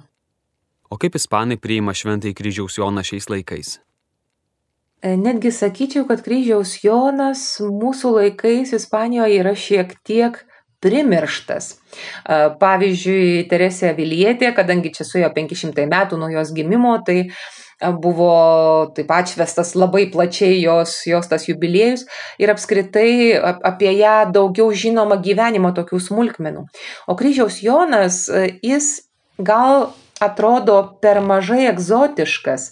O 0.91 0.97
kaip 0.99 1.16
ispanai 1.16 1.57
priima 1.59 1.93
šventai 1.95 2.34
kryžiaus 2.36 2.78
Joną 2.80 3.03
šiais 3.07 3.30
laikais? 3.32 3.78
E, 5.01 5.16
netgi 5.18 5.51
sakyčiau, 5.55 6.05
kad 6.09 6.24
kryžiaus 6.26 6.76
Jonas 6.84 7.43
mūsų 7.64 8.16
laikais 8.18 8.74
Ispanijoje 8.78 9.39
yra 9.39 9.53
šiek 9.57 9.95
tiek 10.07 10.41
primirštas. 10.82 11.75
Pavyzdžiui, 12.61 13.47
Teresė 13.51 13.95
Vilietė, 13.97 14.51
kadangi 14.57 14.93
čia 14.95 15.07
su 15.07 15.21
jo 15.21 15.29
500 15.34 15.88
metų 15.91 16.19
nuo 16.21 16.32
jos 16.32 16.53
gimimo, 16.55 16.95
tai 17.05 17.32
buvo 18.01 18.91
taip 18.95 19.07
pat 19.09 19.32
švestas 19.32 19.73
labai 19.73 20.05
plačiai 20.13 20.59
jos, 20.61 20.99
jos 21.09 21.29
tas 21.29 21.47
jubiliejus 21.49 22.05
ir 22.41 22.51
apskritai 22.53 23.34
apie 23.41 23.95
ją 23.97 24.27
daugiau 24.34 24.69
žinoma 24.69 25.17
gyvenimo 25.21 25.73
tokių 25.73 26.01
smulkmenų. 26.09 26.67
O 27.09 27.17
kryžiaus 27.17 27.61
Jonas, 27.65 28.27
jis 28.61 28.93
gal 29.41 29.89
atrodo 30.21 30.77
per 31.01 31.17
mažai 31.25 31.65
egzotiškas, 31.71 32.69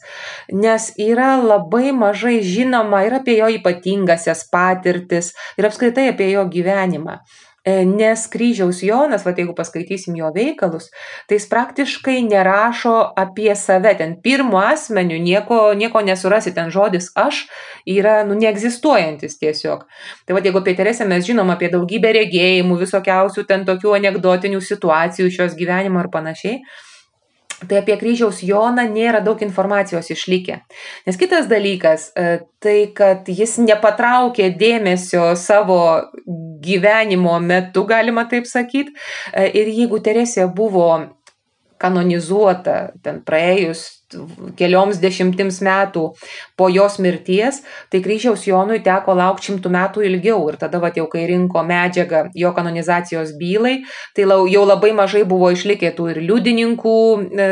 nes 0.53 0.91
yra 1.01 1.32
labai 1.41 1.89
mažai 1.97 2.38
žinoma 2.45 3.01
ir 3.07 3.18
apie 3.18 3.39
jo 3.39 3.49
ypatingasias 3.57 4.45
patirtis, 4.53 5.34
ir 5.57 5.70
apskritai 5.70 6.12
apie 6.14 6.30
jo 6.36 6.45
gyvenimą. 6.45 7.18
E, 7.70 7.86
nes 7.86 8.26
kryžiaus 8.34 8.82
Jonas, 8.84 9.24
va 9.26 9.34
jeigu 9.38 9.53
paskaitysim 9.57 10.15
jo 10.17 10.30
veikalus, 10.34 10.88
tai 11.28 11.38
jis 11.38 11.47
praktiškai 11.51 12.17
nerašo 12.26 12.93
apie 13.24 13.51
save, 13.59 13.91
ten 13.99 14.15
pirmo 14.24 14.61
asmeniu 14.61 15.20
nieko, 15.22 15.59
nieko 15.78 16.01
nesurasi, 16.05 16.53
ten 16.55 16.72
žodis 16.74 17.11
aš 17.20 17.43
yra 17.97 18.22
nu, 18.26 18.38
neegzistuojantis 18.39 19.38
tiesiog. 19.41 19.86
Tai 20.26 20.38
va 20.38 20.43
jeigu 20.45 20.63
apie 20.63 20.76
Teresę 20.80 21.07
mes 21.09 21.28
žinom 21.28 21.51
apie 21.53 21.70
daugybę 21.74 22.13
regėjimų, 22.22 22.80
visokiausių 22.86 23.45
ten 23.51 23.67
tokių 23.70 23.97
anegdotinių 23.99 24.63
situacijų 24.72 25.30
šios 25.38 25.57
gyvenimo 25.59 26.01
ir 26.05 26.09
panašiai, 26.13 26.61
tai 27.68 27.82
apie 27.82 27.97
kryžiaus 27.99 28.41
Joną 28.45 28.86
nėra 28.91 29.22
daug 29.26 29.41
informacijos 29.43 30.10
išlikę. 30.14 30.60
Nes 31.07 31.20
kitas 31.20 31.49
dalykas, 31.51 32.10
e, 32.16 32.39
tai 32.64 32.78
kad 32.95 33.28
jis 33.28 33.57
nepatraukė 33.66 34.51
dėmesio 34.60 35.34
savo 35.39 35.80
gyvenimo 36.64 37.38
metu, 37.43 37.86
galima 37.89 38.26
taip 38.32 38.47
sakyti. 38.47 38.95
E, 39.34 39.49
ir 39.60 39.72
jeigu 39.74 39.99
Teresė 40.03 40.47
buvo 40.55 40.89
kanonizuota 41.80 42.91
ten 43.03 43.24
praėjus 43.24 43.99
kelioms 44.60 44.99
dešimtims 45.01 45.60
metų 45.66 46.05
po 46.57 46.70
jos 46.72 46.97
mirties, 47.01 47.62
tai 47.91 48.01
kryžiaus 48.03 48.45
Jonui 48.47 48.80
teko 48.86 49.16
laukti 49.18 49.49
šimtų 49.49 49.72
metų 49.74 50.05
ilgiau. 50.07 50.41
Ir 50.49 50.57
tada, 50.62 50.82
va, 50.82 50.91
jau 50.95 51.05
kai 51.12 51.26
rinko 51.30 51.64
medžiagą 51.66 52.26
jo 52.38 52.51
kanonizacijos 52.55 53.36
bylai, 53.39 53.80
tai 54.18 54.26
jau 54.26 54.64
labai 54.66 54.91
mažai 54.97 55.24
buvo 55.30 55.51
išlikę 55.53 55.93
tų 55.97 56.10
ir 56.14 56.22
liudininkų, 56.26 56.97
e, 57.30 57.49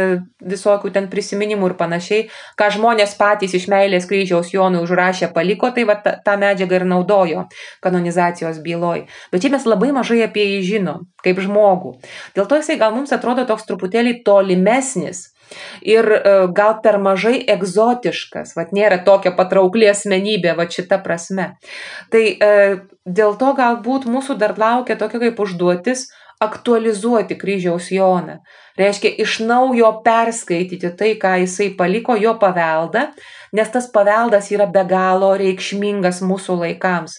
visokių 0.53 0.93
ten 0.93 1.09
prisiminimų 1.11 1.71
ir 1.71 1.77
panašiai, 1.79 2.27
ką 2.59 2.69
žmonės 2.77 3.15
patys 3.19 3.55
iš 3.57 3.69
meilės 3.71 4.09
kryžiaus 4.09 4.53
Jonui 4.53 4.83
užrašė 4.83 5.31
paliko, 5.35 5.71
tai 5.75 5.85
va, 5.89 5.97
tą 6.01 6.37
medžiagą 6.39 6.81
ir 6.81 6.87
naudojo 6.89 7.47
kanonizacijos 7.83 8.61
byloj. 8.65 9.05
Bet 9.31 9.43
čia 9.43 9.53
mes 9.53 9.65
labai 9.69 9.93
mažai 9.95 10.23
apie 10.25 10.45
jį 10.55 10.61
žinom, 10.73 11.07
kaip 11.25 11.41
žmogų. 11.43 11.97
Dėl 12.37 12.49
to 12.49 12.61
jisai 12.61 12.79
gal 12.81 12.93
mums 12.95 13.13
atrodo 13.15 13.45
toks 13.49 13.67
truputėlį 13.69 14.21
tolimesnis 14.25 15.27
Ir 15.87 16.09
e, 16.13 16.19
gal 16.57 16.77
per 16.83 16.99
mažai 17.01 17.39
egzotiškas, 17.55 18.55
vad 18.57 18.73
nėra 18.75 19.01
tokia 19.07 19.33
patraukli 19.37 19.89
asmenybė, 19.91 20.55
va 20.57 20.67
šita 20.71 21.01
prasme. 21.05 21.53
Tai 22.13 22.23
e, 22.23 22.53
dėl 23.05 23.35
to 23.41 23.53
galbūt 23.57 24.07
mūsų 24.09 24.37
dar 24.41 24.57
laukia 24.57 24.99
tokia 24.99 25.21
kaip 25.27 25.43
užduotis 25.43 26.07
aktualizuoti 26.39 27.35
kryžiaus 27.37 27.89
Joną. 27.91 28.37
Reiškia 28.77 29.09
iš 29.23 29.39
naujo 29.41 29.89
perskaityti 30.05 30.91
tai, 30.97 31.15
ką 31.17 31.33
jisai 31.41 31.71
paliko, 31.77 32.13
jo 32.13 32.35
paveldą, 32.37 33.07
nes 33.57 33.71
tas 33.73 33.89
paveldas 33.93 34.51
yra 34.53 34.67
be 34.69 34.83
galo 34.85 35.31
reikšmingas 35.39 36.21
mūsų 36.21 36.59
laikams. 36.61 37.17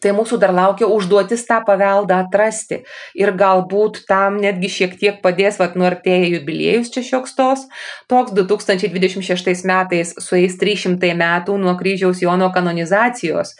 Tai 0.00 0.14
mūsų 0.16 0.38
dar 0.40 0.54
laukia 0.56 0.88
užduotis 0.88 1.44
tą 1.48 1.60
paveldą 1.66 2.22
atrasti. 2.24 2.80
Ir 3.18 3.34
galbūt 3.36 4.04
tam 4.08 4.38
netgi 4.40 4.70
šiek 4.72 4.96
tiek 5.00 5.20
padės, 5.24 5.60
vad, 5.60 5.76
nuartėja 5.76 6.32
jubiliejus 6.38 6.92
čia 6.94 7.04
šioks 7.04 7.36
tos. 7.36 7.66
Toks 8.08 8.32
2026 8.38 9.66
metais 9.68 10.14
sueis 10.18 10.56
300 10.60 11.14
metų 11.20 11.60
nuo 11.60 11.76
kryžiaus 11.78 12.24
Jono 12.24 12.48
kanonizacijos 12.54 13.54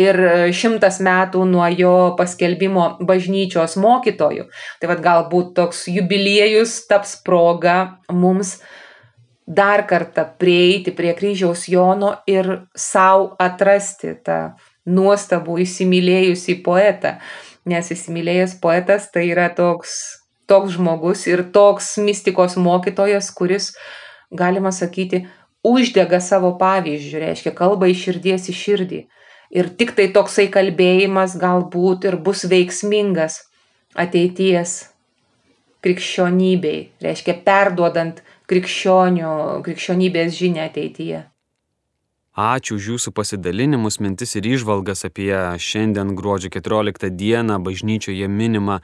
ir 0.00 0.18
šimtas 0.54 0.98
metų 1.04 1.44
nuo 1.46 1.66
jo 1.70 1.96
paskelbimo 2.18 2.96
bažnyčios 3.06 3.76
mokytojų. 3.78 4.48
Tai 4.80 4.90
vad 4.90 5.02
galbūt 5.04 5.54
toks 5.58 5.86
jubiliejus 5.90 6.80
taps 6.90 7.16
proga 7.22 8.00
mums 8.10 8.58
dar 9.46 9.84
kartą 9.86 10.26
prieiti 10.40 10.94
prie 10.96 11.14
kryžiaus 11.14 11.68
Jono 11.68 12.16
ir 12.26 12.66
savo 12.74 13.34
atrasti 13.38 14.16
tą 14.24 14.40
nuostabų 14.86 15.58
įsimylėjusį 15.64 16.58
poetą, 16.64 17.16
nes 17.68 17.90
įsimylėjęs 17.94 18.58
poetas 18.60 19.08
tai 19.12 19.28
yra 19.30 19.48
toks, 19.56 19.96
toks 20.50 20.76
žmogus 20.76 21.26
ir 21.30 21.46
toks 21.54 21.96
mistikos 22.04 22.56
mokytojas, 22.60 23.30
kuris, 23.34 23.72
galima 24.32 24.72
sakyti, 24.74 25.24
uždega 25.64 26.20
savo 26.20 26.54
pavyzdžių, 26.60 27.20
reiškia 27.24 27.54
kalba 27.56 27.88
iš 27.88 28.08
širdies 28.08 28.48
į 28.52 28.56
širdį. 28.60 29.00
Ir 29.54 29.70
tik 29.78 29.94
tai 29.96 30.08
toksai 30.12 30.48
kalbėjimas 30.52 31.36
galbūt 31.40 32.08
ir 32.08 32.16
bus 32.20 32.44
veiksmingas 32.50 33.44
ateities 33.94 34.82
krikščionybei, 35.84 36.78
reiškia 37.04 37.36
perduodant 37.44 38.22
krikščionybės 38.50 40.34
žinę 40.40 40.64
ateityje. 40.68 41.20
Ačiū 42.34 42.80
už 42.80 42.86
jūsų 42.90 43.12
pasidalinimus, 43.14 44.00
mintis 44.02 44.34
ir 44.34 44.46
išvalgas 44.50 45.04
apie 45.06 45.30
šiandien 45.54 46.16
gruodžio 46.18 46.50
14 46.50 47.12
dieną 47.14 47.60
bažnyčioje 47.62 48.26
minimą 48.26 48.80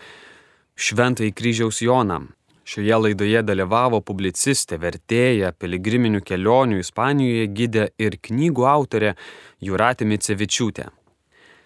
Šventąjį 0.79 1.33
kryžiaus 1.35 1.81
Joną. 1.83 2.29
Šioje 2.63 2.95
laidoje 2.95 3.43
dalyvavo 3.43 3.99
publicistė, 4.07 4.79
vertėja, 4.79 5.51
piligriminių 5.59 6.21
kelionių 6.23 6.79
Ispanijoje 6.79 7.49
gidė 7.51 7.89
ir 7.99 8.21
knygų 8.23 8.69
autorė 8.71 9.17
Juratė 9.59 10.07
Micevičiūtė. 10.07 10.87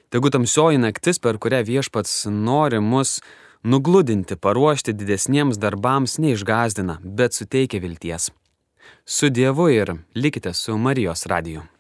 Tegu 0.09 0.33
tamsioji 0.33 0.81
naktis, 0.81 1.21
per 1.21 1.37
kurią 1.37 1.61
viešpats 1.69 2.25
nori 2.33 2.81
mus 2.81 3.19
nugludinti, 3.61 4.41
paruošti 4.41 4.97
didesniems 4.97 5.61
darbams, 5.61 6.17
neišgazdina, 6.17 6.97
bet 7.05 7.37
suteikia 7.37 7.85
vilties. 7.85 8.31
Su 9.05 9.29
Dievu 9.29 9.69
ir 9.69 9.93
likite 10.17 10.57
su 10.57 10.81
Marijos 10.81 11.29
radiju. 11.29 11.74